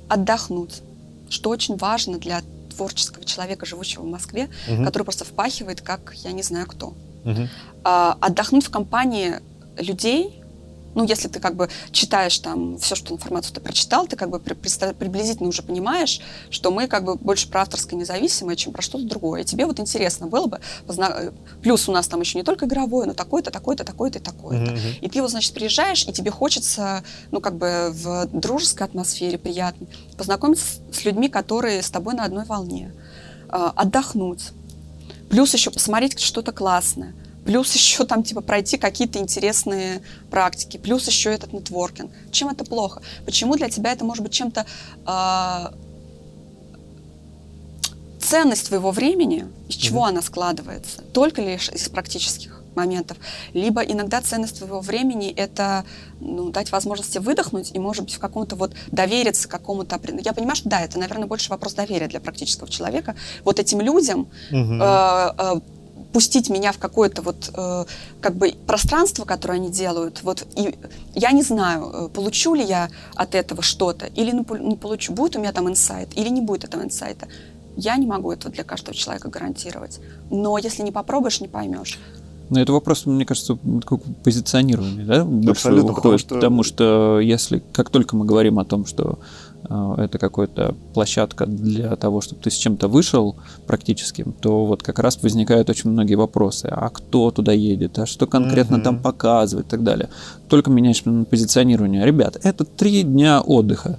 [0.08, 0.82] отдохнуть,
[1.28, 2.42] что очень важно для
[2.74, 4.84] творческого человека, живущего в Москве, угу.
[4.84, 6.94] который просто впахивает, как я не знаю кто.
[7.24, 7.48] Угу.
[7.84, 9.40] А, отдохнуть в компании
[9.78, 10.42] людей,
[10.96, 14.40] ну, если ты как бы читаешь там все, что информацию ты прочитал, ты как бы
[14.40, 16.20] приблизительно уже понимаешь,
[16.50, 19.42] что мы как бы больше про авторское независимое, чем про что-то другое.
[19.42, 21.32] И тебе вот интересно было бы, позна...
[21.62, 24.72] плюс у нас там еще не только игровое, но такое-то, такое-то, такое-то и такое-то.
[24.72, 24.98] Mm-hmm.
[25.02, 29.86] И ты вот, значит, приезжаешь, и тебе хочется, ну, как бы в дружеской атмосфере приятно
[30.16, 32.94] познакомиться с людьми, которые с тобой на одной волне,
[33.50, 34.52] а, отдохнуть,
[35.28, 37.14] плюс еще посмотреть что-то классное
[37.46, 42.10] плюс еще там типа пройти какие-то интересные практики, плюс еще этот нетворкинг.
[42.32, 43.00] Чем это плохо?
[43.24, 44.66] Почему для тебя это может быть чем-то
[45.06, 45.66] э,
[48.20, 50.08] ценность твоего времени, из чего mm-hmm.
[50.08, 51.02] она складывается?
[51.12, 53.16] Только лишь из практических моментов.
[53.54, 55.84] Либо иногда ценность твоего времени— это
[56.20, 59.98] ну, дать возможность выдохнуть и, может быть, в каком-то вот довериться какому-то...
[60.22, 63.16] Я понимаю, что да, это, наверное, больше вопрос доверия для практического человека.
[63.44, 64.74] Вот этим людям угу.
[64.74, 65.60] э, э,
[66.16, 67.84] пустить меня в какое-то вот э,
[68.22, 70.22] как бы пространство, которое они делают.
[70.22, 70.74] Вот и
[71.14, 75.40] я не знаю, э, получу ли я от этого что-то или не получу, будет у
[75.40, 77.28] меня там инсайт или не будет этого инсайта.
[77.76, 80.00] Я не могу этого для каждого человека гарантировать.
[80.30, 81.98] Но если не попробуешь, не поймешь.
[82.48, 83.58] Но это вопрос, мне кажется,
[84.24, 85.50] позиционирования, да?
[85.50, 86.34] Абсолютно, потому что...
[86.34, 89.18] потому что если, как только мы говорим о том, что
[89.98, 93.36] это какая-то площадка для того, чтобы ты с чем-то вышел
[93.66, 96.68] практически, то вот как раз возникают очень многие вопросы.
[96.70, 97.98] А кто туда едет?
[97.98, 98.82] А что конкретно mm-hmm.
[98.82, 100.08] там показывать и так далее?
[100.48, 102.04] Только меняешь позиционирование.
[102.04, 103.98] Ребят, это три дня отдыха.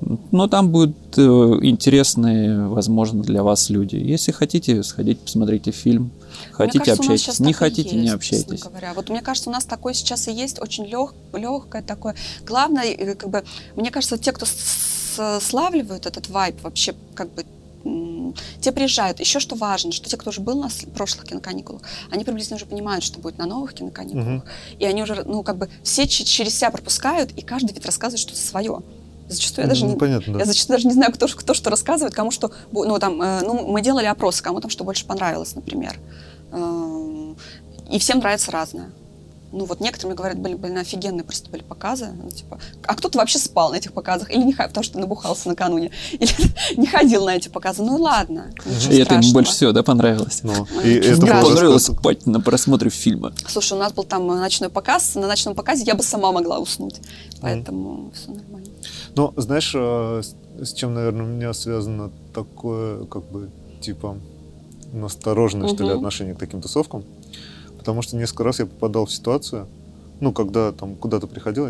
[0.00, 3.96] Но там будут э, интересные, возможно, для вас люди.
[3.96, 6.12] Если хотите, сходите, посмотрите фильм.
[6.52, 7.40] Хотите, кажется, общайтесь.
[7.40, 8.62] Не хотите, есть, не общайтесь.
[8.62, 8.94] Говоря.
[8.94, 12.14] Вот мне кажется, у нас такое сейчас и есть, очень лег, легкое такое.
[12.46, 13.44] Главное, э, как бы,
[13.76, 14.46] мне кажется, те, кто
[15.40, 17.44] славливают этот вайб, вообще как бы
[18.60, 19.20] те приезжают.
[19.20, 23.04] Еще что важно, что те, кто уже был на прошлых киноканикулах, они приблизительно уже понимают,
[23.04, 24.26] что будет на новых киноканикулах.
[24.26, 24.76] Uh-huh.
[24.78, 28.40] И они уже, ну, как бы все через себя пропускают, и каждый ведь рассказывает что-то
[28.40, 28.82] свое.
[29.28, 30.38] Зачастую я даже Ну, не, понятно, да.
[30.40, 32.50] я зачастую даже не знаю, кто, кто что рассказывает, кому что...
[32.72, 35.98] Ну, там, э, ну, мы делали опросы, кому там что больше понравилось, например.
[36.52, 37.36] Эм,
[37.90, 38.90] И всем нравится разное.
[39.50, 42.08] Ну, вот некоторые мне говорят, блин, блин, офигенные просто были показы.
[42.22, 45.48] Ну, типа, а кто-то вообще спал на этих показах, или не ходил, потому что набухался
[45.48, 46.30] накануне, или
[46.76, 47.82] не ходил на эти показы.
[47.82, 48.50] Ну, ладно,
[48.90, 49.32] И это ему страшного.
[49.32, 50.40] больше всего, да, понравилось?
[50.42, 53.32] Ну, Ой, и это Понравилось спать на просмотре фильма.
[53.48, 56.58] Слушай, у нас был там э, ночной показ, на ночном показе я бы сама могла
[56.58, 56.96] уснуть,
[57.40, 58.57] поэтому все нормально.
[59.18, 63.50] Ну, знаешь, а, с чем, наверное, у меня связано такое, как бы,
[63.80, 64.16] типа,
[64.92, 67.02] настороженное, что ли, отношение к таким тусовкам?
[67.78, 69.66] Потому что несколько раз я попадал в ситуацию,
[70.20, 71.68] ну, когда там куда-то приходил,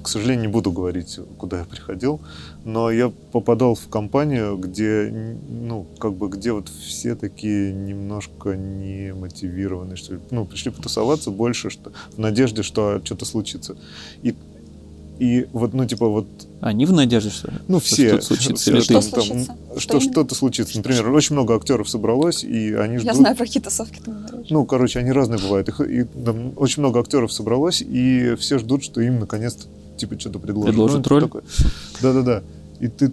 [0.00, 2.20] к сожалению, не буду говорить, куда я приходил,
[2.64, 5.10] но я попадал в компанию, где,
[5.48, 10.20] ну, как бы, где вот все такие немножко не мотивированные, что ли.
[10.30, 13.76] Ну, пришли потусоваться больше, что, в надежде, что что-то случится.
[14.22, 14.36] И,
[15.18, 16.26] и вот, ну, типа, вот
[16.60, 18.08] Они в надежде, что ну, Что все.
[18.08, 19.10] что-то случится, все, или Что ты?
[19.10, 19.56] там- случится?
[19.76, 20.76] Что Что что-то случится.
[20.78, 23.06] Например, очень много актеров собралось, и они ждут...
[23.06, 24.50] Я знаю, про какие тусовки ты говоришь.
[24.50, 25.68] Ну, короче, они разные бывают.
[25.68, 29.66] Их- и, там очень много актеров собралось, и все ждут, что им наконец-то
[29.96, 30.70] типа что-то предложат.
[30.70, 31.30] Предложат Ну, роль?
[32.02, 32.42] Да-да-да.
[32.80, 33.12] И ты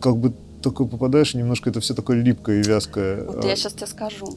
[0.00, 3.24] как бы такой попадаешь, и немножко это все такое липкое и вязкое.
[3.24, 4.34] Вот А, я сейчас тебе скажу.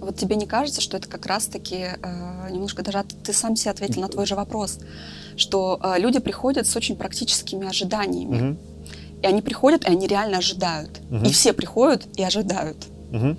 [0.00, 4.02] Вот тебе не кажется, что это как раз-таки э, немножко даже ты сам себе ответил
[4.02, 4.78] на твой же вопрос,
[5.36, 8.58] что э, люди приходят с очень практическими ожиданиями, мгм,
[9.22, 11.24] и они приходят, и они реально ожидают, Мгм.
[11.24, 12.76] и все приходят и ожидают.
[13.10, 13.36] мгм,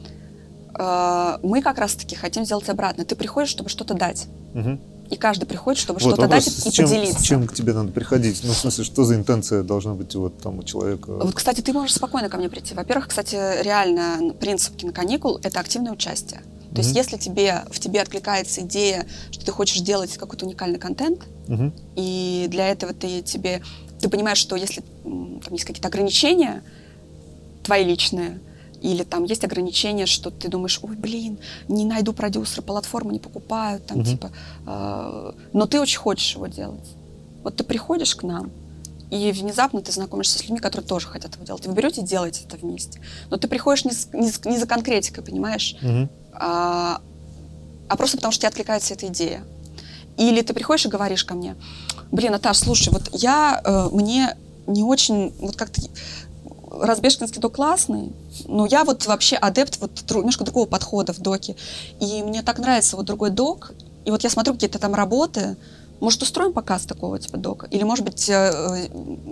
[0.78, 3.06] Э, мы как раз-таки хотим сделать обратно.
[3.06, 4.80] Ты приходишь, чтобы что-то дать, мгм.
[5.10, 7.20] и каждый приходит, чтобы Вот что-то дать и чем, поделиться.
[7.20, 8.42] с чем к тебе надо приходить?
[8.44, 11.12] Ну, в смысле, что за интенция должна быть вот там у человека?
[11.14, 12.74] Вот, кстати, ты можешь спокойно ко мне прийти.
[12.74, 16.42] Во-первых, кстати, реально принцип киноканикул– это активное участие.
[16.76, 21.22] То есть, если тебе, в тебе откликается идея, что ты хочешь делать какой-то уникальный контент,
[21.96, 23.62] и для этого ты тебе
[24.00, 26.62] ты понимаешь, что если там есть какие-то ограничения
[27.64, 28.40] твои личные,
[28.82, 33.86] или там есть ограничения, что ты думаешь, ой, блин, не найду продюсера, платформы не покупают,
[33.88, 34.32] там типа,
[34.68, 36.86] э, но ты очень хочешь его делать.
[37.44, 38.52] Вот ты приходишь к нам,
[39.10, 41.66] и внезапно ты знакомишься с людьми, которые тоже хотят его делать.
[41.66, 43.00] И вы берете и делаете это вместе.
[43.30, 45.76] Но ты приходишь не, с- не с- не за конкретикой, понимаешь?
[45.82, 47.02] мгм, а,
[47.88, 49.44] а просто потому, что тебе откликается эта идея.
[50.18, 51.56] Или ты приходишь и говоришь ко мне,
[52.12, 54.36] блин, Наташ, слушай, вот я, э, мне
[54.68, 55.82] не очень, вот как-то
[56.72, 58.12] Разбежкинский док классный,
[58.48, 61.56] но я вот вообще адепт вот дру- немножко другого подхода в доке.
[62.02, 63.72] И мне так нравится вот другой док,
[64.04, 65.56] и вот я смотрю какие-то там работы,
[66.06, 67.68] может, устроим показ такого типа дока?
[67.72, 68.88] Или, может быть, э, э,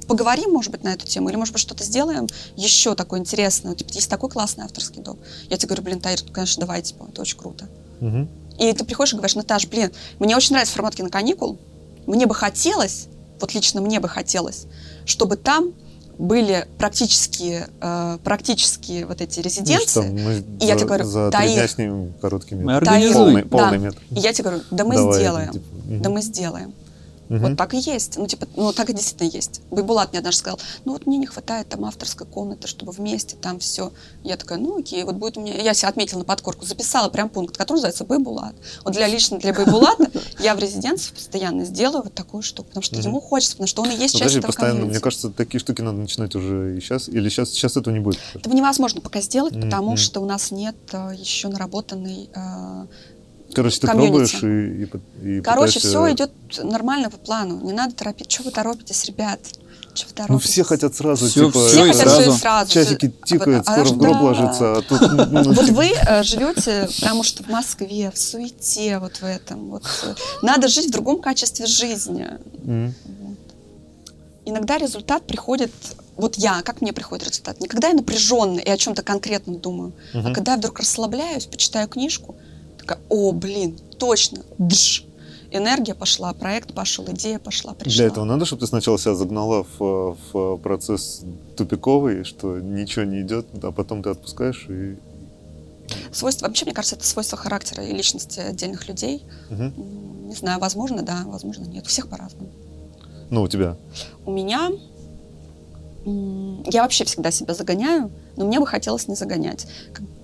[0.07, 1.29] поговорим, может быть, на эту тему?
[1.29, 2.27] Или, может быть, что-то сделаем
[2.57, 3.73] еще такое интересное?
[3.75, 5.17] Типа, есть такой классный авторский док.
[5.49, 7.67] Я тебе говорю, блин, Таир, конечно, давай, типа, это очень круто.
[8.01, 8.27] мгм.
[8.59, 11.57] И ты приходишь и говоришь, Наташ, блин, мне очень нравится формат киноканикул.
[12.05, 13.07] Мне бы хотелось,
[13.39, 14.65] вот лично мне бы хотелось,
[15.05, 15.73] чтобы там
[16.19, 20.01] были практические, э, практические вот эти Ну, что резиденции.
[20.11, 22.75] мы И я за- тебе говорю, за три дня снимем короткий Мы метр.
[22.77, 23.15] организуем.
[23.25, 23.49] Полный, Да.
[23.49, 23.97] полный метр.
[24.11, 25.51] И я тебе говорю, да мы Давай, сделаем.
[25.53, 26.01] типа, мгм.
[26.01, 26.73] Да мы сделаем.
[27.29, 27.41] Мгм.
[27.41, 28.17] Вот так и есть.
[28.17, 29.61] Ну, типа, ну, так и действительно есть.
[29.71, 33.59] Байбулат мне однажды сказал, ну, вот мне не хватает там авторской комнаты, чтобы вместе там
[33.59, 33.91] все.
[34.23, 35.55] Я такая, ну, окей, вот будет у меня...
[35.55, 38.55] Я себе отметила на подкорку, записала прям пункт, который называется Байбулат.
[38.83, 42.97] Вот для лично для Байбулата я в резиденции постоянно сделаю вот такую штуку, потому что
[42.97, 45.81] ему хочется, потому что он и есть Ну, часть этого постоянно, мне кажется, такие штуки
[45.81, 48.19] надо начинать уже и сейчас, или сейчас, сейчас этого не будет.
[48.33, 52.85] Этого невозможно пока сделать, потому что у нас нет э, еще наработанной э,
[53.53, 54.37] Короче, ты комьюнити.
[54.39, 54.89] пробуешь
[55.23, 56.31] и, и, и Короче, пытаешься- все идет
[56.63, 57.59] нормально по плану.
[57.61, 58.31] Не надо торопить.
[58.31, 59.39] Что вы торопитесь, ребят?
[59.43, 60.29] Вы торопитесь?
[60.29, 62.21] Ну, все хотят сразу, Всё- типа, Все хотят сразу.
[62.21, 62.71] все и сразу.
[62.71, 64.21] часики А тикают, вот- а скоро в гроб да.
[64.21, 65.01] ложится, а тут...
[65.01, 69.69] ну, Вот типа, вы э, живете, потому что в Москве, в суете, вот в этом.
[69.69, 72.27] Вот, э, надо жить в другом качестве жизни.
[72.63, 73.37] Вот.
[74.45, 75.71] Иногда результат приходит,
[76.17, 77.61] вот я, как мне приходит результат?
[77.61, 80.33] Не когда я напряженно и о чем-то конкретном думаю, а мгм.
[80.33, 82.35] когда я вдруг расслабляюсь, почитаю книжку,
[82.83, 85.03] такая, о, блин, точно, дж,
[85.51, 87.97] энергия пошла, проект пошел, идея пошла, пришла.
[87.97, 91.21] Для этого надо, чтобы ты сначала себя загнала в, в процесс
[91.55, 94.95] тупиковый, что ничего не идет, а потом ты отпускаешь и...
[96.11, 99.23] Свойство, вообще, мне кажется, это свойство характера и личности отдельных людей.
[99.49, 101.85] М, Не знаю, возможно, да, возможно, нет.
[101.85, 102.49] У всех по-разному.
[103.29, 103.75] Ну, у тебя.
[104.25, 104.71] У меня...
[106.05, 109.67] Я вообще всегда себя загоняю, но мне бы хотелось не загонять.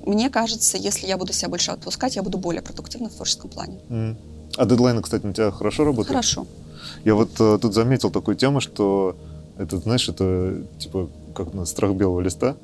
[0.05, 3.79] Мне кажется, если я буду себя больше отпускать, я буду более продуктивна в творческом плане.
[3.89, 4.17] М.
[4.57, 6.09] А дедлайны, кстати, у тебя хорошо работают?
[6.09, 6.47] Хорошо.
[7.05, 9.15] Я вот э, тут заметил такую тему, что
[9.57, 12.55] это, знаешь, это типа как на страх белого листа.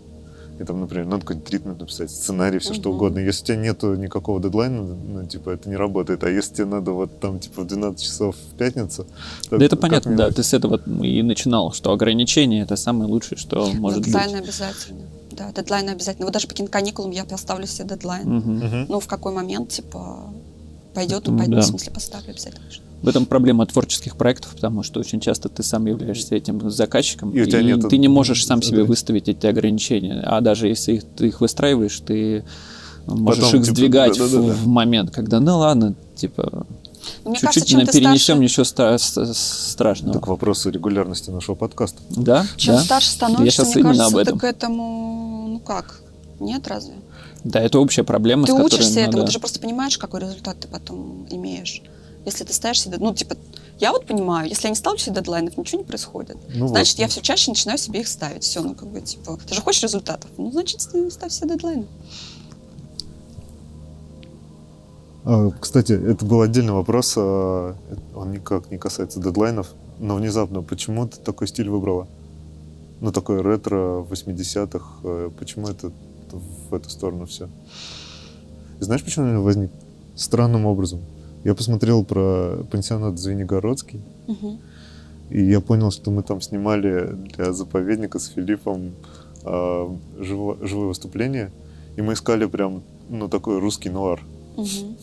[0.59, 2.95] И там, например, надо какой-нибудь тритмент написать, сценарий, все что Мгм.
[2.95, 3.19] угодно.
[3.19, 6.23] Если у тебя нету никакого дедлайна, ну, типа, это не работает.
[6.23, 9.05] А если тебе надо вот там, типа, в 12 часов в пятницу...
[9.49, 10.31] то Да это понятно, да.
[10.31, 14.07] Ты с этого и начинал, что ограничение это самое лучшее, что может быть.
[14.07, 15.01] дедлайн обязательно.
[15.35, 16.25] Да, дедлайн обязательно.
[16.25, 18.27] Вот даже по киноканикулам я поставлю себе дедлайн.
[18.27, 18.85] Мгм.
[18.89, 20.29] Ну, в какой момент, типа,
[20.93, 21.61] пойдет, пойдет, да.
[21.61, 22.65] в смысле, поставлю обязательно.
[23.01, 27.41] В этом проблема творческих проектов, потому что очень часто ты сам являешься этим заказчиком, И
[27.41, 30.21] у тебя нет ты не можешь сам себе выставить эти ограничения.
[30.25, 32.45] А даже если их, ты их выстраиваешь, ты
[33.05, 34.53] можешь Потом, их типа, сдвигать да-да-да-да.
[34.53, 36.65] в, в момент, когда, ну ладно, типа,
[37.23, 40.13] Мне чуть-чуть кажется, чем на- ты перенесем, старше, ничего ста- страшного.
[40.13, 42.01] Так вопросы регулярности нашего подкаста.
[42.09, 42.81] Да, чем да.
[42.83, 44.39] старше Я становишься, щас мне именно кажется, об этом.
[44.39, 46.01] ты к этому, ну как,
[46.39, 46.93] нет разве?
[47.43, 50.21] Да, это общая проблема, ты с которой учишься этому, надо- ты же просто понимаешь, какой
[50.21, 51.81] результат ты потом имеешь.
[52.25, 53.35] Если ты ставишь себе, ну, типа,
[53.79, 56.37] я вот понимаю, если я не ставлю себе дедлайнов, ничего не происходит.
[56.55, 57.01] Ну значит, вот.
[57.01, 58.43] я все чаще начинаю себе их ставить.
[58.43, 60.31] Все, ну, как бы, типа, ты же хочешь результатов?
[60.37, 61.85] Ну, значит, ст- ставь себе дедлайны.
[65.25, 67.75] А, Кстати, это был отдельный вопрос, а,
[68.15, 72.07] он никак не касается дедлайнов, но внезапно, почему ты такой стиль выбрала?
[73.01, 75.91] Ну, такой ретро 80-х, э, почему это
[76.69, 77.49] в эту сторону все?
[78.79, 79.69] Знаешь, почему он возник?
[80.15, 80.99] Странным образом.
[81.43, 84.59] Я посмотрел про пансионат Звенигородский, Мгм.
[85.29, 88.91] и я понял, что мы там снимали для заповедника с Филиппом
[89.47, 91.51] а, живо- живое выступление,
[91.97, 94.21] и мы искали прям, ну, такой русский нуар.
[94.57, 94.95] Мгм.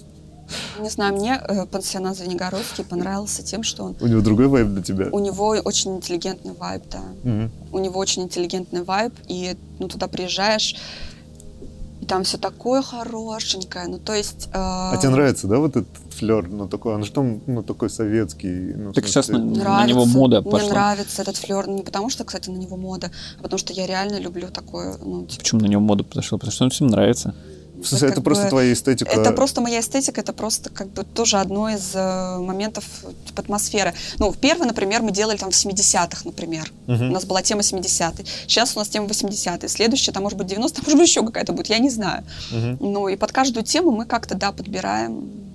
[0.81, 4.82] Не знаю, мне э, пансионат Звенигородский понравился тем, что он, У него другой вайб для
[4.82, 5.09] тебя?
[5.12, 7.01] у него очень интеллигентный вайб, да.
[7.24, 7.51] Мгм.
[7.73, 10.77] у него очень интеллигентный вайб, и ну, туда приезжаешь,
[12.01, 13.86] и там все такое хорошенькое.
[13.86, 14.48] Ну, то есть...
[14.48, 17.89] э, А тебе нравится, да, вот этот флер, ну такой, он же там, ну такой
[17.90, 18.74] советский.
[18.74, 19.89] ну, Так сейчас на- Нравится.
[19.89, 20.69] него мода Мне пошла.
[20.69, 21.69] нравится этот флер.
[21.69, 24.97] Не потому что, кстати, на него мода, а потому что я реально люблю такое.
[24.98, 26.39] Ну, типа, Почему на него мода подошла?
[26.39, 27.35] Потому что он всем нравится.
[27.82, 29.10] В смысле, это как просто бы- твоя эстетика.
[29.10, 32.84] Это просто моя эстетика, это просто как бы тоже одно из э, моментов
[33.26, 33.94] типа, атмосферы.
[34.18, 36.70] Ну, первый, например, мы делали там в 70-х, например.
[36.86, 37.10] Мгм.
[37.10, 38.26] У нас была тема 70-й.
[38.46, 39.68] Сейчас у нас тема 80-й.
[39.68, 42.24] Следующая, там может быть 90 может быть еще какая-то будет, я не знаю.
[42.50, 42.78] Мгм.
[42.80, 45.52] Ну, и под каждую тему мы как-то, да, подбираем.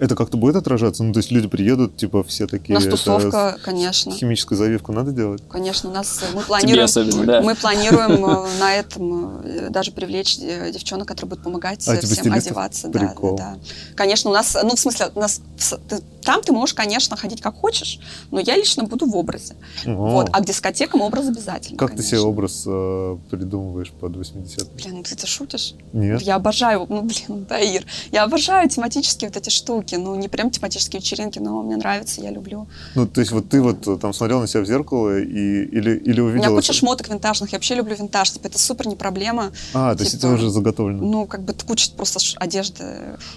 [0.00, 1.04] Это как-то будет отражаться?
[1.04, 2.74] Ну, то есть люди приедут, типа, все У такие...
[2.74, 4.12] нас это тусовка, конечно.
[4.12, 5.42] Химическую завивку надо делать?
[5.48, 7.42] Конечно, у нас э, мы Тебе планируем, особенно, да.
[7.42, 12.24] мы планируем э, на этом э, даже привлечь девчонок, которые будут помогать А, типа всем
[12.24, 12.46] стилистов?
[12.52, 12.88] одеваться.
[12.88, 13.36] Да, Прикол.
[13.36, 13.58] да, да.
[13.94, 15.40] Конечно, у нас, ну, в смысле, у нас
[15.88, 19.54] ты- там ты можешь, конечно, ходить как хочешь, но я лично буду в образе.
[19.86, 20.30] О, Вот.
[20.32, 21.78] А к дискотекам образ обязательно.
[21.78, 22.18] Как ты конечно.
[22.18, 25.74] себе образ э, придумываешь под 80 Блин, ну ты это шутишь?
[25.92, 26.22] Нет?
[26.22, 31.00] Я обожаю, ну, блин, Таир, я обожаю тематические вот эти штуки, ну, не прям тематические
[31.00, 32.66] вечеринки, но мне нравится, я люблю.
[32.94, 35.96] Ну, то есть вот ты вот э, там смотрел на себя в зеркало и, или,
[35.96, 36.46] или У увидел...
[36.46, 39.52] меня куча шмоток винтажных, я вообще люблю винтаж, типа, это супер не проблема.
[39.74, 41.02] А, то есть типа, это уже заготовлено.
[41.04, 42.84] Ну, как бы куча просто одежды.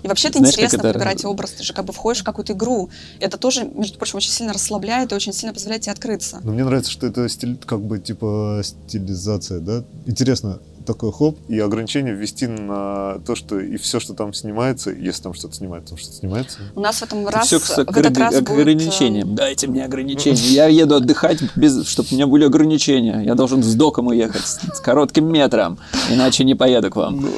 [0.04, 1.52] И вообще это Знаешь, интересно это- подбирать образ.
[1.52, 2.77] Ты же как бы входишь в какую-то игру.
[3.20, 6.40] Это тоже, между прочим, очень сильно расслабляет и очень сильно позволяет тебе открыться.
[6.44, 9.84] Но мне нравится, что это стиль, как бы типа стилизация, да?
[10.06, 15.22] Интересно, такой хоп, и ограничение ввести на то, что и все, что там снимается, если
[15.22, 16.60] там что-то снимается, там что-то снимается.
[16.76, 19.24] У нас в этом раз, Все в этот раз будет, э.
[19.26, 20.38] Дайте мне ограничения.
[20.38, 23.22] Я еду отдыхать, без, чтобы у меня были ограничения.
[23.24, 25.78] Я должен с доком уехать, с, с коротким метром,
[26.10, 27.30] иначе не поеду к вам.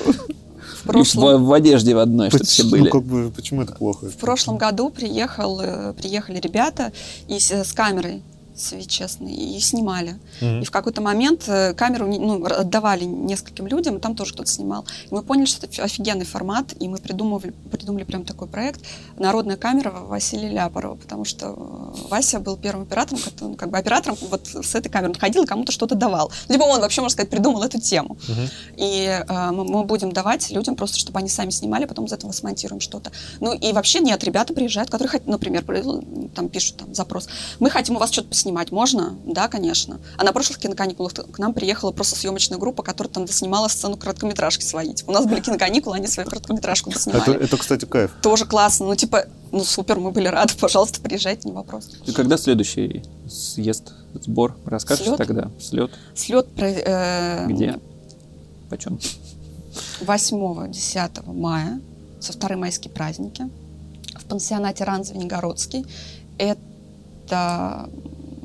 [0.89, 2.83] В И в, прошлом, в одежде в одной, чтобы все Поч- были.
[2.83, 4.09] Ну, как бы, почему это плохо?
[4.09, 6.91] в прошлом году приехал, э, приехали ребята
[7.27, 8.23] и с, с камерой,
[8.59, 10.19] если честно, и снимали.
[10.41, 10.61] Мгм.
[10.61, 14.85] И в какой-то момент э, камеру ну, отдавали нескольким людям, и там тоже кто-то снимал.
[15.09, 18.81] И мы поняли, что это фи- офигенный формат, и мы придумывали, придумали прям такой проект
[19.17, 23.77] «Народная камера» Василия Ляпорова, потому что э, Вася был первым оператором, который, ну, как бы
[23.77, 25.13] оператором вот с этой камерой.
[25.13, 26.31] Он ходил и кому-то что-то давал.
[26.47, 28.17] Либо он вообще, можно сказать, придумал эту тему.
[28.27, 28.49] Мгм.
[28.77, 32.31] И э, мы, мы будем давать людям просто, чтобы они сами снимали, потом из этого
[32.31, 33.11] смонтируем что-то.
[33.39, 37.27] Ну и вообще нет, ребята приезжают, которые, например, при- там пишут там запрос.
[37.59, 39.17] Мы хотим у вас что-то поснимать, можно?
[39.25, 39.99] Да, конечно.
[40.17, 44.63] А на прошлых киноканикулах к нам приехала просто съемочная группа, которая там доснимала сцену короткометражки
[44.63, 44.93] своей.
[44.93, 47.21] Типа, у нас были киноканикулы, они свою короткометражку доснимали.
[47.21, 48.11] Это, это, кстати, кайф.
[48.21, 48.87] Тоже классно.
[48.87, 51.89] Ну, типа, ну супер, мы были рады, пожалуйста, приезжайте, не вопрос.
[52.05, 54.55] И когда следующий съезд, сбор?
[54.65, 55.17] Расскажешь Слет?
[55.17, 55.51] тогда?
[55.59, 55.91] Слет?
[56.15, 57.79] Слет про, э, Где?
[58.69, 58.99] Почем?
[60.01, 61.81] 8-10 мая,
[62.19, 63.49] со вторые майские праздники,
[64.15, 65.85] в пансионате Ран Звенигородский.
[66.37, 67.89] Это,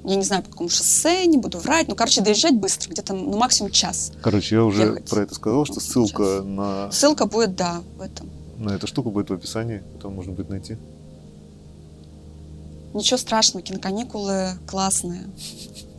[0.04, 3.36] я не знаю, по какому шоссе, не буду врать, ну, короче, доезжать быстро, где-то, ну,
[3.38, 4.12] максимум час.
[4.22, 5.08] Короче, я уже Ехать.
[5.08, 8.28] про это сказал, что ссылка на, Ссылка будет, да, в этом.
[8.58, 10.76] на эту штуку будет в описании, там можно будет найти.
[12.92, 15.22] Ничего страшного, киноканикулы классные.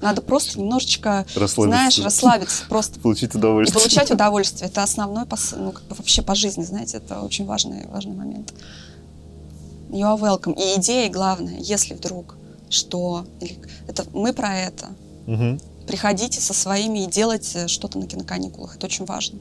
[0.02, 1.78] Надо просто немножечко, Расслабиться.
[1.78, 3.80] знаешь, расслабиться, просто Получить и удовольствие.
[3.82, 4.70] получать удовольствие.
[4.70, 5.26] Это основной
[5.58, 8.54] ну, как бы вообще по жизни, знаете, это очень важный, важный момент.
[9.90, 10.54] You are welcome.
[10.58, 12.36] И идея главная, если вдруг
[12.76, 13.58] что, или
[13.88, 14.88] это мы про это,
[15.26, 15.60] Мгм.
[15.88, 18.76] приходите со своими и делайте что-то на киноканикулах.
[18.76, 19.40] Это очень важно.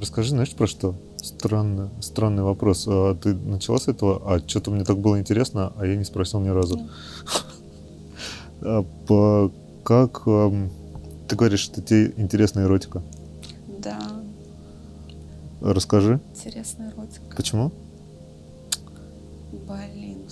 [0.00, 0.94] Расскажи, знаешь, про что?
[1.22, 2.86] Странный, странный вопрос.
[2.88, 4.22] А ты начала с этого?
[4.26, 6.76] А что-то мне так было интересно, а я не спросил ни разу.
[6.78, 6.88] Ну.
[8.62, 9.50] А
[9.84, 10.70] как эм,
[11.28, 13.02] ты говоришь, что тебе интересна эротика?
[13.82, 14.00] Да,
[15.60, 17.36] Расскажи, интересная эротика.
[17.36, 17.70] почему?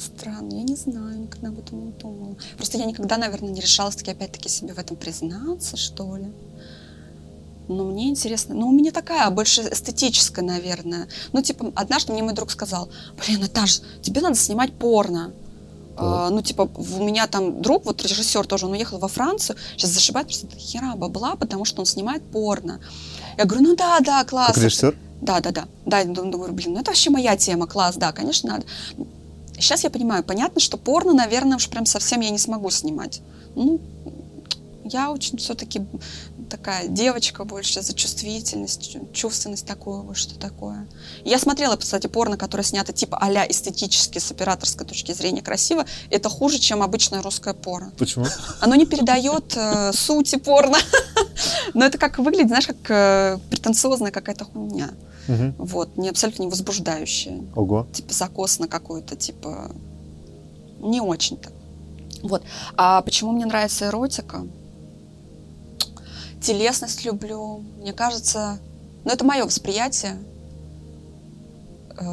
[0.04, 2.36] Странно, я не знаю, никогда об этом не думала.
[2.56, 6.26] Просто я никогда, наверное, не решалась таки опять-таки себе в этом признаться, что ли.
[7.68, 11.08] Но мне интересно, ну, у меня такая, больше эстетическая, наверное.
[11.32, 15.32] Ну, типа, однажды мне мой друг сказал, блин, Наташ, тебе надо снимать порно.
[15.96, 19.90] А, ну, типа, у меня там друг, вот режиссер тоже, он уехал во Францию, сейчас
[19.90, 22.80] зашибает просто до хера бабла, потому что он снимает порно.
[23.38, 24.54] Я говорю, ну да, да, классно.
[24.54, 24.96] Как режиссер?
[25.22, 25.64] Да, да, да.
[25.86, 28.66] Да, я думаю, блин, ну это вообще моя тема, класс, да, конечно, надо.
[29.58, 33.20] Сейчас я понимаю, понятно, что порно, наверное, уж прям совсем я не смогу снимать.
[33.54, 33.80] Ну,
[34.84, 35.82] я очень все-таки
[36.50, 40.86] такая девочка больше за чувствительность, чу- чувственность такую, вот что такое.
[41.24, 45.86] Я смотрела, кстати, порно, которое снято типа а-ля эстетически, с операторской точки зрения красиво.
[46.10, 47.92] Это хуже, чем обычное русское порно.
[47.96, 48.26] Почему?
[48.60, 50.76] Оно не передает э, сути порно.
[51.74, 54.90] Но это как выглядит, знаешь, как э, претенциозная какая-то хуйня.
[55.28, 55.54] Мгм.
[55.58, 57.42] Вот, не абсолютно не возбуждающая.
[57.56, 57.86] Ого.
[57.92, 59.70] Типа закос на какую-то, типа...
[60.80, 61.50] Не очень-то.
[62.22, 62.42] Вот.
[62.76, 64.46] А почему мне нравится эротика?
[66.40, 67.62] Телесность люблю.
[67.80, 68.58] Мне кажется...
[69.04, 70.18] Ну, это мое восприятие.
[71.98, 72.04] Э,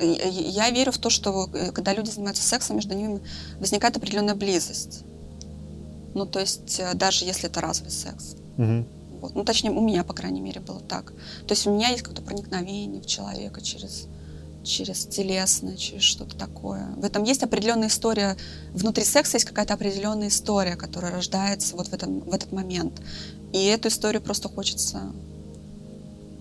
[0.00, 3.20] я- верю в то, что э, когда люди занимаются сексом, между ними
[3.60, 5.04] возникает определенная близость.
[6.14, 8.34] Ну, то есть, э, даже если это разовый секс.
[8.56, 8.86] Мгм.
[9.34, 11.12] Ну, точнее, у меня, по крайней мере, было так.
[11.46, 14.06] То есть у меня есть какое-то проникновение в человека через,
[14.64, 16.86] через телесное, через что-то такое.
[16.96, 18.36] В этом есть определенная история.
[18.72, 23.00] Внутри секса есть какая-то определенная история, которая рождается вот в, этом, в этот момент.
[23.52, 25.12] И эту историю просто хочется...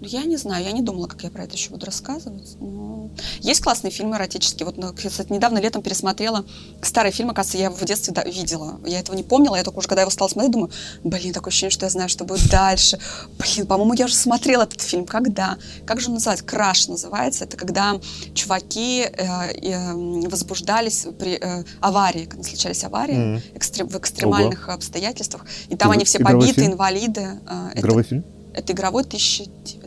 [0.03, 2.55] Я не знаю, я не думала, как я про это еще буду рассказывать.
[2.59, 3.11] но
[3.41, 4.65] Есть классные фильмы эротические.
[4.65, 6.43] Вот, ну, кстати, недавно летом пересмотрела
[6.81, 8.79] старый фильм, оказывается, я его в детстве да, видела.
[8.83, 10.71] Я этого не помнила, я только уже, когда его стала смотреть, думаю,
[11.03, 12.99] блин, такое ощущение, что я знаю, что будет дальше.
[13.37, 15.05] Блин, по-моему, я уже смотрела этот фильм.
[15.05, 15.57] Когда?
[15.85, 16.45] Как же он называется?
[16.45, 17.43] «Краш» называется.
[17.43, 17.99] Это когда
[18.33, 19.93] чуваки э, э,
[20.27, 23.41] возбуждались при э, аварии, когда случались аварии Мгм.
[23.53, 25.45] экстрем- в экстремальных обстоятельствах.
[25.69, 26.71] И там Игр- они все побиты, фильм?
[26.73, 27.21] инвалиды.
[27.47, 28.23] Э, это- Игровой фильм?
[28.53, 29.03] это игровой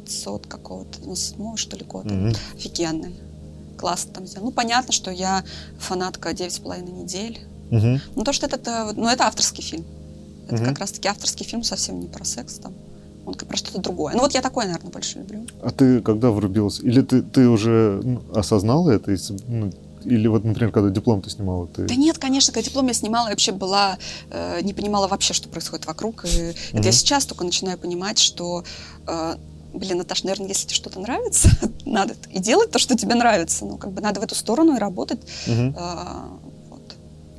[0.09, 2.13] 1900 какого-то, 97 что ли, года.
[2.15, 2.35] Мгм.
[2.55, 3.15] Офигенный.
[3.79, 4.51] Классно там сделано.
[4.51, 5.45] Ну, понятно, что я
[5.79, 7.41] фанатка «Девять с половиной недель».
[7.71, 8.01] Мгм.
[8.15, 9.85] Ну, то, что это, это, ну, это авторский фильм.
[10.47, 10.67] Это Мгм.
[10.67, 12.73] как раз-таки авторский фильм, совсем не про секс там.
[13.27, 14.15] Он про что-то другое.
[14.15, 15.47] Ну, вот я такое, наверное, больше люблю.
[15.63, 16.81] А ты когда врубилась?
[16.81, 19.13] Или ты, ты уже ну, осознала это?
[19.13, 19.73] и с- ну,
[20.05, 21.87] или вот, например, когда диплом ты снимала, ты...
[21.87, 23.97] Да нет, конечно, когда диплом я снимала, я вообще была,
[24.31, 26.27] э, не понимала вообще, что происходит вокруг.
[26.27, 26.83] И это Мгм.
[26.83, 28.63] я сейчас только начинаю понимать, что,
[29.07, 29.37] э,
[29.75, 31.49] блин, Наташ, наверное, если тебе что-то нравится,
[31.85, 33.65] надо и делать то, что тебе нравится.
[33.65, 35.21] Ну, как бы надо в эту сторону и работать.
[35.47, 35.75] Мгм.
[35.77, 36.39] Э,
[36.71, 36.83] вот.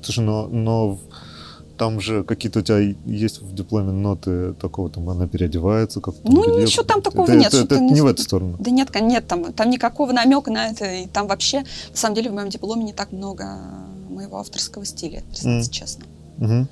[0.03, 0.99] Слушай, но, но
[1.77, 6.61] там же какие-то у тебя есть в дипломе ноты такого, там она переодевается как Ну,
[6.61, 8.55] ничего там такого это, нет, Это, это ты не не- в эту сторону.
[8.59, 10.85] Да нет, нет, там, там никакого намека на это.
[10.85, 13.59] И там вообще, на самом деле, в моем дипломе не так много
[14.09, 15.73] моего авторского стиля, признаться М.
[15.73, 16.05] честно.
[16.37, 16.67] Мгм.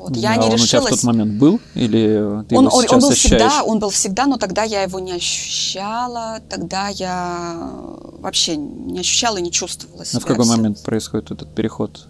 [0.00, 0.16] Вот.
[0.16, 0.90] Я а не он у тебя в решилась.
[0.90, 1.60] тот момент был?
[1.74, 3.42] Или ты он, его он- сейчас он был ощущаешь?
[3.52, 7.70] всегда, он был всегда, но тогда я его не ощущала, тогда я
[8.18, 10.18] вообще не ощущала и не чувствовала себя.
[10.18, 12.06] А в какой вся- момент происходит этот переход?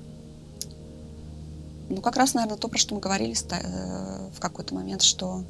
[1.88, 5.42] Ну, как раз, наверное, то, про что мы говорили э, в какой-то момент, что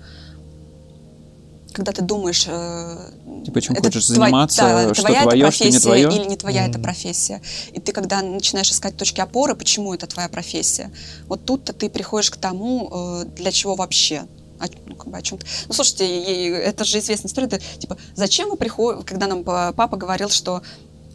[1.73, 2.45] когда ты думаешь...
[2.47, 3.11] э,
[3.45, 6.09] Типа, чем это хочешь тво- заниматься, да, что твоя твое, это что не профессия твое.
[6.17, 6.83] или не твоя это Мгм.
[6.83, 7.41] профессия.
[7.73, 10.91] И ты, когда начинаешь искать точки опоры, почему это твоя профессия,
[11.27, 14.25] вот тут-то ты приходишь к тому, э, для чего вообще.
[14.59, 15.47] О, ну, как бы о чем-то.
[15.69, 17.47] Ну, слушайте, это же известная история.
[17.47, 20.61] это, типа, зачем вы приходите, когда нам па- папа говорил, что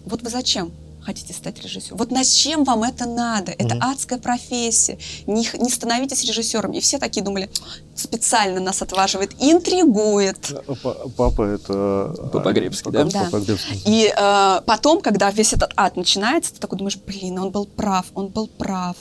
[0.06, 0.72] вот вы зачем
[1.06, 1.98] хотите стать режиссером?
[1.98, 3.52] Вот на чем вам это надо?
[3.52, 3.84] Это Мгм.
[3.84, 4.98] адская профессия.
[5.28, 6.72] Не, не становитесь режиссером.
[6.74, 7.50] И все такие думали,
[7.96, 10.54] специально нас отваживает, интригует.
[10.84, 12.30] Па- Папа это...
[12.34, 13.20] Папа а, Гребский, папа- да?
[13.26, 13.82] Папа Гребский.
[13.86, 18.08] И э, потом, когда весь этот ад начинается, ты такой думаешь, блин, он был прав,
[18.16, 18.98] он был прав.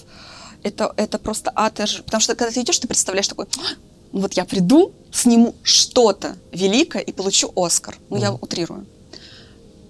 [0.62, 1.74] Это, это просто ад.
[2.04, 3.46] Потому что когда ты идешь, ты представляешь такой,
[4.12, 7.96] вот я приду, сниму что-то великое и получу Оскар.
[8.10, 8.38] Ну, я Мгм.
[8.42, 8.86] утрирую.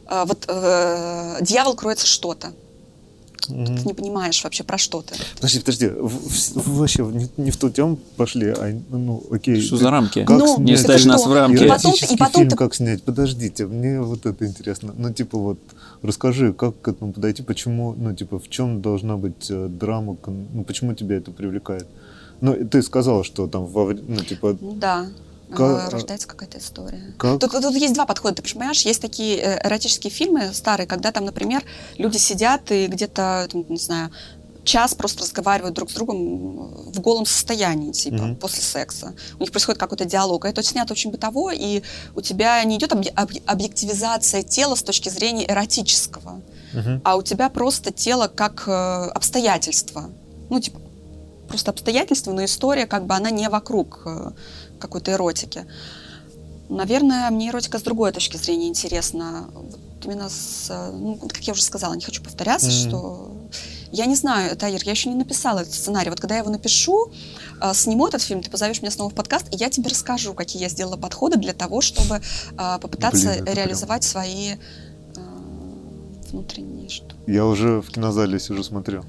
[0.07, 2.53] А, вот э, дьявол кроется что-то.
[3.49, 3.77] Мгм.
[3.77, 5.15] Ты не понимаешь вообще, про что ты.
[5.37, 5.91] Подожди, подожди,
[6.55, 9.61] вообще не, не в ту тему пошли, а ну окей.
[9.61, 10.25] Что ты- за рамки?
[10.25, 11.65] Как Ну, снять Не ставь это нас в рамки.
[11.65, 13.03] И потом, и потом фильм ты как снять?
[13.03, 14.95] Подождите, мне вот это интересно.
[14.97, 15.59] Ну, типа вот,
[16.03, 20.65] расскажи, как к этому подойти, почему, ну, типа, в чем должна быть э, драма, ну,
[20.65, 21.87] почему тебя это привлекает?
[22.41, 25.07] Ну, ты сказала, что там, во, ну, типа, да,
[25.63, 27.15] Э, рождается какая-то история.
[27.19, 27.41] как...
[27.41, 28.83] Тут, тут есть два подхода, ты понимаешь?
[28.83, 31.63] Есть такие э, эротические фильмы старые, когда там, например,
[31.99, 34.11] люди сидят и где-то, не знаю,
[34.65, 38.37] час просто разговаривают друг с другом в голом состоянии, типа, Мгм.
[38.37, 39.13] после секса.
[39.39, 40.47] У них происходит какой-то диалог.
[40.47, 41.83] Это снято очень бытово, и
[42.15, 46.41] у тебя не идет объ- объ- объективизация тела с точки зрения эротического,
[46.73, 47.03] Мгм.
[47.05, 48.71] а у тебя просто тело как э,
[49.15, 50.09] обстоятельство.
[50.49, 50.81] Ну, типа,
[51.49, 54.31] просто обстоятельства, но история, как бы, она не вокруг э,
[54.85, 55.65] какой-то эротики.
[56.69, 59.49] Наверное, мне эротика с другой точки зрения интересна.
[59.55, 62.77] Вот именно с, ну, как я уже сказала, не хочу повторяться, Мгм.
[62.89, 63.31] что
[63.93, 66.11] я не знаю, Таир, я еще не написала этот сценарий.
[66.11, 67.11] Вот когда я его напишу,
[67.61, 70.63] э, сниму этот фильм, ты позовешь меня снова в подкаст, и я тебе расскажу, какие
[70.63, 74.57] я сделала подходы для того, чтобы э, попытаться Блин, это прям- реализовать свои э,
[76.31, 79.05] внутренние что Я уже в кинозале сижу, смотрю.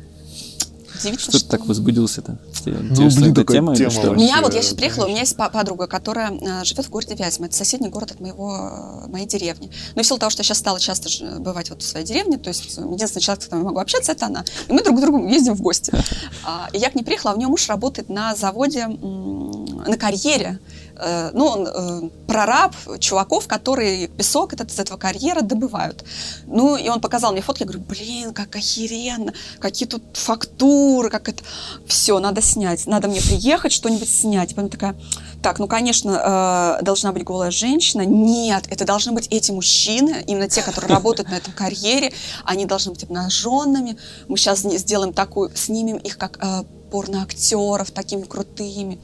[0.99, 2.37] Удивительно, Что ты так возбудился-то?
[2.65, 4.11] Ну, блин, эта такая тема тема что?
[4.11, 6.89] У меня вот я сейчас э, приехала, у меня есть подруга, которая э, живет в
[6.89, 7.47] городе Вязьма.
[7.47, 9.69] Это соседний город от моего, э, моей деревни.
[9.95, 12.37] Но в силу того, что я сейчас стала часто ж- бывать вот в своей деревне,
[12.37, 14.43] то есть э, единственный человек, с которым я могу общаться, это она.
[14.67, 15.91] И мы друг к другу ездим в гости.
[16.47, 20.59] А, И я к ней приехала, а у нее муж работает на заводе, на карьере.
[20.97, 26.03] Э, Ну, он э, прораб чуваков, которые песок этот, из этого карьера добывают.
[26.47, 31.29] Ну, и он показал мне фотки, я говорю, блин, как охеренно, какие тут фактуры, как
[31.29, 31.43] это...
[31.87, 34.51] Все, надо снять, надо мне приехать, что-нибудь снять.
[34.51, 34.95] И потом такая,
[35.41, 38.05] так, ну, конечно, э, должна быть голая женщина.
[38.05, 42.13] Нет, это должны быть эти мужчины, именно те, которые работают на этом карьере,
[42.45, 43.97] они должны быть обнаженными.
[44.27, 48.99] Мы сейчас сделаем такую, снимем их как э, порноактеров, такими крутыми.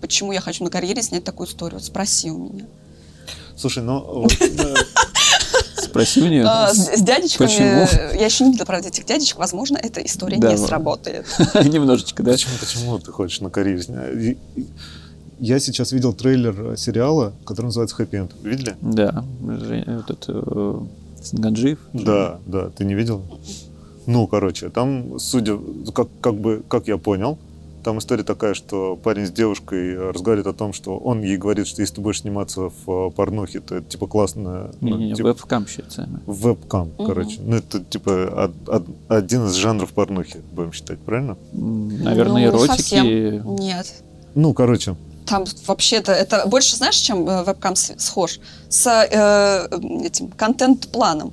[0.00, 1.78] Почему я хочу на карьере снять такую историю?
[1.78, 2.66] Вот Спроси у меня.
[3.56, 4.74] Слушай, ну, вот, э,
[5.82, 6.44] Спроси у нее.
[6.46, 7.66] А, с, дядечками, Почему?
[8.12, 11.26] э, я еще не видела, правда, этих дядечек, возможно, эта история не сработает.
[11.54, 12.32] Немножечко, да?
[12.32, 14.36] почему, почему ты хочешь на карьере снять?
[15.38, 18.32] Я сейчас видел трейлер э, сериала, который называется «Хэппи Энд».
[18.42, 18.76] Видели?
[18.82, 19.24] Да.
[19.42, 20.80] Жень- Вот это э,
[21.22, 21.78] Санганджиев.
[21.94, 23.22] Да, да, ты не видел?
[24.06, 25.58] Ну, короче, там, судя,
[25.94, 27.38] как, как бы, как я понял,
[27.82, 31.66] там история такая, что парень с девушкой э, разговаривает о том, что он ей говорит,
[31.66, 34.70] что если ты будешь сниматься в э, порнухе, то это типа классно.
[34.80, 36.08] ну, Не-не-не, типа, вебкам считается.
[36.26, 37.06] вебкам, Мгм.
[37.06, 37.40] короче.
[37.40, 38.10] Ну, это типа
[38.46, 41.36] од- од- один из жанров порнухи, будем считать, правильно?
[41.52, 42.76] Наверное, Ну, эротики.
[42.76, 43.56] совсем.
[43.56, 43.92] Нет.
[44.34, 44.96] Ну, короче,
[45.26, 48.40] Там вообще-то это больше, знаешь, чем э, вебкам схож?
[48.68, 49.68] С э,
[50.04, 51.32] этим контент-планом.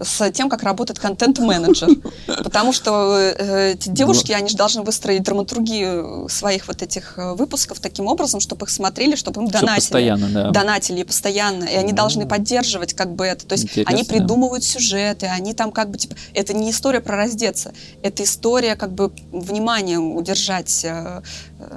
[0.00, 1.88] С тем, как работает контент-менеджер.
[2.44, 7.80] Потому что э, эти девушки, они же должны выстроить драматургию своих вот этих э, выпусков
[7.80, 9.76] таким образом, чтобы их смотрели, чтобы им донатили.
[9.80, 10.50] постоянно, да.
[10.50, 11.96] донатили постоянно, и они Ну.
[11.96, 13.46] должны поддерживать как бы это.
[13.46, 13.92] То есть Интересно.
[13.94, 16.14] они придумывают сюжеты, они там как бы типа...
[16.34, 17.72] Это не история про раздеться,
[18.02, 21.22] это история как бы вниманием удержать э,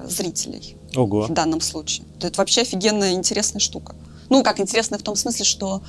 [0.07, 1.23] зрителей ого.
[1.23, 2.05] в данном случае.
[2.21, 3.95] Это вообще офигенно интересная штука.
[4.29, 5.81] Ну, как интересная в том смысле, что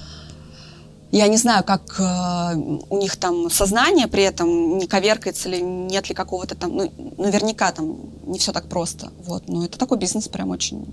[1.12, 2.56] я не знаю, как э,
[2.88, 7.70] у них там сознание при этом не коверкается или нет ли какого-то там, ну, наверняка
[7.72, 9.10] там не все так просто.
[9.26, 10.86] Вот, но это такой бизнес прям очень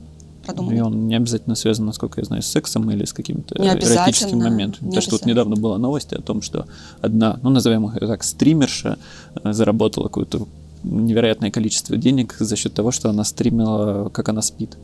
[0.45, 0.77] продуманный.
[0.77, 4.89] И он не обязательно связан, насколько я знаю, с сексом или с обязательно, эротическими моментами.
[4.89, 6.67] не Потому что тут недавно была новость о том, что
[7.01, 8.97] одна, ну, назовем их так, стримерша
[9.43, 10.47] э, заработала какое-то
[10.83, 14.77] невероятное количество денег за счет того, что она стримила, как она спит.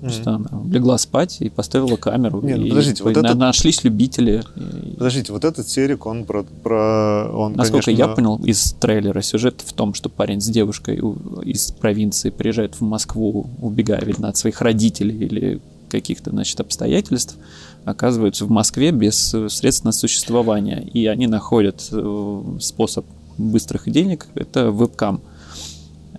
[0.00, 0.48] Просто Мгм.
[0.50, 2.40] она легла спать и поставила камеру.
[2.42, 4.42] Не, ну и подождите, вот на- это- нашлись любители.
[4.56, 6.42] И- Подождите, вот этот серик, он про...
[6.62, 11.00] про он, Насколько конечно, я понял из трейлера, сюжет в том, что парень с девушкой
[11.44, 15.60] из провинции приезжает в Москву, убегая, видно, от своих родителей или
[15.90, 17.36] каких-то, значит, обстоятельств,
[17.84, 20.82] оказываются в Москве без средств на существование.
[20.82, 23.04] И они находят э, способ
[23.38, 25.20] быстрых денег, это вебкам.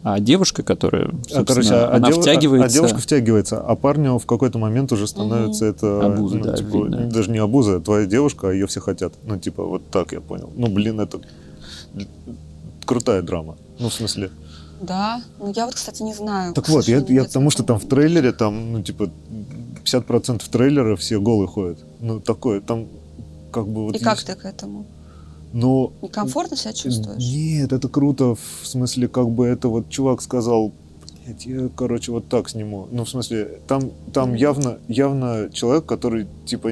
[0.03, 2.65] А девушка, которая, А, собственно, короче, а, она дев- а- втягивается...
[2.65, 6.05] а девушка втягивается, а парню в какой-то момент уже становится это...
[6.05, 7.09] Абуза, ну, да, типа, видно.
[7.11, 9.13] Даже не абуза, а твоя девушка, а ее все хотят.
[9.23, 10.49] Ну, типа, вот так я понял.
[10.55, 11.19] Ну, блин, это
[12.85, 13.57] крутая драма.
[13.79, 14.31] Ну, в смысле...
[14.81, 16.55] Да, ну я вот, кстати, не знаю.
[16.55, 19.11] Так вот, я, я потому что там в трейлере, там, ну, типа,
[19.85, 21.77] 50% трейлера все голые ходят.
[21.99, 22.87] Ну, такое, там
[23.51, 23.95] как бы вот...
[23.95, 24.85] И как есть- ты к этому?
[25.53, 27.23] Ну, Некомфортно себя чувствуешь?
[27.23, 30.71] Нет, это круто, в смысле, как бы это вот чувак сказал,
[31.25, 32.87] «Блядь, я, короче, вот так сниму.
[32.91, 34.37] Ну, в смысле, там, там Мгм.
[34.37, 36.71] явно, явно человек, который, типа,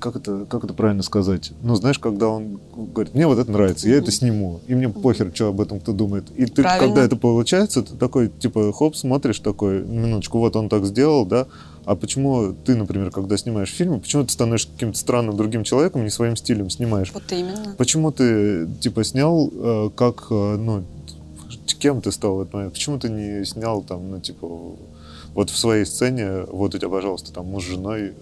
[0.00, 1.52] как это, как это правильно сказать?
[1.62, 5.30] Ну, знаешь, когда он говорит, мне вот это нравится, я это сниму, и мне похер,
[5.34, 6.24] что об этом кто думает.
[6.36, 6.88] И ты, Правильно.
[6.88, 11.46] когда это получается, ты такой, типа, хоп, смотришь такой, минуточку, вот он так сделал, да,
[11.90, 16.10] а почему ты, например, когда снимаешь фильмы, почему ты становишься каким-то странным другим человеком, не
[16.10, 17.10] своим стилем снимаешь?
[17.12, 17.74] Вот именно.
[17.76, 20.84] Почему ты, типа, снял, э, как, э, ну,
[21.80, 22.74] кем ты стал в этот момент?
[22.74, 24.46] Почему ты не снял там, ну, типа,
[25.34, 28.12] вот в своей сцене, вот у тебя, пожалуйста, там муж с женой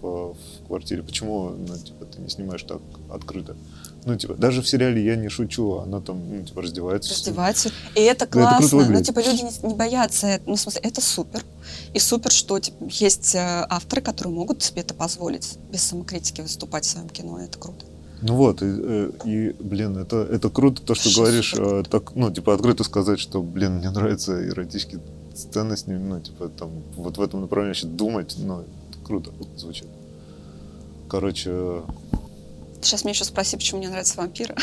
[0.00, 1.02] в, в квартире.
[1.02, 2.80] Почему, ну, типа, ты не снимаешь так
[3.10, 3.56] открыто?
[4.08, 7.12] Ну, типа, даже в сериале «Я не шучу», она там, ну, типа, раздевается.
[7.12, 7.70] Раздевается.
[7.94, 8.88] И это Да, это круто классно.
[8.88, 10.26] ну, типа, люди не, не боятся.
[10.28, 10.44] это.
[10.46, 11.44] Ну, в смысле, это супер.
[11.92, 16.86] И супер, что типа, есть э, авторы, которые могут себе это позволить без самокритики выступать
[16.86, 17.38] в своем кино.
[17.38, 17.84] Это круто.
[18.22, 22.14] Ну вот, и, э, и, блин, это, это круто, то, что Вообще говоришь, э, так,
[22.14, 25.02] ну, типа, открыто сказать, что, блин, мне нравятся эротические
[25.34, 29.32] сцены с ним, ну, типа, там, вот в этом направлении вообще думать, ну, это круто
[29.58, 29.86] звучит.
[31.10, 31.82] Короче, э,
[32.82, 34.54] Сейчас мне еще спроси, почему мне нравятся вампиры.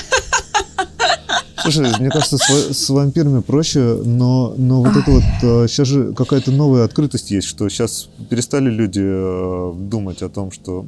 [1.62, 6.52] Слушай, мне кажется, с, с вампирами проще, но, но вот это вот сейчас же какая-то
[6.52, 10.86] новая открытость есть, что сейчас перестали люди э, думать о том, что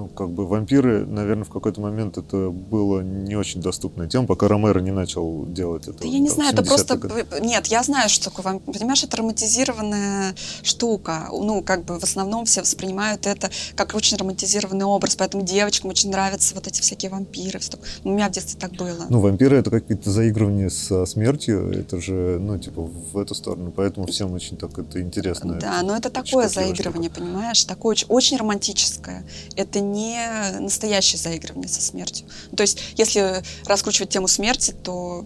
[0.00, 4.48] ну, как бы вампиры, наверное, в какой-то момент это было не очень доступная тема, пока
[4.48, 5.98] Ромеро не начал делать это.
[5.98, 6.96] Да я не там, знаю, это 70-х просто...
[6.96, 7.40] годах.
[7.42, 8.74] Нет, я знаю, что такое вампир.
[8.74, 11.28] Понимаешь, это романтизированная штука.
[11.30, 16.10] Ну, как бы в основном все воспринимают это как очень романтизированный образ, поэтому девочкам очень
[16.10, 17.60] нравятся вот эти всякие вампиры.
[17.60, 17.86] такое.
[18.04, 19.04] У меня в детстве так было.
[19.10, 24.06] Ну, вампиры это какие-то заигрывания со смертью, это же, ну, типа, в эту сторону, поэтому
[24.06, 25.58] всем очень так это интересно.
[25.60, 27.64] Да, но это такое заигрывание, понимаешь?
[27.64, 29.24] Такое очень, очень романтическое.
[29.56, 32.26] Это не настоящее заигрывание со смертью.
[32.50, 35.24] Ну, То есть, если раскручивать тему смерти, то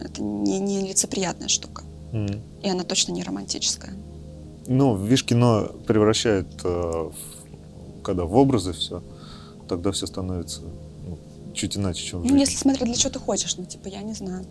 [0.00, 1.82] это не, не лицеприятная штука.
[2.12, 2.40] Мгм.
[2.62, 3.94] И она точно не романтическая.
[4.66, 7.10] Ну, видишь, кино превращает, э,
[8.04, 9.02] когда в образы все,
[9.68, 11.18] тогда все становится ну,
[11.54, 12.40] чуть иначе, чем в Ну, жизни.
[12.40, 14.44] если смотреть, для чего ты хочешь, ну, типа, я не знаю.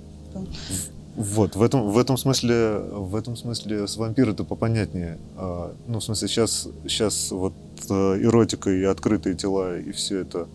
[1.15, 5.17] Вот, в этом, в этом смысле, в этом смысле с вампиром-то попонятнее.
[5.35, 7.53] А, ну, в смысле, сейчас, сейчас вот
[7.89, 10.47] э, эротика и открытые тела, и все это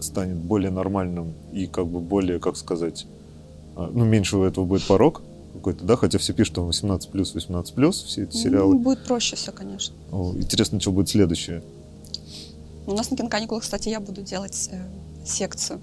[0.00, 3.06] станет более нормальным и как бы более, как сказать,
[3.76, 5.22] а, ну, меньше у этого будет порог
[5.54, 8.76] какой-то, да, хотя все пишут там 18+, 18+, все эти Ну, сериалы.
[8.76, 9.94] будет проще все, конечно.
[10.12, 11.62] О, Интересно, что будет следующее.
[12.86, 14.78] У нас на киноканикулах, кстати, я буду делать э,
[15.24, 15.80] секцию.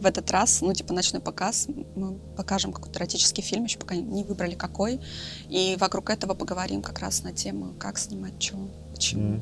[0.00, 1.68] В этот раз, ну, типа, ночной показ.
[1.94, 5.00] Мы покажем какой-то эротический фильм, еще пока не выбрали какой.
[5.48, 8.56] И вокруг этого поговорим как раз на тему, как снимать, что,
[8.94, 9.40] почему.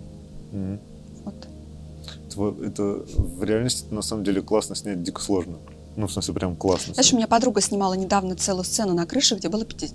[0.52, 0.78] Мгм.
[1.24, 1.35] Вот.
[2.31, 5.56] Тво- Это в реальности на самом деле классно снять, дико сложно.
[5.97, 6.94] Ну, в смысле, прям классно.
[6.94, 9.93] Знаешь, у меня подруга снимала недавно целую сцену на крыше, где было 50,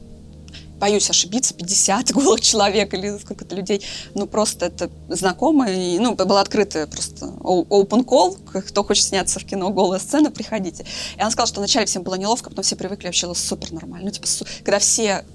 [0.80, 3.82] боюсь ошибиться, 50 голых человек или сколько-то людей.
[4.16, 6.00] Ну, просто это знакомые.
[6.00, 8.38] Ну, была открытая просто open call.
[8.62, 10.86] Кто хочет сняться в кино голая сцена, приходите.
[11.18, 14.06] И она сказала, что вначале всем было неловко, потом все привыкли, вообще было супер нормально.
[14.08, 14.28] Ну, типа,
[14.64, 15.26] когда все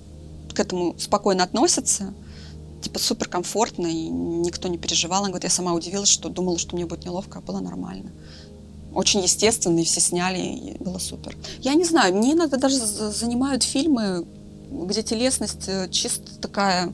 [0.55, 2.15] к этому спокойно относятся,
[2.83, 5.21] типа, супер комфортно, и никто не переживал.
[5.21, 8.11] Она говорит, я сама удивилась, что думала, что мне будет неловко, а было нормально.
[8.95, 11.37] Очень естественно, и все сняли, и было супер.
[11.61, 14.25] Я не знаю, мне иногда даже за- занимают фильмы,
[14.75, 16.93] где телесность э, чисто такая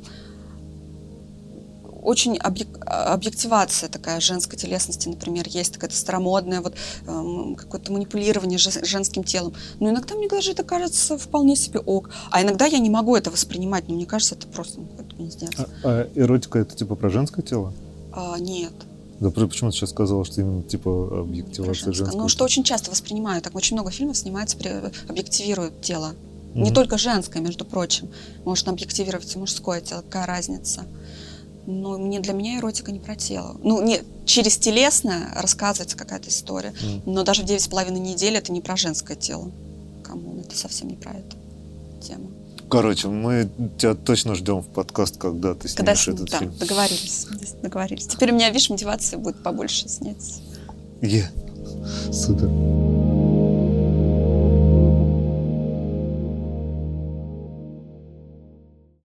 [2.03, 6.75] очень объек- объективация такая женской телесности, например, есть такая старомодная, вот
[7.07, 9.53] эм, какое-то манипулирование же- женским телом.
[9.81, 12.11] Но иногда мне даже это кажется вполне себе ок.
[12.31, 15.51] А иногда я не могу это воспринимать, но мне кажется, это просто ну, какой-то пиздец.
[15.59, 17.73] А, а эротика это типа про женское тело?
[18.13, 18.73] А, нет.
[19.21, 21.93] Да почему ты сейчас сказала, что именно типа объективация женское.
[21.93, 22.23] женского?
[22.23, 23.45] Ну, что очень часто воспринимают.
[23.45, 24.57] Так очень много фильмов снимается,
[25.09, 26.15] объективируют тело.
[26.55, 26.75] Не Мгм.
[26.75, 28.09] только женское, между прочим.
[28.45, 30.03] Может объективировать и мужское тело.
[30.03, 30.83] Какая разница?
[31.67, 33.57] Но мне, для меня эротика не про тело.
[33.63, 36.73] Ну, не, через телесное рассказывается какая-то история.
[36.83, 37.03] Мгм.
[37.15, 39.51] Но даже в девять с половиной недель это не про женское тело.
[40.03, 40.41] Кому?
[40.41, 41.37] Это совсем не про это
[42.03, 42.31] тема.
[42.69, 43.49] Короче, мы
[43.79, 46.57] тебя точно ждем в подкаст, когда ты Когда снимешь с- этот да, фильм.
[46.59, 47.27] договорились.
[47.63, 48.07] Договорились.
[48.07, 50.41] Теперь у меня, видишь, мотивация будет побольше снять.
[51.03, 51.31] Е.
[52.13, 53.10] Супер.